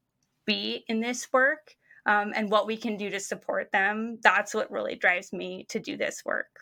be 0.47 0.85
in 0.87 1.01
this 1.01 1.27
work 1.33 1.75
um, 2.07 2.33
and 2.35 2.51
what 2.51 2.67
we 2.67 2.77
can 2.77 2.97
do 2.97 3.11
to 3.11 3.21
support 3.21 3.71
them. 3.73 4.19
That's 4.23 4.55
what 4.55 4.71
really 4.71 4.95
drives 4.95 5.33
me 5.33 5.67
to 5.69 5.79
do 5.79 5.97
this 5.97 6.25
work. 6.25 6.61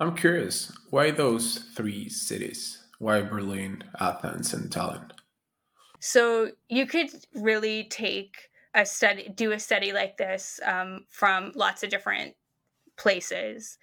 I'm 0.00 0.16
curious, 0.16 0.72
why 0.90 1.10
those 1.10 1.58
three 1.74 2.08
cities? 2.08 2.82
Why 2.98 3.22
Berlin, 3.22 3.84
Athens, 4.00 4.54
and 4.54 4.70
Tallinn? 4.70 5.10
So 6.00 6.50
you 6.68 6.86
could 6.86 7.10
really 7.34 7.84
take 7.84 8.36
a 8.74 8.84
study, 8.84 9.28
do 9.34 9.52
a 9.52 9.58
study 9.58 9.92
like 9.92 10.16
this 10.16 10.60
um, 10.64 11.06
from 11.08 11.52
lots 11.54 11.82
of 11.82 11.90
different 11.90 12.34
places, 12.96 13.78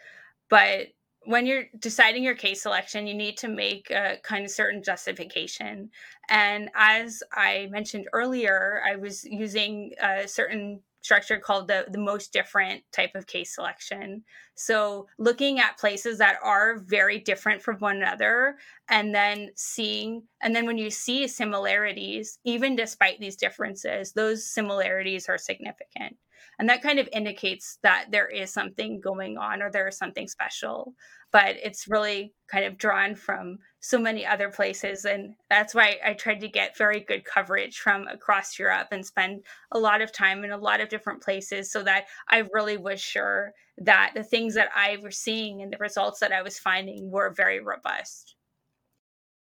but 0.50 0.88
when 1.24 1.46
you're 1.46 1.66
deciding 1.78 2.24
your 2.24 2.36
case 2.36 2.64
selection, 2.64 3.08
you 3.08 3.14
need 3.14 3.38
to 3.38 3.48
make 3.48 3.92
a 3.92 4.18
kind 4.24 4.44
of 4.44 4.52
certain 4.52 4.82
justification. 4.82 5.92
And 6.30 6.70
as 6.76 7.22
I 7.32 7.68
mentioned 7.72 8.08
earlier, 8.14 8.82
I 8.86 8.96
was 8.96 9.24
using 9.24 9.94
a 10.02 10.28
certain 10.28 10.82
structure 11.02 11.40
called 11.40 11.68
the, 11.68 11.86
the 11.90 11.98
most 11.98 12.32
different 12.32 12.84
type 12.92 13.16
of 13.16 13.28
case 13.28 13.56
selection. 13.56 14.24
So, 14.56 15.08
looking 15.18 15.60
at 15.60 15.78
places 15.78 16.20
that 16.20 16.38
are 16.44 16.80
very 16.80 17.20
different 17.20 17.62
from 17.62 17.78
one 17.78 17.98
another, 17.98 18.58
and 18.90 19.14
then 19.14 19.50
seeing, 19.56 20.24
and 20.42 20.56
then 20.56 20.66
when 20.66 20.78
you 20.78 20.92
see 20.92 21.28
similarities, 21.28 22.40
even 22.44 22.76
despite 22.76 23.20
these 23.20 23.36
differences, 23.36 24.12
those 24.14 24.46
similarities 24.46 25.28
are 25.28 25.38
significant. 25.38 26.18
And 26.60 26.70
that 26.70 26.82
kind 26.82 27.00
of 27.00 27.10
indicates 27.12 27.78
that 27.84 28.08
there 28.12 28.28
is 28.28 28.52
something 28.52 29.02
going 29.02 29.38
on 29.38 29.62
or 29.62 29.72
there 29.72 29.88
is 29.88 29.98
something 29.98 30.28
special. 30.28 30.94
But 31.32 31.56
it's 31.64 31.88
really 31.88 32.34
kind 32.52 32.66
of 32.66 32.78
drawn 32.78 33.16
from 33.16 33.58
so 33.80 33.98
many 33.98 34.26
other 34.26 34.50
places. 34.50 35.06
And 35.06 35.34
that's 35.50 35.74
why 35.74 35.98
I 36.06 36.14
tried 36.14 36.42
to 36.42 36.50
get 36.50 36.78
very 36.78 37.00
good 37.00 37.24
coverage 37.24 37.80
from 37.80 38.08
across 38.08 38.60
Europe 38.60 38.90
and 38.92 39.06
spend 39.06 39.44
a 39.72 39.80
lot 39.80 40.02
of 40.02 40.12
time 40.12 40.44
in 40.44 40.52
a 40.52 40.58
lot 40.58 40.82
of 40.82 40.90
different 40.90 41.24
places 41.24 41.72
so 41.72 41.84
that 41.84 42.06
I 42.30 42.44
really 42.54 42.78
was 42.78 43.00
sure 43.00 43.54
that 43.78 44.12
the 44.14 44.24
things 44.24 44.54
that 44.56 44.70
I 44.76 44.98
was 45.02 45.18
seeing 45.18 45.62
and 45.62 45.72
the 45.72 45.78
results 45.80 46.20
that 46.20 46.32
I 46.32 46.42
was 46.42 46.60
finding 46.60 47.10
were 47.10 47.34
very 47.36 47.60
robust. 47.60 48.36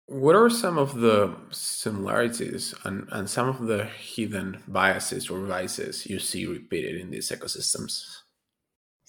What 0.10 0.36
are 0.36 0.50
some 0.50 0.80
of 0.80 0.96
the 1.02 1.36
similarities 1.52 2.74
and, 2.84 3.08
and 3.12 3.30
some 3.30 3.48
of 3.48 3.68
the 3.68 3.86
hidden 3.86 4.64
biases 4.68 5.30
or 5.30 5.40
vices 5.42 6.08
you 6.08 6.18
see 6.18 6.48
repeated 6.48 7.00
in 7.00 7.12
these 7.12 7.30
ecosystems? 7.30 8.02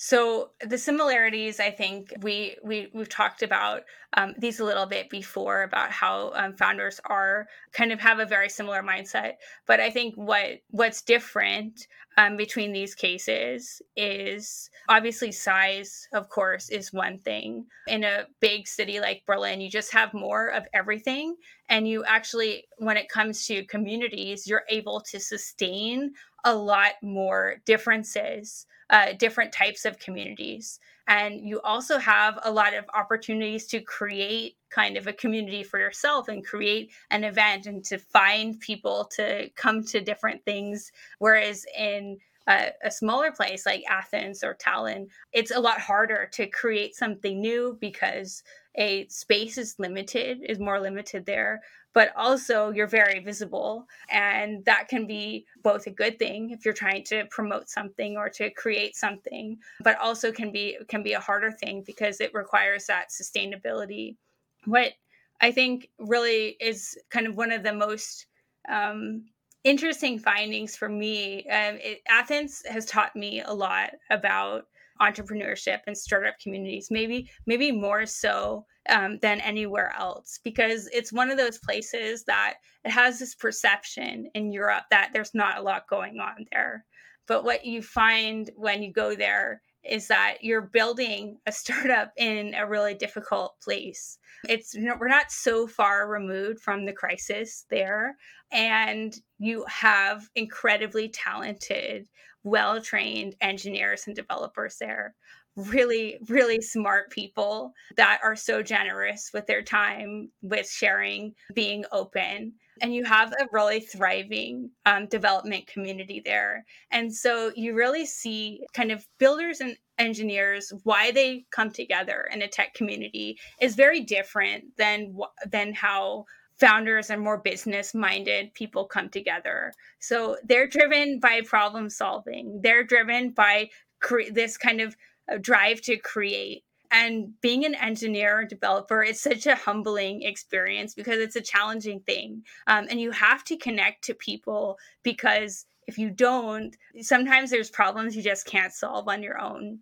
So 0.02 0.52
the 0.66 0.78
similarities, 0.78 1.60
I 1.60 1.70
think 1.70 2.14
we 2.22 2.56
we 2.64 2.88
we've 2.94 3.10
talked 3.10 3.42
about 3.42 3.82
um, 4.14 4.34
these 4.38 4.58
a 4.58 4.64
little 4.64 4.86
bit 4.86 5.10
before 5.10 5.62
about 5.62 5.90
how 5.90 6.32
um, 6.34 6.56
founders 6.56 7.02
are 7.04 7.48
kind 7.72 7.92
of 7.92 8.00
have 8.00 8.18
a 8.18 8.24
very 8.24 8.48
similar 8.48 8.82
mindset. 8.82 9.34
But 9.66 9.78
I 9.78 9.90
think 9.90 10.14
what 10.14 10.62
what's 10.70 11.02
different 11.02 11.86
um, 12.16 12.38
between 12.38 12.72
these 12.72 12.94
cases 12.94 13.82
is 13.94 14.70
obviously 14.88 15.32
size. 15.32 16.08
Of 16.14 16.30
course, 16.30 16.70
is 16.70 16.94
one 16.94 17.18
thing. 17.18 17.66
In 17.86 18.02
a 18.02 18.24
big 18.40 18.66
city 18.68 19.00
like 19.00 19.26
Berlin, 19.26 19.60
you 19.60 19.68
just 19.68 19.92
have 19.92 20.14
more 20.14 20.48
of 20.48 20.64
everything, 20.72 21.36
and 21.68 21.86
you 21.86 22.04
actually, 22.04 22.64
when 22.78 22.96
it 22.96 23.10
comes 23.10 23.46
to 23.48 23.66
communities, 23.66 24.46
you're 24.46 24.64
able 24.70 25.02
to 25.02 25.20
sustain 25.20 26.14
a 26.44 26.54
lot 26.54 26.92
more 27.02 27.56
differences 27.66 28.66
uh, 28.90 29.12
different 29.12 29.52
types 29.52 29.84
of 29.84 29.98
communities. 29.98 30.80
And 31.06 31.40
you 31.40 31.60
also 31.62 31.98
have 31.98 32.38
a 32.42 32.50
lot 32.50 32.74
of 32.74 32.84
opportunities 32.92 33.66
to 33.68 33.80
create 33.80 34.56
kind 34.68 34.96
of 34.96 35.06
a 35.06 35.12
community 35.12 35.62
for 35.62 35.78
yourself 35.78 36.28
and 36.28 36.44
create 36.44 36.90
an 37.10 37.24
event 37.24 37.66
and 37.66 37.84
to 37.84 37.98
find 37.98 38.60
people 38.60 39.08
to 39.16 39.48
come 39.56 39.84
to 39.84 40.00
different 40.00 40.44
things. 40.44 40.92
Whereas 41.18 41.64
in 41.76 42.18
a, 42.48 42.70
a, 42.84 42.90
smaller 42.90 43.30
place 43.30 43.66
like 43.66 43.84
Athens 43.88 44.42
or 44.42 44.54
Tallinn, 44.56 45.06
it's 45.32 45.50
a 45.50 45.60
lot 45.60 45.80
harder 45.80 46.28
to 46.32 46.46
create 46.48 46.94
something 46.94 47.40
new 47.40 47.76
because 47.80 48.42
a 48.76 49.06
space 49.08 49.58
is 49.58 49.78
limited, 49.78 50.38
is 50.48 50.58
more 50.58 50.80
limited 50.80 51.26
there 51.26 51.60
but 51.92 52.12
also 52.16 52.70
you're 52.70 52.86
very 52.86 53.20
visible. 53.20 53.86
And 54.10 54.64
that 54.64 54.88
can 54.88 55.06
be 55.06 55.46
both 55.62 55.86
a 55.86 55.90
good 55.90 56.18
thing 56.18 56.50
if 56.50 56.64
you're 56.64 56.74
trying 56.74 57.04
to 57.04 57.24
promote 57.30 57.68
something 57.68 58.16
or 58.16 58.28
to 58.30 58.50
create 58.50 58.96
something, 58.96 59.58
but 59.82 59.98
also 59.98 60.32
can 60.32 60.52
be 60.52 60.78
can 60.88 61.02
be 61.02 61.14
a 61.14 61.20
harder 61.20 61.50
thing 61.50 61.82
because 61.86 62.20
it 62.20 62.34
requires 62.34 62.86
that 62.86 63.10
sustainability. 63.10 64.16
What 64.64 64.92
I 65.40 65.50
think 65.52 65.88
really 65.98 66.56
is 66.60 66.98
kind 67.10 67.26
of 67.26 67.36
one 67.36 67.50
of 67.50 67.62
the 67.62 67.72
most 67.72 68.26
um, 68.68 69.24
interesting 69.64 70.18
findings 70.18 70.76
for 70.76 70.88
me. 70.88 71.40
Um, 71.48 71.78
it, 71.80 72.02
Athens 72.08 72.62
has 72.68 72.86
taught 72.86 73.16
me 73.16 73.42
a 73.42 73.52
lot 73.52 73.90
about 74.10 74.66
entrepreneurship 75.00 75.80
and 75.86 75.96
startup 75.96 76.38
communities. 76.38 76.88
Maybe 76.90 77.30
maybe 77.46 77.72
more 77.72 78.06
so 78.06 78.66
um, 78.88 79.18
than 79.20 79.40
anywhere 79.40 79.92
else 79.98 80.40
because 80.42 80.88
it's 80.92 81.12
one 81.12 81.30
of 81.30 81.36
those 81.36 81.58
places 81.58 82.24
that 82.24 82.54
it 82.84 82.90
has 82.90 83.18
this 83.18 83.34
perception 83.34 84.30
in 84.34 84.52
Europe 84.52 84.84
that 84.90 85.10
there's 85.12 85.34
not 85.34 85.58
a 85.58 85.62
lot 85.62 85.88
going 85.88 86.18
on 86.18 86.46
there. 86.52 86.84
But 87.26 87.44
what 87.44 87.64
you 87.64 87.82
find 87.82 88.50
when 88.56 88.82
you 88.82 88.92
go 88.92 89.14
there 89.14 89.62
is 89.84 90.08
that 90.08 90.38
you're 90.40 90.62
building 90.62 91.38
a 91.46 91.52
startup 91.52 92.12
in 92.16 92.54
a 92.54 92.66
really 92.66 92.94
difficult 92.94 93.54
place. 93.62 94.18
It's 94.48 94.74
you 94.74 94.82
know, 94.82 94.96
we're 94.98 95.08
not 95.08 95.30
so 95.30 95.66
far 95.66 96.08
removed 96.08 96.60
from 96.60 96.86
the 96.86 96.92
crisis 96.92 97.66
there 97.70 98.16
and 98.52 99.14
you 99.38 99.64
have 99.68 100.28
incredibly 100.34 101.08
talented, 101.08 102.08
well-trained 102.42 103.36
engineers 103.40 104.04
and 104.06 104.16
developers 104.16 104.76
there. 104.80 105.14
Really, 105.56 106.18
really 106.28 106.60
smart 106.60 107.10
people 107.10 107.72
that 107.96 108.20
are 108.22 108.36
so 108.36 108.62
generous 108.62 109.30
with 109.34 109.46
their 109.46 109.62
time, 109.62 110.30
with 110.42 110.68
sharing, 110.70 111.34
being 111.54 111.84
open 111.92 112.54
and 112.80 112.94
you 112.94 113.04
have 113.04 113.32
a 113.32 113.46
really 113.52 113.80
thriving 113.80 114.70
um, 114.86 115.06
development 115.06 115.66
community 115.66 116.22
there. 116.24 116.64
And 116.90 117.14
so 117.14 117.52
you 117.54 117.74
really 117.74 118.06
see 118.06 118.62
kind 118.72 118.90
of 118.90 119.06
builders 119.18 119.60
and 119.60 119.76
engineers 119.98 120.72
why 120.84 121.10
they 121.10 121.44
come 121.50 121.70
together 121.70 122.28
in 122.32 122.42
a 122.42 122.48
tech 122.48 122.74
community 122.74 123.38
is 123.60 123.74
very 123.74 124.00
different 124.00 124.64
than 124.78 125.14
than 125.50 125.74
how 125.74 126.24
founders 126.58 127.10
and 127.10 127.22
more 127.22 127.38
business 127.38 127.94
minded 127.94 128.52
people 128.54 128.84
come 128.84 129.08
together. 129.08 129.72
So 129.98 130.36
they're 130.44 130.68
driven 130.68 131.18
by 131.18 131.40
problem 131.42 131.88
solving. 131.88 132.60
They're 132.62 132.84
driven 132.84 133.30
by 133.30 133.70
cre- 134.00 134.30
this 134.32 134.56
kind 134.56 134.80
of 134.80 134.94
drive 135.38 135.80
to 135.82 135.96
create. 135.96 136.64
And 136.92 137.40
being 137.40 137.64
an 137.64 137.76
engineer 137.76 138.40
or 138.40 138.44
developer 138.44 139.04
it's 139.04 139.20
such 139.20 139.46
a 139.46 139.54
humbling 139.54 140.22
experience 140.22 140.92
because 140.94 141.18
it's 141.18 141.36
a 141.36 141.40
challenging 141.40 142.00
thing. 142.00 142.42
Um, 142.66 142.86
and 142.90 143.00
you 143.00 143.12
have 143.12 143.44
to 143.44 143.56
connect 143.56 144.02
to 144.04 144.14
people 144.14 144.76
because 145.04 145.66
if 145.86 145.98
you 145.98 146.10
don't 146.10 146.76
sometimes 147.00 147.50
there's 147.50 147.70
problems 147.70 148.14
you 148.14 148.22
just 148.22 148.46
can't 148.46 148.72
solve 148.72 149.08
on 149.08 149.22
your 149.22 149.40
own 149.40 149.80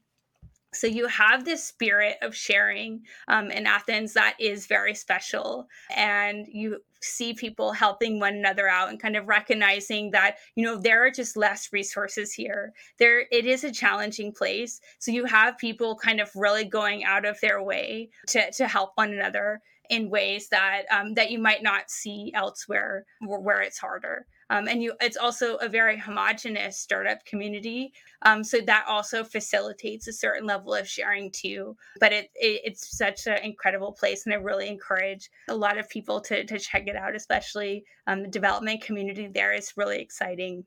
so 0.72 0.86
you 0.86 1.06
have 1.06 1.44
this 1.44 1.64
spirit 1.64 2.16
of 2.20 2.34
sharing 2.34 3.02
um, 3.26 3.50
in 3.50 3.66
Athens 3.66 4.12
that 4.14 4.36
is 4.38 4.66
very 4.66 4.94
special, 4.94 5.66
and 5.94 6.46
you 6.46 6.80
see 7.00 7.32
people 7.32 7.72
helping 7.72 8.20
one 8.20 8.34
another 8.34 8.68
out 8.68 8.88
and 8.88 9.00
kind 9.00 9.16
of 9.16 9.28
recognizing 9.28 10.10
that 10.10 10.36
you 10.56 10.64
know 10.64 10.76
there 10.76 11.06
are 11.06 11.10
just 11.10 11.36
less 11.36 11.72
resources 11.72 12.32
here. 12.32 12.72
There, 12.98 13.26
it 13.32 13.46
is 13.46 13.64
a 13.64 13.72
challenging 13.72 14.32
place, 14.32 14.80
so 14.98 15.10
you 15.10 15.24
have 15.24 15.56
people 15.56 15.96
kind 15.96 16.20
of 16.20 16.30
really 16.34 16.64
going 16.64 17.04
out 17.04 17.24
of 17.24 17.40
their 17.40 17.62
way 17.62 18.10
to 18.28 18.50
to 18.52 18.68
help 18.68 18.92
one 18.96 19.12
another 19.12 19.62
in 19.88 20.10
ways 20.10 20.48
that 20.50 20.82
um, 20.90 21.14
that 21.14 21.30
you 21.30 21.38
might 21.38 21.62
not 21.62 21.90
see 21.90 22.30
elsewhere 22.34 23.06
where 23.20 23.62
it's 23.62 23.78
harder. 23.78 24.26
Um, 24.51 24.66
and 24.68 24.82
you, 24.82 24.94
it's 25.01 25.16
also 25.16 25.57
a 25.57 25.68
very 25.68 25.99
homogenous 25.99 26.78
startup 26.78 27.24
community, 27.24 27.92
um, 28.22 28.42
so 28.42 28.61
that 28.66 28.84
also 28.88 29.22
facilitates 29.22 30.09
a 30.09 30.12
certain 30.12 30.46
level 30.46 30.74
of 30.74 30.88
sharing 30.88 31.30
too. 31.30 31.76
But 32.01 32.12
it, 32.12 32.30
it 32.34 32.62
it's 32.64 32.96
such 32.96 33.26
an 33.26 33.38
incredible 33.42 33.92
place, 33.92 34.24
and 34.24 34.34
I 34.34 34.38
really 34.38 34.68
encourage 34.68 35.30
a 35.49 35.55
lot 35.55 35.78
of 35.78 35.88
people 35.88 36.20
to 36.22 36.44
to 36.44 36.59
check 36.59 36.86
it 36.86 36.96
out, 36.96 37.14
especially 37.14 37.84
um, 38.07 38.22
the 38.22 38.28
development 38.28 38.82
community 38.82 39.28
there 39.28 39.53
is 39.53 39.74
really 39.76 40.01
exciting. 40.01 40.64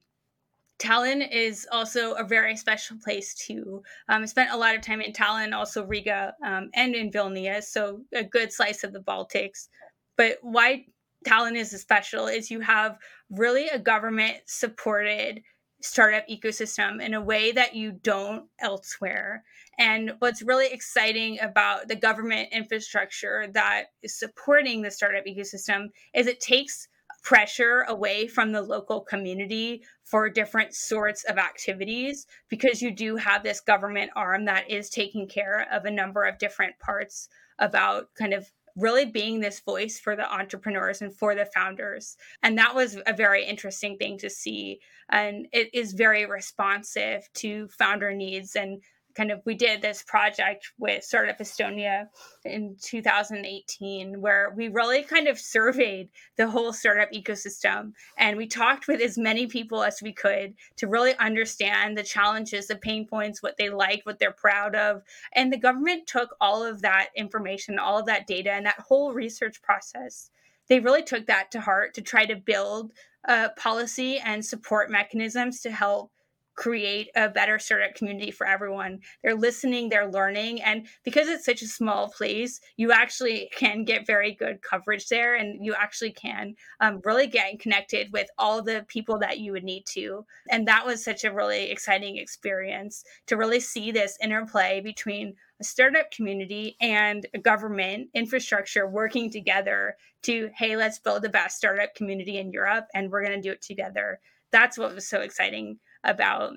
Tallinn 0.81 1.31
is 1.31 1.67
also 1.71 2.13
a 2.13 2.23
very 2.23 2.55
special 2.55 2.97
place 2.97 3.35
too. 3.35 3.83
Um, 4.09 4.23
I 4.23 4.25
spent 4.25 4.51
a 4.51 4.57
lot 4.57 4.75
of 4.75 4.81
time 4.81 4.99
in 4.99 5.13
Tallinn, 5.13 5.53
also 5.53 5.85
Riga, 5.85 6.33
um, 6.43 6.71
and 6.73 6.95
in 6.95 7.11
Vilnius, 7.11 7.65
so 7.65 8.01
a 8.13 8.23
good 8.23 8.51
slice 8.51 8.83
of 8.83 8.91
the 8.91 8.99
Baltics. 8.99 9.69
But 10.17 10.37
why 10.41 10.85
Tallinn 11.25 11.55
is 11.55 11.71
special 11.79 12.27
is 12.27 12.49
you 12.49 12.61
have 12.61 12.97
really 13.29 13.67
a 13.67 13.79
government 13.79 14.37
supported 14.45 15.41
startup 15.81 16.27
ecosystem 16.27 17.01
in 17.01 17.13
a 17.13 17.21
way 17.21 17.51
that 17.51 17.75
you 17.75 17.91
don't 17.91 18.45
elsewhere. 18.59 19.43
And 19.79 20.13
what's 20.19 20.43
really 20.43 20.67
exciting 20.71 21.39
about 21.41 21.87
the 21.87 21.95
government 21.95 22.49
infrastructure 22.51 23.47
that 23.53 23.85
is 24.03 24.17
supporting 24.17 24.81
the 24.81 24.91
startup 24.91 25.25
ecosystem 25.25 25.87
is 26.13 26.27
it 26.27 26.39
takes 26.39 26.87
pressure 27.23 27.85
away 27.87 28.27
from 28.27 28.51
the 28.51 28.61
local 28.61 29.01
community 29.01 29.83
for 30.03 30.29
different 30.29 30.73
sorts 30.73 31.23
of 31.25 31.37
activities 31.37 32.25
because 32.49 32.81
you 32.81 32.91
do 32.91 33.15
have 33.15 33.43
this 33.43 33.59
government 33.59 34.11
arm 34.15 34.45
that 34.45 34.69
is 34.69 34.89
taking 34.89 35.27
care 35.27 35.67
of 35.71 35.85
a 35.85 35.91
number 35.91 36.23
of 36.23 36.39
different 36.39 36.77
parts 36.79 37.29
about 37.59 38.07
kind 38.15 38.33
of 38.33 38.51
really 38.75 39.05
being 39.05 39.39
this 39.39 39.59
voice 39.59 39.99
for 39.99 40.15
the 40.15 40.31
entrepreneurs 40.31 41.01
and 41.01 41.13
for 41.13 41.35
the 41.35 41.45
founders. 41.45 42.17
And 42.43 42.57
that 42.57 42.75
was 42.75 42.97
a 43.05 43.13
very 43.13 43.45
interesting 43.45 43.97
thing 43.97 44.17
to 44.19 44.29
see. 44.29 44.79
And 45.09 45.47
it 45.51 45.73
is 45.73 45.93
very 45.93 46.25
responsive 46.25 47.27
to 47.35 47.67
founder 47.67 48.13
needs 48.13 48.55
and 48.55 48.81
kind 49.15 49.31
of 49.31 49.41
we 49.45 49.55
did 49.55 49.81
this 49.81 50.03
project 50.03 50.71
with 50.77 51.03
Startup 51.03 51.37
Estonia 51.39 52.05
in 52.45 52.75
2018 52.81 54.21
where 54.21 54.53
we 54.55 54.67
really 54.67 55.03
kind 55.03 55.27
of 55.27 55.39
surveyed 55.39 56.09
the 56.37 56.49
whole 56.49 56.73
startup 56.73 57.11
ecosystem 57.11 57.93
and 58.17 58.37
we 58.37 58.47
talked 58.47 58.87
with 58.87 59.01
as 59.01 59.17
many 59.17 59.47
people 59.47 59.83
as 59.83 60.01
we 60.01 60.13
could 60.13 60.53
to 60.77 60.87
really 60.87 61.15
understand 61.17 61.97
the 61.97 62.03
challenges, 62.03 62.67
the 62.67 62.75
pain 62.75 63.07
points, 63.07 63.43
what 63.43 63.57
they 63.57 63.69
like, 63.69 64.01
what 64.03 64.19
they're 64.19 64.31
proud 64.31 64.75
of. 64.75 65.01
And 65.33 65.51
the 65.51 65.57
government 65.57 66.07
took 66.07 66.35
all 66.39 66.63
of 66.63 66.81
that 66.81 67.09
information, 67.15 67.79
all 67.79 67.99
of 67.99 68.05
that 68.05 68.27
data 68.27 68.51
and 68.51 68.65
that 68.65 68.79
whole 68.79 69.13
research 69.13 69.61
process. 69.61 70.29
They 70.67 70.79
really 70.79 71.03
took 71.03 71.25
that 71.27 71.51
to 71.51 71.61
heart 71.61 71.93
to 71.95 72.01
try 72.01 72.25
to 72.25 72.35
build 72.35 72.93
uh, 73.27 73.49
policy 73.57 74.19
and 74.19 74.43
support 74.43 74.89
mechanisms 74.89 75.61
to 75.61 75.71
help 75.71 76.11
create 76.55 77.09
a 77.15 77.29
better 77.29 77.57
startup 77.59 77.95
community 77.95 78.31
for 78.31 78.45
everyone. 78.45 78.99
They're 79.23 79.35
listening, 79.35 79.89
they're 79.89 80.11
learning. 80.11 80.61
And 80.61 80.87
because 81.03 81.27
it's 81.27 81.45
such 81.45 81.61
a 81.61 81.67
small 81.67 82.09
place, 82.09 82.59
you 82.77 82.91
actually 82.91 83.49
can 83.55 83.83
get 83.83 84.05
very 84.05 84.33
good 84.33 84.61
coverage 84.61 85.07
there 85.07 85.35
and 85.35 85.65
you 85.65 85.73
actually 85.73 86.11
can 86.11 86.55
um, 86.79 87.01
really 87.05 87.27
get 87.27 87.59
connected 87.59 88.11
with 88.11 88.27
all 88.37 88.61
the 88.61 88.85
people 88.87 89.17
that 89.19 89.39
you 89.39 89.51
would 89.53 89.63
need 89.63 89.85
to. 89.93 90.25
And 90.49 90.67
that 90.67 90.85
was 90.85 91.03
such 91.03 91.23
a 91.23 91.33
really 91.33 91.71
exciting 91.71 92.17
experience 92.17 93.03
to 93.27 93.37
really 93.37 93.59
see 93.59 93.91
this 93.91 94.17
interplay 94.21 94.81
between 94.81 95.35
a 95.59 95.63
startup 95.63 96.11
community 96.11 96.75
and 96.81 97.25
a 97.33 97.39
government 97.39 98.09
infrastructure 98.13 98.87
working 98.87 99.31
together 99.31 99.95
to, 100.23 100.49
hey, 100.57 100.75
let's 100.75 100.99
build 100.99 101.21
the 101.21 101.29
best 101.29 101.57
startup 101.57 101.95
community 101.95 102.37
in 102.37 102.51
Europe 102.51 102.87
and 102.93 103.09
we're 103.09 103.23
going 103.23 103.39
to 103.39 103.47
do 103.47 103.53
it 103.53 103.61
together. 103.61 104.19
That's 104.51 104.77
what 104.77 104.93
was 104.93 105.07
so 105.07 105.21
exciting 105.21 105.79
about 106.03 106.53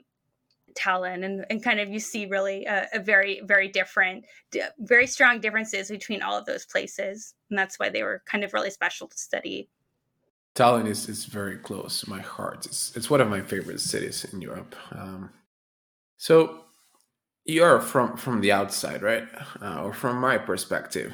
Tallinn 0.74 1.24
and, 1.24 1.44
and 1.50 1.62
kind 1.62 1.78
of 1.80 1.88
you 1.88 2.00
see 2.00 2.26
really 2.26 2.64
a, 2.64 2.88
a 2.94 2.98
very 2.98 3.40
very 3.44 3.68
different 3.68 4.24
very 4.78 5.06
strong 5.06 5.40
differences 5.40 5.88
between 5.88 6.22
all 6.22 6.36
of 6.36 6.46
those 6.46 6.66
places. 6.66 7.34
And 7.50 7.58
that's 7.58 7.78
why 7.78 7.90
they 7.90 8.02
were 8.02 8.22
kind 8.26 8.44
of 8.44 8.52
really 8.52 8.70
special 8.70 9.06
to 9.08 9.16
study. 9.16 9.68
Tallinn 10.54 10.88
is, 10.88 11.08
is 11.08 11.24
very 11.24 11.56
close 11.56 12.00
to 12.00 12.10
my 12.10 12.20
heart. 12.20 12.66
It's, 12.66 12.96
it's 12.96 13.10
one 13.10 13.20
of 13.20 13.28
my 13.28 13.42
favorite 13.42 13.80
cities 13.80 14.24
in 14.32 14.40
Europe. 14.40 14.76
Um, 14.92 15.30
so 16.16 16.60
you're 17.44 17.80
from 17.80 18.16
from 18.16 18.40
the 18.40 18.52
outside 18.52 19.02
right? 19.02 19.28
Uh, 19.60 19.82
or 19.82 19.92
from 19.92 20.20
my 20.20 20.38
perspective 20.38 21.12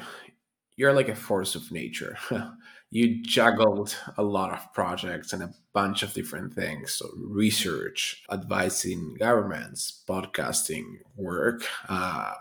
you're 0.77 0.93
like 0.93 1.09
a 1.09 1.15
force 1.15 1.55
of 1.55 1.71
nature 1.71 2.17
you 2.91 3.23
juggled 3.23 3.95
a 4.17 4.23
lot 4.23 4.51
of 4.51 4.73
projects 4.73 5.31
and 5.31 5.41
a 5.41 5.53
bunch 5.71 6.03
of 6.03 6.13
different 6.13 6.53
things. 6.53 6.91
So 6.93 7.09
research 7.17 8.23
advising 8.29 9.15
governments 9.17 10.03
podcasting 10.07 10.99
work 11.15 11.63
uh, 11.87 12.33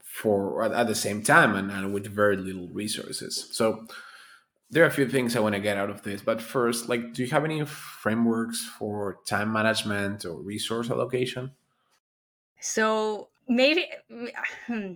for 0.00 0.62
at 0.72 0.86
the 0.86 0.94
same 0.94 1.22
time 1.22 1.56
and, 1.56 1.70
and 1.72 1.92
with 1.92 2.06
very 2.06 2.36
little 2.36 2.68
resources. 2.68 3.48
So 3.50 3.86
there 4.70 4.84
are 4.84 4.86
a 4.86 4.90
few 4.90 5.08
things 5.08 5.34
i 5.34 5.40
want 5.40 5.54
to 5.54 5.60
get 5.60 5.78
out 5.78 5.88
of 5.88 6.02
this 6.02 6.20
but 6.20 6.42
first 6.42 6.90
like 6.90 7.14
do 7.14 7.22
you 7.22 7.30
have 7.30 7.42
any 7.42 7.64
frameworks 7.64 8.66
for 8.66 9.18
time 9.24 9.50
management 9.50 10.26
or 10.26 10.34
resource 10.34 10.90
allocation? 10.90 11.50
So 12.60 13.28
maybe 13.48 13.86
hmm, 14.66 14.94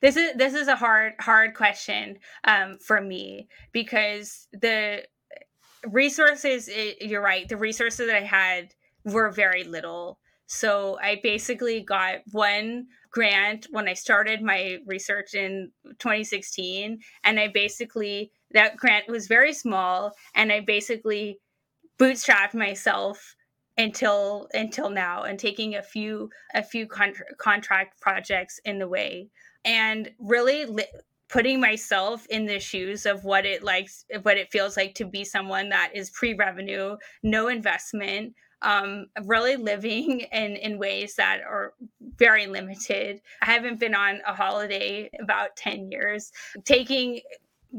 this 0.00 0.16
is 0.16 0.34
this 0.36 0.54
is 0.54 0.68
a 0.68 0.76
hard 0.76 1.14
hard 1.20 1.54
question 1.54 2.18
um, 2.44 2.78
for 2.78 3.00
me 3.00 3.48
because 3.72 4.48
the 4.52 5.04
resources 5.88 6.68
it, 6.68 7.02
you're 7.02 7.22
right 7.22 7.48
the 7.48 7.56
resources 7.56 8.06
that 8.06 8.16
i 8.16 8.24
had 8.24 8.74
were 9.04 9.30
very 9.30 9.64
little. 9.64 10.18
So 10.46 10.98
i 11.02 11.20
basically 11.22 11.80
got 11.80 12.18
one 12.32 12.86
grant 13.10 13.66
when 13.70 13.88
i 13.88 13.94
started 13.94 14.42
my 14.42 14.78
research 14.86 15.34
in 15.34 15.70
2016 15.98 16.98
and 17.24 17.40
i 17.40 17.48
basically 17.48 18.30
that 18.52 18.76
grant 18.76 19.08
was 19.08 19.26
very 19.26 19.52
small 19.52 20.12
and 20.34 20.52
i 20.52 20.60
basically 20.60 21.38
bootstrapped 21.98 22.54
myself 22.54 23.36
until 23.78 24.48
until 24.52 24.90
now 24.90 25.22
and 25.22 25.38
taking 25.38 25.74
a 25.74 25.82
few 25.82 26.30
a 26.54 26.62
few 26.62 26.86
contra- 26.86 27.34
contract 27.38 28.00
projects 28.00 28.60
in 28.64 28.78
the 28.78 28.88
way 28.88 29.28
and 29.64 30.10
really 30.18 30.64
li- 30.64 30.84
putting 31.28 31.60
myself 31.60 32.26
in 32.26 32.46
the 32.46 32.58
shoes 32.58 33.06
of 33.06 33.24
what 33.24 33.46
it 33.46 33.62
likes 33.62 34.04
what 34.22 34.36
it 34.36 34.50
feels 34.50 34.76
like 34.76 34.94
to 34.94 35.04
be 35.04 35.24
someone 35.24 35.68
that 35.68 35.90
is 35.94 36.10
pre-revenue 36.10 36.96
no 37.22 37.48
investment 37.48 38.34
um, 38.62 39.06
really 39.24 39.56
living 39.56 40.20
in 40.32 40.56
in 40.56 40.78
ways 40.78 41.14
that 41.16 41.40
are 41.40 41.74
very 42.16 42.46
limited. 42.46 43.20
I 43.42 43.46
haven't 43.46 43.80
been 43.80 43.94
on 43.94 44.20
a 44.26 44.34
holiday 44.34 45.10
about 45.20 45.56
10 45.56 45.90
years. 45.90 46.30
Taking 46.64 47.20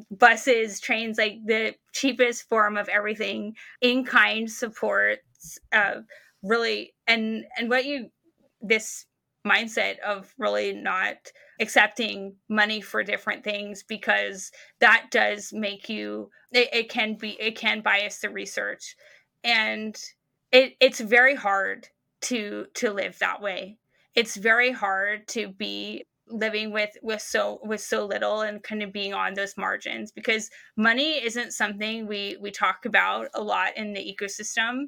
buses 0.10 0.80
trains 0.80 1.18
like 1.18 1.40
the 1.46 1.76
cheapest 1.92 2.48
form 2.48 2.78
of 2.78 2.88
everything 2.88 3.56
in 3.82 4.06
kind 4.06 4.50
supports 4.50 5.60
uh, 5.74 5.96
really 6.44 6.94
and 7.08 7.46
and 7.58 7.70
what 7.70 7.86
you 7.86 8.10
this 8.62 9.06
mindset 9.46 10.00
of 10.00 10.34
really 10.38 10.74
not 10.74 11.16
accepting 11.60 12.36
money 12.50 12.82
for 12.82 13.04
different 13.04 13.44
things 13.44 13.84
because 13.84 14.52
that 14.80 15.08
does 15.12 15.52
make 15.54 15.90
you 15.90 16.30
it, 16.52 16.70
it 16.74 16.90
can 16.90 17.16
be 17.16 17.38
it 17.40 17.56
can 17.56 17.82
bias 17.82 18.20
the 18.20 18.30
research. 18.30 18.96
And 19.44 19.96
it 20.52 20.74
it's 20.80 21.00
very 21.00 21.36
hard 21.36 21.88
to 22.22 22.66
to 22.76 22.92
live 22.92 23.18
that 23.20 23.42
way. 23.42 23.78
It's 24.16 24.36
very 24.36 24.72
hard 24.72 25.28
to 25.30 25.48
be 25.50 26.06
living 26.28 26.72
with 26.72 26.92
with 27.02 27.22
so 27.22 27.60
with 27.64 27.82
so 27.82 28.06
little 28.06 28.42
and 28.42 28.64
kind 28.64 28.82
of 28.82 28.94
being 28.94 29.14
on 29.14 29.34
those 29.34 29.58
margins 29.58 30.12
because 30.12 30.50
money 30.78 31.24
isn't 31.24 31.52
something 31.52 32.08
we 32.08 32.38
we 32.42 32.52
talk 32.52 32.86
about 32.86 33.28
a 33.34 33.42
lot 33.42 33.76
in 33.76 33.94
the 33.94 34.00
ecosystem 34.00 34.86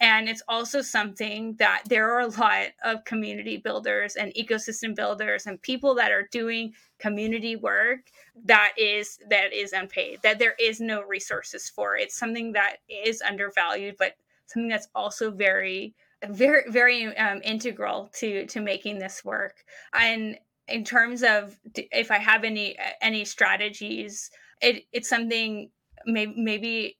and 0.00 0.28
it's 0.28 0.42
also 0.46 0.82
something 0.82 1.54
that 1.58 1.82
there 1.88 2.12
are 2.12 2.20
a 2.20 2.26
lot 2.26 2.66
of 2.84 3.04
community 3.04 3.56
builders 3.56 4.16
and 4.16 4.32
ecosystem 4.34 4.94
builders 4.94 5.46
and 5.46 5.60
people 5.62 5.94
that 5.94 6.12
are 6.12 6.28
doing 6.30 6.74
community 6.98 7.56
work 7.56 8.00
that 8.44 8.72
is 8.76 9.18
that 9.30 9.52
is 9.52 9.72
unpaid 9.72 10.18
that 10.22 10.38
there 10.38 10.54
is 10.60 10.80
no 10.80 11.02
resources 11.02 11.70
for. 11.70 11.96
It's 11.96 12.18
something 12.18 12.52
that 12.52 12.76
is 12.88 13.22
undervalued 13.22 13.96
but 13.98 14.14
something 14.46 14.68
that's 14.68 14.88
also 14.94 15.30
very 15.30 15.94
very 16.28 16.70
very 16.70 17.16
um, 17.16 17.40
integral 17.42 18.10
to 18.18 18.46
to 18.46 18.60
making 18.60 18.98
this 18.98 19.24
work. 19.24 19.64
And 19.94 20.38
in 20.68 20.84
terms 20.84 21.22
of 21.22 21.58
if 21.74 22.10
I 22.10 22.18
have 22.18 22.44
any 22.44 22.76
any 23.00 23.24
strategies, 23.24 24.30
it 24.60 24.84
it's 24.92 25.08
something 25.08 25.70
maybe 26.04 26.34
maybe 26.36 26.98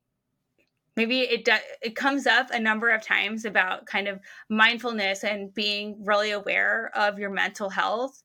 maybe 0.96 1.20
it 1.20 1.44
does 1.44 1.60
it 1.82 1.94
comes 1.94 2.26
up 2.26 2.50
a 2.50 2.58
number 2.58 2.90
of 2.90 3.02
times 3.02 3.44
about 3.44 3.86
kind 3.86 4.08
of 4.08 4.20
mindfulness 4.48 5.24
and 5.24 5.52
being 5.54 6.02
really 6.04 6.30
aware 6.30 6.90
of 6.94 7.18
your 7.18 7.30
mental 7.30 7.68
health, 7.68 8.22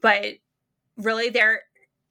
but 0.00 0.26
really 0.96 1.30
there 1.30 1.62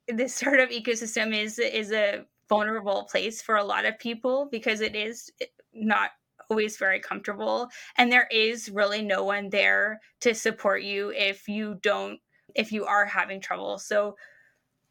this 0.08 0.34
sort 0.34 0.60
of 0.60 0.70
ecosystem 0.70 1.36
is 1.36 1.58
is 1.58 1.92
a 1.92 2.24
vulnerable 2.48 3.04
place 3.10 3.40
for 3.40 3.56
a 3.56 3.64
lot 3.64 3.84
of 3.84 3.98
people 3.98 4.48
because 4.50 4.80
it 4.80 4.94
is 4.94 5.30
eh, 5.40 5.46
not 5.72 6.10
always 6.50 6.76
very 6.76 7.00
comfortable 7.00 7.68
and 7.96 8.12
there 8.12 8.28
is 8.30 8.68
really 8.68 9.00
no 9.00 9.24
one 9.24 9.48
there 9.48 10.00
to 10.20 10.34
support 10.34 10.82
you 10.82 11.10
if 11.16 11.48
you 11.48 11.78
don't 11.82 12.20
if 12.54 12.72
you 12.72 12.84
are 12.84 13.06
having 13.06 13.40
trouble. 13.40 13.78
So, 13.78 14.16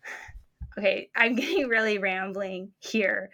okay, 0.78 1.10
I'm 1.16 1.36
getting 1.36 1.68
really 1.68 1.98
rambling 1.98 2.72
here, 2.80 3.30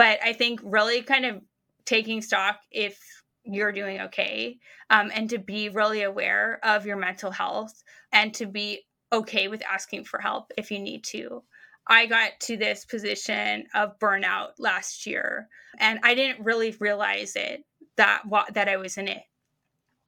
but 0.00 0.18
I 0.24 0.32
think 0.32 0.60
really 0.64 1.02
kind 1.02 1.26
of 1.26 1.42
taking 1.84 2.22
stock 2.22 2.60
if 2.70 2.98
you're 3.44 3.70
doing 3.70 4.00
okay 4.00 4.56
um, 4.88 5.10
and 5.14 5.28
to 5.28 5.36
be 5.36 5.68
really 5.68 6.04
aware 6.04 6.58
of 6.62 6.86
your 6.86 6.96
mental 6.96 7.30
health 7.30 7.82
and 8.10 8.32
to 8.32 8.46
be 8.46 8.80
okay 9.12 9.48
with 9.48 9.62
asking 9.70 10.04
for 10.04 10.18
help 10.18 10.52
if 10.56 10.70
you 10.70 10.78
need 10.78 11.04
to. 11.04 11.42
I 11.86 12.06
got 12.06 12.30
to 12.44 12.56
this 12.56 12.86
position 12.86 13.66
of 13.74 13.98
burnout 13.98 14.52
last 14.58 15.04
year 15.04 15.48
and 15.78 16.00
I 16.02 16.14
didn't 16.14 16.46
really 16.46 16.74
realize 16.80 17.36
it 17.36 17.66
that 17.98 18.22
that 18.54 18.70
I 18.70 18.78
was 18.78 18.96
in 18.96 19.06
it 19.06 19.24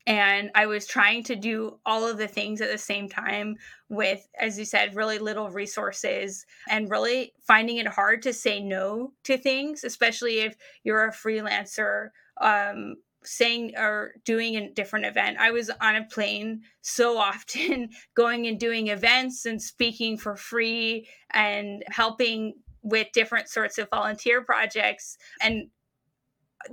and 0.06 0.50
I 0.54 0.66
was 0.66 0.86
trying 0.86 1.22
to 1.24 1.36
do 1.36 1.78
all 1.86 2.06
of 2.06 2.18
the 2.18 2.28
things 2.28 2.60
at 2.60 2.70
the 2.70 2.78
same 2.78 3.08
time 3.08 3.56
with, 3.88 4.26
as 4.38 4.58
you 4.58 4.64
said, 4.64 4.96
really 4.96 5.18
little 5.18 5.48
resources 5.50 6.44
and 6.68 6.90
really 6.90 7.32
finding 7.46 7.76
it 7.76 7.86
hard 7.86 8.22
to 8.22 8.32
say 8.32 8.60
no 8.60 9.12
to 9.24 9.38
things, 9.38 9.84
especially 9.84 10.40
if 10.40 10.56
you're 10.82 11.06
a 11.06 11.12
freelancer. 11.12 12.08
Um, 12.40 12.96
saying 13.24 13.72
or 13.76 14.14
doing 14.24 14.56
a 14.56 14.68
different 14.70 15.06
event. 15.06 15.38
I 15.38 15.52
was 15.52 15.70
on 15.80 15.94
a 15.94 16.04
plane 16.04 16.62
so 16.80 17.18
often 17.18 17.90
going 18.16 18.48
and 18.48 18.58
doing 18.58 18.88
events 18.88 19.46
and 19.46 19.62
speaking 19.62 20.18
for 20.18 20.34
free 20.34 21.08
and 21.32 21.84
helping 21.86 22.54
with 22.82 23.12
different 23.12 23.48
sorts 23.48 23.78
of 23.78 23.88
volunteer 23.90 24.42
projects 24.42 25.16
and 25.40 25.68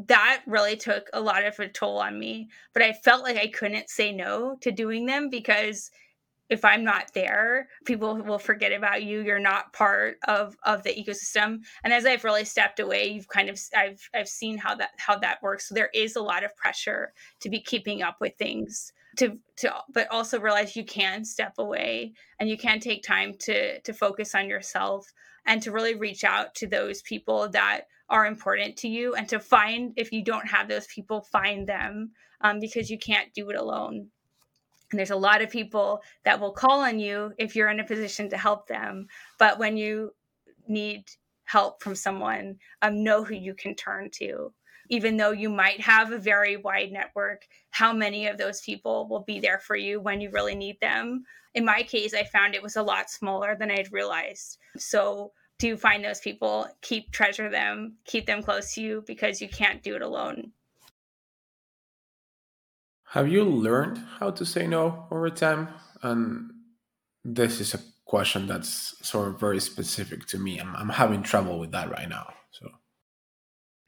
that 0.08 0.42
really 0.48 0.76
took 0.76 1.10
a 1.14 1.22
lot 1.22 1.44
of 1.44 1.60
a 1.60 1.68
toll 1.68 1.98
on 1.98 2.20
me. 2.20 2.50
But 2.74 2.84
I 2.84 2.94
felt 2.94 3.24
like 3.24 3.38
I 3.38 3.48
couldn't 3.48 3.90
say 3.90 4.12
no 4.12 4.58
to 4.62 4.72
doing 4.72 5.06
them 5.06 5.30
because 5.30 5.92
if 6.50 6.66
I'm 6.66 6.84
not 6.84 7.14
there, 7.14 7.68
people 7.86 8.16
will 8.16 8.40
forget 8.40 8.72
about 8.72 9.04
you. 9.04 9.22
You're 9.22 9.40
not 9.40 9.72
part 9.74 10.18
of 10.28 10.58
of 10.64 10.84
the 10.84 10.90
ecosystem. 10.90 11.60
And 11.84 11.94
as 11.94 12.06
I've 12.06 12.24
really 12.24 12.46
stepped 12.46 12.80
away, 12.80 13.10
you've 13.10 13.28
kind 13.28 13.50
of 13.50 13.60
I've 13.76 14.10
I've 14.16 14.28
seen 14.28 14.58
how 14.58 14.76
that 14.76 14.92
how 14.98 15.18
that 15.20 15.42
works. 15.44 15.70
So 15.70 15.76
there 15.76 15.92
is 15.94 16.16
a 16.16 16.22
lot 16.22 16.44
of 16.44 16.56
pressure 16.56 17.14
to 17.42 17.50
be 17.50 17.62
keeping 17.62 18.02
up 18.02 18.18
with 18.20 18.34
things 18.38 18.92
to 19.18 19.38
to 19.58 19.74
but 19.94 20.08
also 20.12 20.40
realize 20.40 20.76
you 20.76 20.86
can 20.86 21.26
step 21.26 21.54
away 21.58 22.14
and 22.40 22.50
you 22.50 22.58
can 22.58 22.80
take 22.80 23.04
time 23.04 23.34
to 23.40 23.80
to 23.82 23.94
focus 23.94 24.34
on 24.34 24.48
yourself 24.48 25.12
and 25.46 25.62
to 25.64 25.72
really 25.72 25.96
reach 25.96 26.24
out 26.24 26.56
to 26.56 26.68
those 26.68 27.02
people 27.02 27.50
that 27.50 27.82
are 28.10 28.26
important 28.26 28.76
to 28.78 28.88
you 28.88 29.14
and 29.14 29.28
to 29.30 29.40
find 29.40 29.94
if 29.96 30.12
you 30.12 30.24
don't 30.24 30.48
have 30.48 30.68
those 30.68 30.88
people 30.88 31.22
find 31.22 31.68
them 31.68 32.12
um, 32.42 32.60
because 32.60 32.90
you 32.90 32.98
can't 32.98 33.34
do 33.34 33.50
it 33.50 33.56
alone. 33.56 34.08
And 34.92 34.98
there's 34.98 35.12
a 35.12 35.16
lot 35.16 35.42
of 35.42 35.50
people 35.50 36.02
that 36.24 36.40
will 36.40 36.52
call 36.52 36.80
on 36.82 37.00
you 37.00 37.34
if 37.38 37.56
you're 37.56 37.70
in 37.70 37.80
a 37.80 37.86
position 37.86 38.30
to 38.30 38.38
help 38.38 38.68
them 38.68 39.08
but 39.38 39.60
when 39.60 39.78
you 39.78 40.12
need 40.68 41.04
help 41.44 41.82
from 41.82 41.96
someone 41.96 42.58
um, 42.82 43.04
know 43.04 43.24
who 43.24 43.36
you 43.36 43.54
can 43.54 43.76
turn 43.76 44.10
to 44.14 44.54
even 44.90 45.18
though 45.18 45.32
you 45.32 45.50
might 45.50 45.80
have 45.80 46.12
a 46.12 46.18
very 46.18 46.58
wide 46.58 46.92
network 46.92 47.48
how 47.70 47.94
many 47.94 48.28
of 48.28 48.38
those 48.38 48.62
people 48.62 49.08
will 49.08 49.24
be 49.24 49.40
there 49.40 49.60
for 49.60 49.76
you 49.76 50.00
when 50.00 50.20
you 50.20 50.30
really 50.32 50.56
need 50.56 50.80
them 50.82 51.24
in 51.54 51.64
my 51.64 51.84
case 51.84 52.14
i 52.14 52.24
found 52.24 52.54
it 52.54 52.64
was 52.64 52.76
a 52.76 52.84
lot 52.84 53.10
smaller 53.10 53.56
than 53.56 53.72
i'd 53.72 53.92
realized 53.92 54.58
so 54.78 55.32
do 55.60 55.76
find 55.76 56.04
those 56.04 56.22
people, 56.22 56.68
keep 56.82 57.12
treasure 57.12 57.50
them, 57.50 57.98
keep 58.06 58.26
them 58.26 58.42
close 58.42 58.74
to 58.74 58.82
you 58.82 59.04
because 59.06 59.42
you 59.42 59.50
can't 59.50 59.84
do 59.84 59.96
it 59.96 60.02
alone. 60.02 60.54
Have 63.10 63.28
you 63.28 63.44
learned 63.44 63.98
how 64.20 64.32
to 64.32 64.46
say 64.46 64.68
no 64.68 65.08
over 65.12 65.30
time? 65.30 65.68
And 66.02 66.52
this 67.26 67.60
is 67.60 67.74
a 67.74 67.80
question 68.06 68.48
that's 68.48 68.96
sort 69.06 69.28
of 69.28 69.40
very 69.40 69.60
specific 69.60 70.26
to 70.28 70.40
me. 70.40 70.60
I'm, 70.60 70.76
I'm 70.76 70.90
having 70.90 71.24
trouble 71.24 71.60
with 71.60 71.72
that 71.72 71.92
right 71.92 72.08
now. 72.08 72.34
So, 72.52 72.70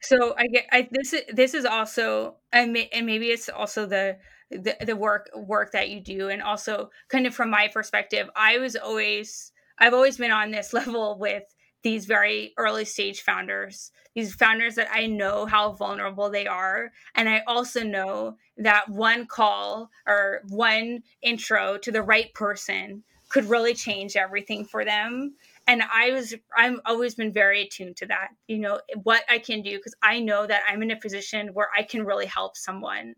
so 0.02 0.34
I 0.36 0.46
get 0.46 0.66
I, 0.72 0.88
this. 0.90 1.12
Is, 1.12 1.22
this 1.32 1.54
is 1.54 1.64
also, 1.64 2.36
and, 2.52 2.72
may, 2.72 2.88
and 2.92 3.06
maybe 3.06 3.28
it's 3.28 3.48
also 3.48 3.86
the, 3.86 4.18
the 4.50 4.76
the 4.84 4.96
work 4.96 5.30
work 5.34 5.72
that 5.72 5.88
you 5.90 6.00
do, 6.00 6.28
and 6.28 6.42
also 6.42 6.90
kind 7.08 7.26
of 7.26 7.34
from 7.34 7.50
my 7.50 7.68
perspective, 7.68 8.28
I 8.36 8.58
was 8.58 8.76
always 8.76 9.52
I've 9.78 9.94
always 9.94 10.18
been 10.18 10.30
on 10.30 10.50
this 10.50 10.72
level 10.74 11.18
with 11.18 11.44
these 11.82 12.06
very 12.06 12.52
early 12.58 12.84
stage 12.84 13.22
founders, 13.22 13.90
these 14.14 14.34
founders 14.34 14.76
that 14.76 14.88
I 14.92 15.06
know 15.06 15.46
how 15.46 15.72
vulnerable 15.72 16.30
they 16.30 16.46
are. 16.46 16.92
And 17.14 17.28
I 17.28 17.42
also 17.46 17.82
know 17.82 18.36
that 18.56 18.88
one 18.88 19.26
call 19.26 19.90
or 20.06 20.42
one 20.48 21.02
intro 21.22 21.78
to 21.78 21.90
the 21.90 22.02
right 22.02 22.32
person 22.34 23.02
could 23.30 23.46
really 23.46 23.74
change 23.74 24.14
everything 24.16 24.64
for 24.64 24.84
them. 24.84 25.34
And 25.66 25.82
I 25.82 26.10
was, 26.10 26.34
I've 26.56 26.80
always 26.84 27.14
been 27.14 27.32
very 27.32 27.62
attuned 27.62 27.96
to 27.98 28.06
that, 28.06 28.28
you 28.48 28.58
know, 28.58 28.80
what 29.02 29.22
I 29.30 29.38
can 29.38 29.62
do, 29.62 29.76
because 29.76 29.94
I 30.02 30.20
know 30.20 30.46
that 30.46 30.62
I'm 30.68 30.82
in 30.82 30.90
a 30.90 30.96
position 30.96 31.48
where 31.54 31.68
I 31.76 31.82
can 31.82 32.04
really 32.04 32.26
help 32.26 32.56
someone. 32.56 33.14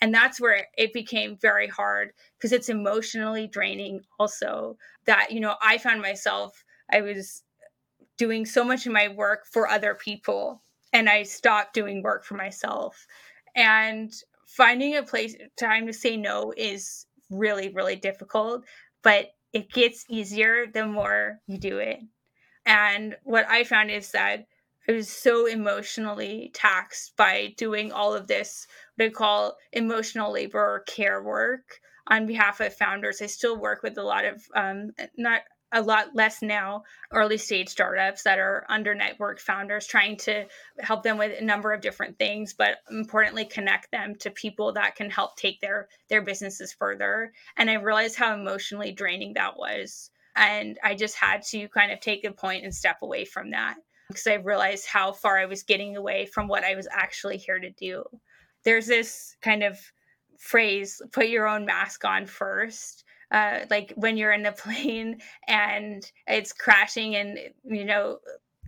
And 0.00 0.14
that's 0.14 0.40
where 0.40 0.66
it 0.76 0.92
became 0.92 1.36
very 1.36 1.66
hard 1.66 2.12
because 2.36 2.52
it's 2.52 2.68
emotionally 2.68 3.48
draining, 3.48 4.02
also. 4.18 4.76
That, 5.06 5.32
you 5.32 5.40
know, 5.40 5.56
I 5.60 5.78
found 5.78 6.00
myself, 6.00 6.64
I 6.90 7.00
was 7.00 7.42
doing 8.16 8.46
so 8.46 8.64
much 8.64 8.86
of 8.86 8.92
my 8.92 9.08
work 9.08 9.46
for 9.46 9.68
other 9.68 9.94
people 9.94 10.62
and 10.92 11.08
I 11.08 11.22
stopped 11.22 11.74
doing 11.74 12.02
work 12.02 12.24
for 12.24 12.34
myself. 12.34 13.06
And 13.56 14.12
finding 14.46 14.96
a 14.96 15.02
place 15.02 15.36
time 15.58 15.86
to 15.86 15.92
say 15.92 16.16
no 16.16 16.52
is 16.56 17.06
really 17.30 17.68
really 17.68 17.96
difficult, 17.96 18.64
but 19.02 19.30
it 19.52 19.72
gets 19.72 20.04
easier 20.08 20.66
the 20.66 20.86
more 20.86 21.40
you 21.46 21.58
do 21.58 21.78
it. 21.78 22.00
And 22.66 23.16
what 23.24 23.48
I 23.48 23.64
found 23.64 23.90
is 23.90 24.10
that 24.12 24.44
I 24.88 24.92
was 24.92 25.08
so 25.08 25.46
emotionally 25.46 26.50
taxed 26.54 27.16
by 27.16 27.54
doing 27.56 27.92
all 27.92 28.14
of 28.14 28.26
this, 28.26 28.66
what 28.96 29.06
I 29.06 29.08
call 29.10 29.56
emotional 29.72 30.32
labor 30.32 30.60
or 30.60 30.80
care 30.80 31.22
work 31.22 31.80
on 32.06 32.26
behalf 32.26 32.60
of 32.60 32.74
founders. 32.74 33.20
I 33.20 33.26
still 33.26 33.58
work 33.58 33.82
with 33.82 33.98
a 33.98 34.02
lot 34.02 34.24
of, 34.24 34.42
um, 34.54 34.92
not 35.16 35.42
a 35.72 35.82
lot 35.82 36.14
less 36.14 36.42
now 36.42 36.82
early 37.12 37.36
stage 37.36 37.68
startups 37.68 38.22
that 38.22 38.38
are 38.38 38.64
under 38.68 38.94
network 38.94 39.38
founders 39.38 39.86
trying 39.86 40.16
to 40.16 40.46
help 40.80 41.02
them 41.02 41.18
with 41.18 41.38
a 41.38 41.44
number 41.44 41.72
of 41.72 41.80
different 41.80 42.18
things 42.18 42.54
but 42.54 42.78
importantly 42.90 43.44
connect 43.44 43.90
them 43.90 44.14
to 44.14 44.30
people 44.30 44.72
that 44.72 44.96
can 44.96 45.10
help 45.10 45.36
take 45.36 45.60
their 45.60 45.88
their 46.08 46.22
businesses 46.22 46.72
further 46.72 47.32
and 47.56 47.70
i 47.70 47.74
realized 47.74 48.16
how 48.16 48.34
emotionally 48.34 48.92
draining 48.92 49.34
that 49.34 49.58
was 49.58 50.10
and 50.36 50.78
i 50.82 50.94
just 50.94 51.16
had 51.16 51.42
to 51.42 51.68
kind 51.68 51.92
of 51.92 52.00
take 52.00 52.24
a 52.24 52.32
point 52.32 52.64
and 52.64 52.74
step 52.74 52.98
away 53.02 53.24
from 53.24 53.50
that 53.50 53.76
because 54.08 54.26
I 54.26 54.34
realized 54.34 54.86
how 54.86 55.12
far 55.12 55.38
I 55.38 55.46
was 55.46 55.62
getting 55.62 55.96
away 55.96 56.26
from 56.26 56.48
what 56.48 56.64
I 56.64 56.74
was 56.74 56.88
actually 56.90 57.36
here 57.36 57.58
to 57.58 57.70
do. 57.70 58.04
There's 58.64 58.86
this 58.86 59.36
kind 59.42 59.62
of 59.62 59.78
phrase 60.38 61.02
put 61.12 61.28
your 61.28 61.46
own 61.46 61.66
mask 61.66 62.04
on 62.04 62.26
first. 62.26 63.04
Uh, 63.30 63.60
like 63.70 63.92
when 63.96 64.16
you're 64.16 64.32
in 64.32 64.46
a 64.46 64.52
plane 64.64 65.20
and 65.46 66.10
it's 66.26 66.52
crashing, 66.52 67.16
and 67.16 67.38
you 67.64 67.84
know, 67.84 68.18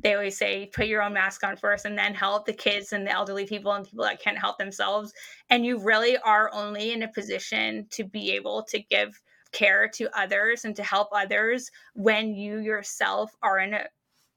they 0.02 0.14
always 0.14 0.36
say 0.36 0.70
put 0.72 0.86
your 0.86 1.02
own 1.02 1.12
mask 1.12 1.44
on 1.44 1.56
first 1.56 1.84
and 1.84 1.98
then 1.98 2.14
help 2.14 2.46
the 2.46 2.52
kids 2.52 2.92
and 2.92 3.06
the 3.06 3.11
elderly 3.11 3.46
people 3.46 3.72
and 3.72 3.84
people 3.84 4.04
that 4.04 4.22
can't 4.22 4.38
help 4.38 4.58
themselves. 4.58 5.12
And 5.50 5.64
you 5.64 5.78
really 5.78 6.16
are 6.18 6.50
only 6.52 6.92
in 6.92 7.02
a 7.02 7.08
position 7.08 7.86
to 7.90 8.04
be 8.04 8.32
able 8.32 8.62
to 8.64 8.78
give 8.78 9.20
care 9.52 9.88
to 9.88 10.08
others 10.18 10.64
and 10.64 10.76
to 10.76 10.82
help 10.82 11.08
others 11.12 11.70
when 11.94 12.34
you 12.34 12.58
yourself 12.58 13.34
are 13.42 13.58
in 13.58 13.74
a 13.74 13.86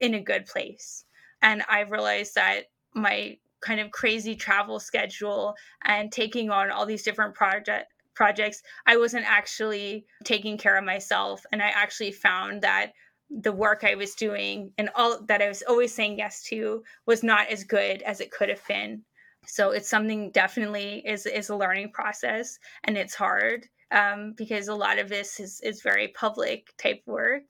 in 0.00 0.14
a 0.14 0.20
good 0.20 0.46
place. 0.46 1.04
And 1.40 1.62
I've 1.68 1.90
realized 1.90 2.34
that 2.34 2.64
my 2.94 3.38
kind 3.60 3.80
of 3.80 3.90
crazy 3.90 4.34
travel 4.36 4.78
schedule 4.78 5.54
and 5.84 6.12
taking 6.12 6.50
on 6.50 6.70
all 6.70 6.84
these 6.84 7.02
different 7.02 7.34
project 7.34 7.93
projects, 8.14 8.62
I 8.86 8.96
wasn't 8.96 9.30
actually 9.30 10.06
taking 10.24 10.58
care 10.58 10.76
of 10.76 10.84
myself. 10.84 11.44
And 11.52 11.62
I 11.62 11.68
actually 11.68 12.12
found 12.12 12.62
that 12.62 12.92
the 13.30 13.52
work 13.52 13.84
I 13.84 13.94
was 13.94 14.14
doing 14.14 14.72
and 14.78 14.90
all 14.94 15.20
that 15.26 15.42
I 15.42 15.48
was 15.48 15.62
always 15.62 15.94
saying 15.94 16.18
yes 16.18 16.42
to 16.44 16.82
was 17.06 17.22
not 17.22 17.48
as 17.48 17.64
good 17.64 18.02
as 18.02 18.20
it 18.20 18.30
could 18.30 18.48
have 18.48 18.66
been. 18.68 19.02
So 19.46 19.70
it's 19.70 19.88
something 19.88 20.30
definitely 20.30 21.02
is 21.06 21.26
is 21.26 21.48
a 21.50 21.56
learning 21.56 21.92
process 21.92 22.58
and 22.84 22.96
it's 22.96 23.14
hard 23.14 23.66
um, 23.90 24.34
because 24.36 24.68
a 24.68 24.74
lot 24.74 24.98
of 24.98 25.08
this 25.08 25.40
is 25.40 25.60
is 25.62 25.82
very 25.82 26.08
public 26.08 26.68
type 26.78 27.02
work. 27.06 27.42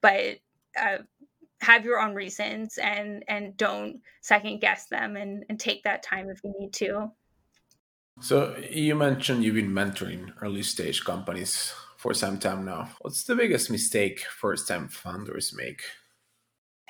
But 0.00 0.38
uh, 0.80 0.98
have 1.60 1.84
your 1.84 2.00
own 2.00 2.14
reasons 2.14 2.78
and 2.78 3.24
and 3.28 3.56
don't 3.56 4.00
second 4.20 4.60
guess 4.60 4.86
them 4.86 5.16
and, 5.16 5.44
and 5.48 5.58
take 5.58 5.82
that 5.84 6.02
time 6.02 6.28
if 6.28 6.40
you 6.44 6.52
need 6.58 6.72
to 6.74 7.10
so 8.20 8.56
you 8.70 8.94
mentioned 8.94 9.44
you've 9.44 9.54
been 9.54 9.70
mentoring 9.70 10.32
early 10.42 10.62
stage 10.62 11.04
companies 11.04 11.72
for 11.96 12.14
some 12.14 12.38
time 12.38 12.64
now 12.64 12.88
what's 13.00 13.24
the 13.24 13.34
biggest 13.34 13.70
mistake 13.70 14.20
first 14.20 14.68
time 14.68 14.88
founders 14.88 15.54
make 15.56 15.82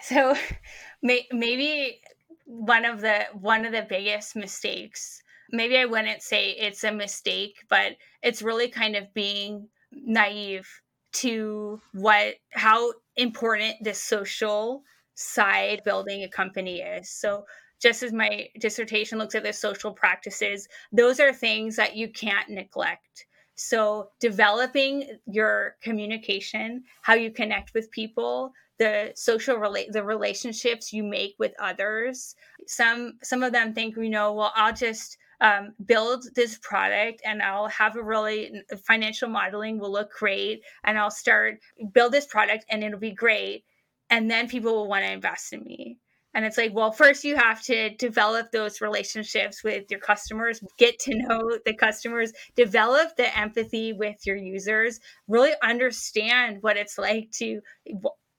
so 0.01 0.35
may, 1.03 1.27
maybe 1.33 2.01
one 2.47 2.85
of 2.85 3.01
the 3.01 3.25
one 3.33 3.65
of 3.65 3.73
the 3.73 3.87
biggest 3.89 4.37
mistakes 4.37 5.23
maybe 5.51 5.79
i 5.79 5.85
wouldn't 5.85 6.23
say 6.23 6.51
it's 6.51 6.85
a 6.85 6.93
mistake 6.93 7.57
but 7.69 7.93
it's 8.23 8.43
really 8.43 8.69
kind 8.69 8.97
of 8.97 9.13
being 9.15 9.69
naive 9.93 10.69
to 11.13 11.81
what 11.93 12.35
how 12.51 12.93
important 13.17 13.77
the 13.83 13.95
social 13.95 14.83
side 15.15 15.83
building 15.85 16.25
a 16.25 16.29
company 16.29 16.81
is. 16.81 17.11
So 17.11 17.45
just 17.85 18.03
as 18.03 18.15
my 18.15 18.49
dissertation 18.59 19.19
looks 19.19 19.35
at 19.35 19.43
the 19.43 19.53
social 19.53 19.93
practices, 19.93 20.67
those 20.91 21.21
are 21.21 21.35
things 21.35 21.77
that 21.77 21.95
you 21.95 22.09
can't 22.09 22.49
neglect. 22.49 23.27
So 23.57 24.09
developing 24.21 25.19
your 25.27 25.77
communication, 25.83 26.85
how 27.03 27.13
you 27.13 27.31
connect 27.31 27.75
with 27.75 27.91
people, 27.91 28.53
the 28.79 29.13
social 29.15 29.57
relate 29.57 29.93
the 29.93 30.03
relationships 30.03 30.95
you 30.95 31.03
make 31.03 31.35
with 31.39 31.53
others. 31.61 32.35
Some 32.67 33.19
some 33.23 33.43
of 33.43 33.53
them 33.53 33.75
think, 33.75 33.97
you 33.97 34.09
know, 34.09 34.33
well, 34.33 34.53
I'll 34.57 34.73
just 34.73 35.19
um, 35.43 35.75
build 35.85 36.25
this 36.35 36.59
product 36.63 37.21
and 37.23 37.43
I'll 37.43 37.69
have 37.69 37.97
a 37.97 38.03
really 38.03 38.63
financial 38.87 39.29
modeling 39.29 39.79
will 39.79 39.93
look 39.93 40.11
great 40.11 40.63
and 40.85 40.99
I'll 40.99 41.11
start 41.11 41.59
build 41.93 42.13
this 42.13 42.27
product 42.27 42.65
and 42.71 42.83
it'll 42.83 42.99
be 42.99 43.13
great. 43.13 43.65
And 44.09 44.31
then 44.31 44.49
people 44.49 44.75
will 44.75 44.89
want 44.89 45.05
to 45.05 45.13
invest 45.13 45.53
in 45.53 45.63
me. 45.65 45.99
And 46.35 46.45
it's 46.45 46.59
like, 46.59 46.75
well, 46.75 46.93
first 46.93 47.25
you 47.25 47.37
have 47.37 47.63
to 47.63 47.91
develop 47.97 48.51
those 48.51 48.81
relationships 48.81 49.63
with 49.63 49.91
your 49.91 50.01
customers, 50.01 50.61
get 50.79 50.99
to 51.01 51.15
know 51.15 51.59
the 51.65 51.75
customers, 51.75 52.33
develop 52.57 53.17
the 53.17 53.37
empathy 53.39 53.93
with 53.93 54.17
your 54.27 54.37
users, 54.37 55.01
really 55.29 55.53
understand 55.63 56.59
what 56.63 56.77
it's 56.77 56.99
like 56.99 57.31
to 57.33 57.61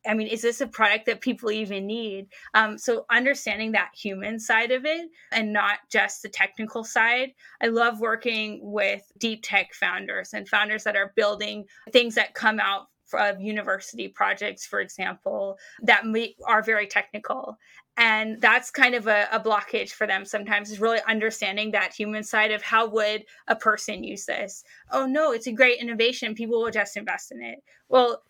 I 0.08 0.14
mean, 0.14 0.28
is 0.28 0.42
this 0.42 0.62
a 0.62 0.68
product 0.68 1.08
that 1.08 1.22
people 1.22 1.52
even 1.52 1.88
need? 1.88 2.28
Um, 2.54 2.78
so 2.78 3.06
understanding 3.10 3.72
that 3.72 3.90
human 3.96 4.40
side 4.40 4.72
of 4.72 4.86
it 4.86 5.10
and 5.32 5.52
not 5.52 5.80
just 5.92 6.22
the 6.22 6.30
technical 6.30 6.84
side. 6.84 7.32
I 7.62 7.68
love 7.68 8.00
working 8.00 8.60
with 8.62 9.02
deep 9.18 9.42
tech 9.44 9.74
founders 9.74 10.32
and 10.34 10.48
founders 10.48 10.84
that 10.84 10.96
are 10.96 11.14
building 11.16 11.66
things 11.92 12.16
that 12.16 12.36
come 12.36 12.60
out 12.60 12.88
of 13.18 13.42
university 13.42 14.08
projects, 14.08 14.66
for 14.66 14.80
example, 14.80 15.58
that 15.82 16.04
are 16.46 16.62
very 16.62 16.88
technical. 16.88 17.58
And 17.98 18.42
that's 18.42 18.72
kind 18.72 18.94
of 18.94 19.08
a, 19.08 19.28
a 19.32 19.40
blockage 19.40 19.92
for 19.92 20.06
them 20.06 20.26
sometimes 20.26 20.70
is 20.70 20.82
really 20.82 21.00
understanding 21.08 21.72
that 21.72 21.94
human 21.94 22.24
side 22.24 22.52
of 22.52 22.62
how 22.62 22.88
would 22.90 23.24
a 23.48 23.56
person 23.56 24.04
use 24.04 24.26
this? 24.26 24.64
Oh, 24.92 25.06
no, 25.06 25.32
it's 25.32 25.48
a 25.48 25.54
great 25.54 25.80
innovation. 25.80 26.36
People 26.36 26.62
will 26.62 26.72
just 26.72 26.98
invest 26.98 27.32
in 27.32 27.42
it. 27.42 27.60
Well, 27.88 28.22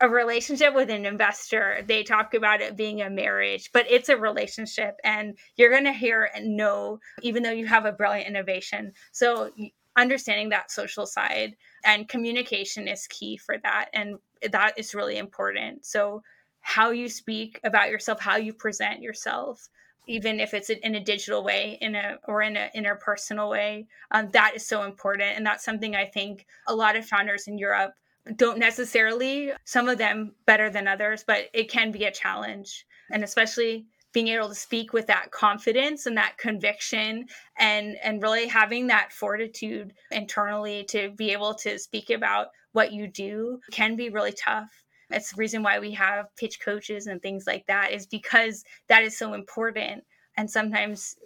a 0.00 0.08
relationship 0.08 0.74
with 0.74 0.90
an 0.90 1.06
investor, 1.06 1.82
they 1.86 2.02
talk 2.02 2.34
about 2.34 2.60
it 2.60 2.76
being 2.76 3.02
a 3.02 3.10
marriage, 3.10 3.70
but 3.72 3.90
it's 3.90 4.08
a 4.08 4.16
relationship 4.16 4.96
and 5.02 5.36
you're 5.56 5.70
going 5.70 5.84
to 5.84 5.92
hear 5.92 6.30
and 6.34 6.56
know, 6.56 7.00
even 7.22 7.42
though 7.42 7.50
you 7.50 7.66
have 7.66 7.84
a 7.84 7.92
brilliant 7.92 8.28
innovation. 8.28 8.92
So, 9.10 9.50
understanding 9.96 10.50
that 10.50 10.70
social 10.70 11.06
side 11.06 11.56
and 11.84 12.08
communication 12.08 12.88
is 12.88 13.06
key 13.06 13.36
for 13.36 13.58
that. 13.58 13.88
And 13.92 14.18
that 14.52 14.78
is 14.78 14.94
really 14.94 15.18
important. 15.18 15.84
So, 15.84 16.22
how 16.60 16.90
you 16.90 17.08
speak 17.08 17.60
about 17.64 17.88
yourself, 17.88 18.20
how 18.20 18.36
you 18.36 18.52
present 18.52 19.00
yourself, 19.00 19.68
even 20.06 20.40
if 20.40 20.54
it's 20.54 20.70
in 20.70 20.94
a 20.94 21.00
digital 21.00 21.42
way 21.42 21.78
in 21.80 21.94
a 21.94 22.16
or 22.26 22.42
in 22.42 22.56
an 22.56 22.70
interpersonal 22.74 23.50
way 23.50 23.86
um, 24.10 24.28
that 24.32 24.52
is 24.56 24.66
so 24.66 24.84
important 24.84 25.36
and 25.36 25.44
that's 25.44 25.62
something 25.62 25.94
i 25.94 26.04
think 26.04 26.46
a 26.66 26.74
lot 26.74 26.96
of 26.96 27.04
founders 27.04 27.46
in 27.46 27.58
europe 27.58 27.92
don't 28.36 28.58
necessarily, 28.58 29.52
some 29.64 29.88
of 29.88 29.98
them 29.98 30.32
better 30.46 30.70
than 30.70 30.88
others, 30.88 31.24
but 31.26 31.48
it 31.52 31.70
can 31.70 31.90
be 31.90 32.04
a 32.04 32.12
challenge. 32.12 32.86
And 33.10 33.24
especially 33.24 33.86
being 34.12 34.28
able 34.28 34.48
to 34.48 34.54
speak 34.54 34.92
with 34.92 35.06
that 35.06 35.30
confidence 35.30 36.06
and 36.06 36.16
that 36.16 36.38
conviction 36.38 37.26
and 37.58 37.96
and 38.02 38.22
really 38.22 38.46
having 38.46 38.86
that 38.86 39.12
fortitude 39.12 39.92
internally 40.10 40.84
to 40.84 41.10
be 41.10 41.30
able 41.30 41.54
to 41.54 41.78
speak 41.78 42.10
about 42.10 42.48
what 42.72 42.92
you 42.92 43.06
do 43.06 43.60
can 43.70 43.96
be 43.96 44.08
really 44.08 44.32
tough. 44.32 44.70
It's 45.10 45.32
the 45.32 45.38
reason 45.38 45.62
why 45.62 45.78
we 45.78 45.92
have 45.92 46.34
pitch 46.36 46.60
coaches 46.60 47.06
and 47.06 47.20
things 47.20 47.46
like 47.46 47.66
that 47.66 47.92
is 47.92 48.06
because 48.06 48.64
that 48.88 49.02
is 49.02 49.16
so 49.16 49.34
important. 49.34 50.04
And 50.36 50.50
sometimes 50.50 51.16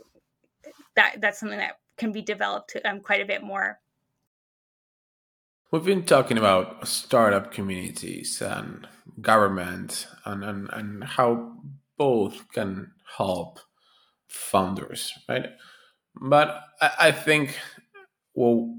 that 0.95 1.17
that's 1.21 1.41
something 1.41 1.59
that 1.59 1.79
can 1.97 2.13
be 2.13 2.23
developed 2.23 2.77
um, 2.85 3.01
quite 3.01 3.21
a 3.21 3.27
bit 3.27 3.43
more. 3.43 3.79
We've 5.71 5.85
been 5.85 6.05
talking 6.05 6.37
about 6.37 6.87
startup 6.87 7.51
communities 7.51 8.43
and 8.43 8.87
government 9.21 10.07
and, 10.25 10.45
and, 10.45 10.69
and 10.71 11.05
how 11.05 11.53
both 12.03 12.51
can 12.53 12.91
help 13.17 13.61
founders, 14.27 15.13
right? 15.29 15.51
But 16.21 16.49
I, 16.81 16.91
I 16.99 17.13
think, 17.13 17.57
well, 18.35 18.75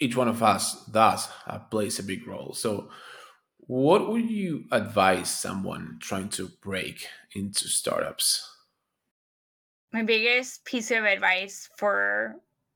each 0.00 0.16
one 0.16 0.26
of 0.26 0.42
us 0.42 0.84
does 0.86 1.28
uh, 1.46 1.60
plays 1.70 2.00
a 2.00 2.02
big 2.02 2.26
role. 2.26 2.52
So, 2.52 2.88
what 3.58 4.10
would 4.10 4.28
you 4.28 4.64
advise 4.72 5.30
someone 5.30 5.98
trying 6.00 6.30
to 6.30 6.50
break 6.60 7.06
into 7.32 7.68
startups? 7.68 8.28
My 9.92 10.02
biggest 10.02 10.64
piece 10.64 10.90
of 10.90 11.04
advice 11.04 11.70
for 11.76 12.34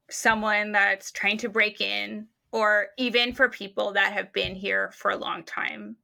someone 0.08 0.70
that's 0.70 1.10
trying 1.10 1.38
to 1.38 1.48
break 1.48 1.80
in 1.80 2.28
or 2.52 2.86
even 2.98 3.34
for 3.34 3.48
people 3.48 3.92
that 3.94 4.12
have 4.12 4.32
been 4.32 4.54
here 4.54 4.92
for 4.92 5.10
a 5.10 5.16
long 5.16 5.42
time, 5.42 5.96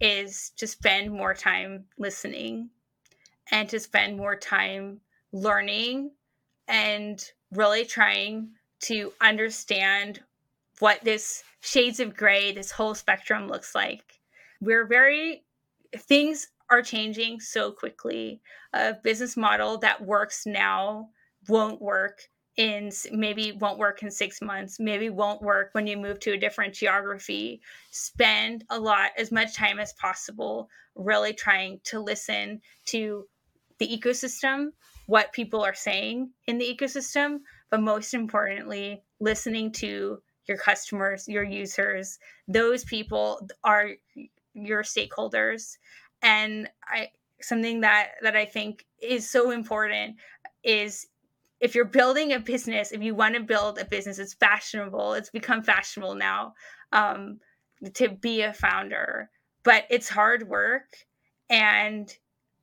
is 0.00 0.52
to 0.56 0.66
spend 0.66 1.12
more 1.12 1.34
time 1.34 1.84
listening 1.98 2.70
and 3.50 3.68
to 3.68 3.80
spend 3.80 4.16
more 4.16 4.36
time 4.36 5.00
learning 5.32 6.10
and 6.68 7.24
really 7.52 7.84
trying 7.84 8.50
to 8.80 9.12
understand 9.20 10.20
what 10.78 11.02
this 11.04 11.42
shades 11.60 12.00
of 12.00 12.16
gray, 12.16 12.52
this 12.52 12.70
whole 12.70 12.94
spectrum 12.94 13.48
looks 13.48 13.74
like. 13.74 14.20
We're 14.60 14.86
very, 14.86 15.44
things 15.96 16.48
are 16.70 16.82
changing 16.82 17.40
so 17.40 17.72
quickly. 17.72 18.40
A 18.72 18.94
business 18.94 19.36
model 19.36 19.78
that 19.78 20.04
works 20.04 20.46
now 20.46 21.10
won't 21.48 21.82
work 21.82 22.20
in 22.56 22.90
maybe 23.12 23.52
won't 23.52 23.78
work 23.78 24.02
in 24.02 24.10
six 24.10 24.42
months, 24.42 24.78
maybe 24.78 25.08
won't 25.08 25.40
work 25.40 25.70
when 25.72 25.86
you 25.86 25.96
move 25.96 26.20
to 26.20 26.32
a 26.32 26.38
different 26.38 26.74
geography. 26.74 27.60
Spend 27.90 28.64
a 28.70 28.78
lot, 28.78 29.12
as 29.16 29.32
much 29.32 29.54
time 29.54 29.78
as 29.78 29.92
possible, 29.94 30.68
really 30.94 31.32
trying 31.32 31.80
to 31.84 32.00
listen 32.00 32.60
to 32.86 33.26
the 33.80 33.88
ecosystem, 33.88 34.68
what 35.06 35.32
people 35.32 35.64
are 35.64 35.74
saying 35.74 36.30
in 36.46 36.58
the 36.58 36.76
ecosystem, 36.78 37.38
but 37.70 37.80
most 37.80 38.14
importantly, 38.14 39.02
listening 39.18 39.72
to 39.72 40.22
your 40.46 40.58
customers, 40.58 41.26
your 41.26 41.42
users. 41.42 42.18
Those 42.46 42.84
people 42.84 43.48
are 43.64 43.90
your 44.54 44.82
stakeholders. 44.82 45.78
And 46.22 46.68
I 46.86 47.08
something 47.40 47.80
that 47.80 48.10
that 48.22 48.36
I 48.36 48.44
think 48.44 48.84
is 49.00 49.28
so 49.28 49.50
important 49.50 50.16
is 50.62 51.06
if 51.60 51.74
you're 51.74 51.84
building 51.84 52.32
a 52.32 52.40
business, 52.40 52.92
if 52.92 53.02
you 53.02 53.14
want 53.14 53.34
to 53.34 53.42
build 53.42 53.78
a 53.78 53.84
business, 53.84 54.18
it's 54.18 54.34
fashionable. 54.34 55.14
It's 55.14 55.30
become 55.30 55.62
fashionable 55.62 56.14
now 56.14 56.54
um, 56.92 57.38
to 57.94 58.08
be 58.08 58.42
a 58.42 58.52
founder, 58.52 59.30
but 59.62 59.84
it's 59.90 60.08
hard 60.08 60.48
work 60.48 60.96
and 61.48 62.12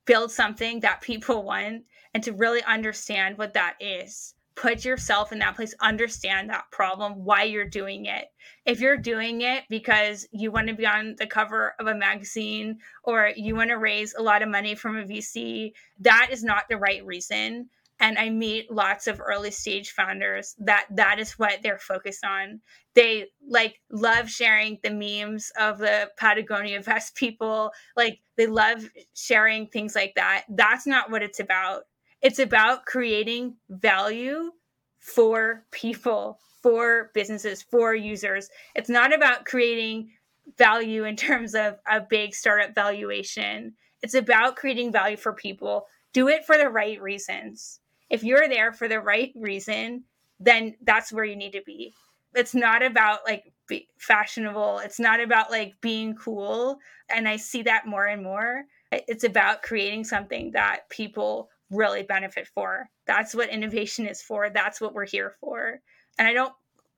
build 0.07 0.31
something 0.31 0.79
that 0.79 1.01
people 1.01 1.43
want 1.43 1.83
and 2.15 2.23
to 2.23 2.33
really 2.33 2.63
understand 2.63 3.37
what 3.37 3.53
that 3.53 3.75
is. 3.79 4.33
Put 4.55 4.83
yourself 4.83 5.31
in 5.31 5.37
that 5.39 5.55
place 5.55 5.75
understand 5.81 6.49
that 6.49 6.71
problem 6.71 7.23
why 7.23 7.43
you're 7.43 7.69
doing 7.69 8.05
it. 8.05 8.25
If 8.65 8.79
you're 8.79 8.97
doing 8.97 9.41
it 9.41 9.65
because 9.69 10.27
you 10.31 10.51
want 10.51 10.69
to 10.69 10.73
be 10.73 10.87
on 10.87 11.15
the 11.19 11.27
cover 11.27 11.75
of 11.79 11.85
a 11.85 11.93
magazine 11.93 12.79
or 13.03 13.31
you 13.35 13.55
want 13.55 13.69
to 13.69 13.77
raise 13.77 14.15
a 14.15 14.23
lot 14.23 14.41
of 14.41 14.49
money 14.49 14.73
from 14.73 14.97
a 14.97 15.03
vc 15.03 15.73
that 15.99 16.29
is 16.31 16.43
not 16.43 16.63
the 16.69 16.77
right 16.77 17.05
reason 17.05 17.69
and 17.99 18.17
i 18.17 18.29
meet 18.29 18.71
lots 18.71 19.07
of 19.07 19.21
early 19.21 19.51
stage 19.51 19.91
founders 19.91 20.55
that 20.59 20.85
that 20.89 21.19
is 21.19 21.33
what 21.33 21.59
they're 21.63 21.79
focused 21.79 22.23
on 22.23 22.59
they 22.93 23.25
like 23.47 23.79
love 23.91 24.29
sharing 24.29 24.79
the 24.83 24.89
memes 24.89 25.51
of 25.59 25.77
the 25.77 26.09
patagonia 26.17 26.81
vest 26.81 27.15
people 27.15 27.71
like 27.95 28.19
they 28.35 28.47
love 28.47 28.89
sharing 29.13 29.67
things 29.67 29.95
like 29.95 30.13
that 30.15 30.43
that's 30.49 30.87
not 30.87 31.11
what 31.11 31.23
it's 31.23 31.39
about 31.39 31.83
it's 32.21 32.39
about 32.39 32.85
creating 32.85 33.55
value 33.69 34.51
for 34.99 35.65
people, 35.71 36.39
for 36.61 37.11
businesses, 37.13 37.61
for 37.61 37.93
users. 37.93 38.49
It's 38.75 38.89
not 38.89 39.13
about 39.13 39.45
creating 39.45 40.11
value 40.57 41.03
in 41.05 41.15
terms 41.15 41.55
of 41.55 41.77
a 41.89 42.01
big 42.01 42.33
startup 42.33 42.73
valuation. 42.73 43.73
It's 44.01 44.13
about 44.13 44.55
creating 44.55 44.91
value 44.91 45.17
for 45.17 45.33
people. 45.33 45.85
Do 46.13 46.27
it 46.27 46.45
for 46.45 46.57
the 46.57 46.69
right 46.69 47.01
reasons. 47.01 47.79
If 48.09 48.23
you're 48.23 48.47
there 48.47 48.71
for 48.71 48.87
the 48.87 48.99
right 48.99 49.31
reason, 49.35 50.03
then 50.39 50.75
that's 50.83 51.11
where 51.11 51.25
you 51.25 51.35
need 51.35 51.53
to 51.53 51.63
be. 51.65 51.93
It's 52.35 52.53
not 52.53 52.83
about 52.83 53.19
like 53.25 53.51
fashionable. 53.97 54.79
It's 54.79 54.99
not 54.99 55.19
about 55.19 55.51
like 55.51 55.73
being 55.81 56.15
cool. 56.15 56.79
And 57.09 57.27
I 57.27 57.37
see 57.37 57.63
that 57.63 57.87
more 57.87 58.05
and 58.05 58.23
more. 58.23 58.63
It's 58.91 59.23
about 59.23 59.63
creating 59.63 60.03
something 60.03 60.51
that 60.51 60.89
people 60.89 61.49
really 61.69 62.03
benefit 62.03 62.47
for. 62.47 62.89
That's 63.05 63.35
what 63.35 63.49
innovation 63.49 64.07
is 64.07 64.21
for. 64.21 64.49
That's 64.49 64.79
what 64.79 64.93
we're 64.93 65.05
here 65.05 65.35
for. 65.39 65.79
And 66.17 66.27
I 66.27 66.33
don't 66.33 66.53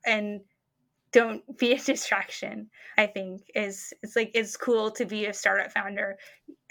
and 0.06 0.42
don't 1.12 1.58
be 1.58 1.74
a 1.74 1.80
distraction. 1.84 2.70
I 2.98 3.08
think 3.08 3.42
is 3.56 3.94
it's 4.04 4.16
like 4.16 4.32
it's 4.34 4.58
cool 4.58 4.92
to 4.92 5.06
be 5.06 5.26
a 5.26 5.34
startup 5.34 5.72
founder. 5.72 6.18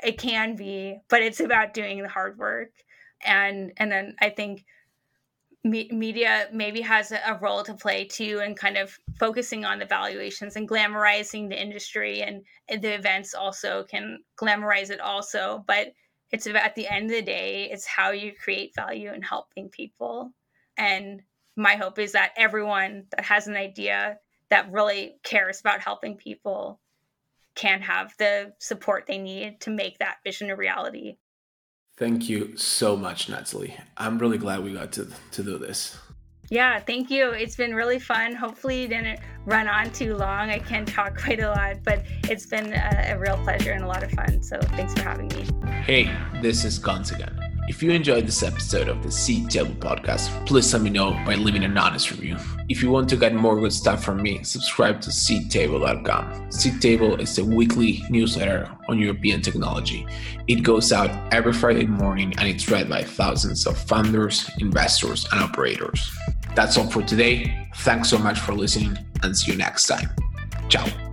It 0.02 0.18
can 0.18 0.54
be, 0.54 0.98
but 1.08 1.22
it's 1.22 1.40
about 1.40 1.74
doing 1.74 2.02
the 2.02 2.08
hard 2.08 2.38
work. 2.38 2.70
And 3.24 3.72
and 3.76 3.90
then 3.90 4.16
I 4.20 4.30
think 4.30 4.64
me- 5.64 5.90
media 5.92 6.48
maybe 6.52 6.80
has 6.80 7.12
a, 7.12 7.20
a 7.26 7.38
role 7.38 7.62
to 7.64 7.74
play 7.74 8.04
too 8.04 8.40
and 8.42 8.56
kind 8.56 8.76
of 8.76 8.98
focusing 9.18 9.64
on 9.64 9.78
the 9.78 9.84
valuations 9.84 10.56
and 10.56 10.68
glamorizing 10.68 11.48
the 11.48 11.60
industry 11.60 12.22
and, 12.22 12.44
the 12.82 12.94
events 12.94 13.32
also 13.32 13.82
can 13.84 14.18
glamorize 14.38 14.90
it 14.90 15.00
also 15.00 15.64
but 15.66 15.94
it's 16.30 16.46
about 16.46 16.64
at 16.64 16.74
the 16.74 16.86
end 16.86 17.06
of 17.06 17.16
the 17.16 17.22
day 17.22 17.68
it's 17.72 17.86
how 17.86 18.10
you 18.10 18.32
create 18.32 18.74
value 18.74 19.10
and 19.10 19.24
helping 19.24 19.70
people. 19.70 20.32
And 20.76 21.22
my 21.56 21.76
hope 21.76 21.98
is 21.98 22.12
that 22.12 22.32
everyone 22.36 23.06
that 23.10 23.24
has 23.24 23.46
an 23.46 23.56
idea 23.56 24.18
that 24.50 24.70
really 24.70 25.16
cares 25.22 25.60
about 25.60 25.80
helping 25.80 26.16
people 26.16 26.80
can 27.54 27.80
have 27.80 28.12
the 28.18 28.52
support 28.58 29.06
they 29.06 29.18
need 29.18 29.60
to 29.62 29.70
make 29.70 29.98
that 29.98 30.18
vision 30.22 30.50
a 30.50 30.56
reality 30.56 31.16
thank 31.98 32.28
you 32.28 32.56
so 32.56 32.96
much 32.96 33.28
natalie 33.28 33.74
i'm 33.96 34.18
really 34.18 34.38
glad 34.38 34.62
we 34.62 34.72
got 34.72 34.92
to, 34.92 35.06
to 35.30 35.42
do 35.42 35.58
this 35.58 35.98
yeah, 36.50 36.80
thank 36.80 37.10
you. 37.10 37.30
It's 37.32 37.56
been 37.56 37.74
really 37.74 37.98
fun. 37.98 38.34
Hopefully, 38.34 38.84
it 38.84 38.88
didn't 38.88 39.20
run 39.44 39.68
on 39.68 39.90
too 39.90 40.16
long. 40.16 40.50
I 40.50 40.58
can 40.58 40.86
talk 40.86 41.18
quite 41.22 41.40
a 41.40 41.50
lot, 41.50 41.76
but 41.84 42.04
it's 42.24 42.46
been 42.46 42.72
a, 42.72 43.12
a 43.12 43.18
real 43.18 43.36
pleasure 43.38 43.72
and 43.72 43.84
a 43.84 43.86
lot 43.86 44.02
of 44.02 44.10
fun. 44.12 44.42
So, 44.42 44.58
thanks 44.60 44.94
for 44.94 45.02
having 45.02 45.28
me. 45.28 45.46
Hey, 45.82 46.10
this 46.40 46.64
is 46.64 46.78
Gons 46.78 47.10
again. 47.12 47.47
If 47.68 47.82
you 47.82 47.90
enjoyed 47.90 48.26
this 48.26 48.42
episode 48.42 48.88
of 48.88 49.02
the 49.02 49.10
Seedtable 49.10 49.76
podcast, 49.76 50.46
please 50.46 50.72
let 50.72 50.80
me 50.80 50.88
know 50.88 51.10
by 51.26 51.34
leaving 51.34 51.64
an 51.64 51.76
honest 51.76 52.10
review. 52.10 52.36
If 52.70 52.82
you 52.82 52.90
want 52.90 53.10
to 53.10 53.16
get 53.16 53.34
more 53.34 53.60
good 53.60 53.74
stuff 53.74 54.02
from 54.02 54.22
me, 54.22 54.42
subscribe 54.42 55.02
to 55.02 55.10
seedtable.com. 55.10 56.48
Seedtable 56.48 57.20
is 57.20 57.38
a 57.38 57.44
weekly 57.44 58.02
newsletter 58.08 58.74
on 58.88 58.98
European 58.98 59.42
technology. 59.42 60.06
It 60.48 60.62
goes 60.62 60.92
out 60.92 61.10
every 61.30 61.52
Friday 61.52 61.86
morning 61.86 62.32
and 62.38 62.48
it's 62.48 62.70
read 62.70 62.88
by 62.88 63.02
thousands 63.04 63.66
of 63.66 63.76
founders, 63.76 64.50
investors, 64.60 65.28
and 65.30 65.40
operators. 65.40 66.10
That's 66.54 66.78
all 66.78 66.90
for 66.90 67.02
today. 67.02 67.68
Thanks 67.76 68.08
so 68.08 68.18
much 68.18 68.40
for 68.40 68.54
listening 68.54 68.98
and 69.22 69.36
see 69.36 69.52
you 69.52 69.58
next 69.58 69.86
time. 69.86 70.08
Ciao. 70.70 71.07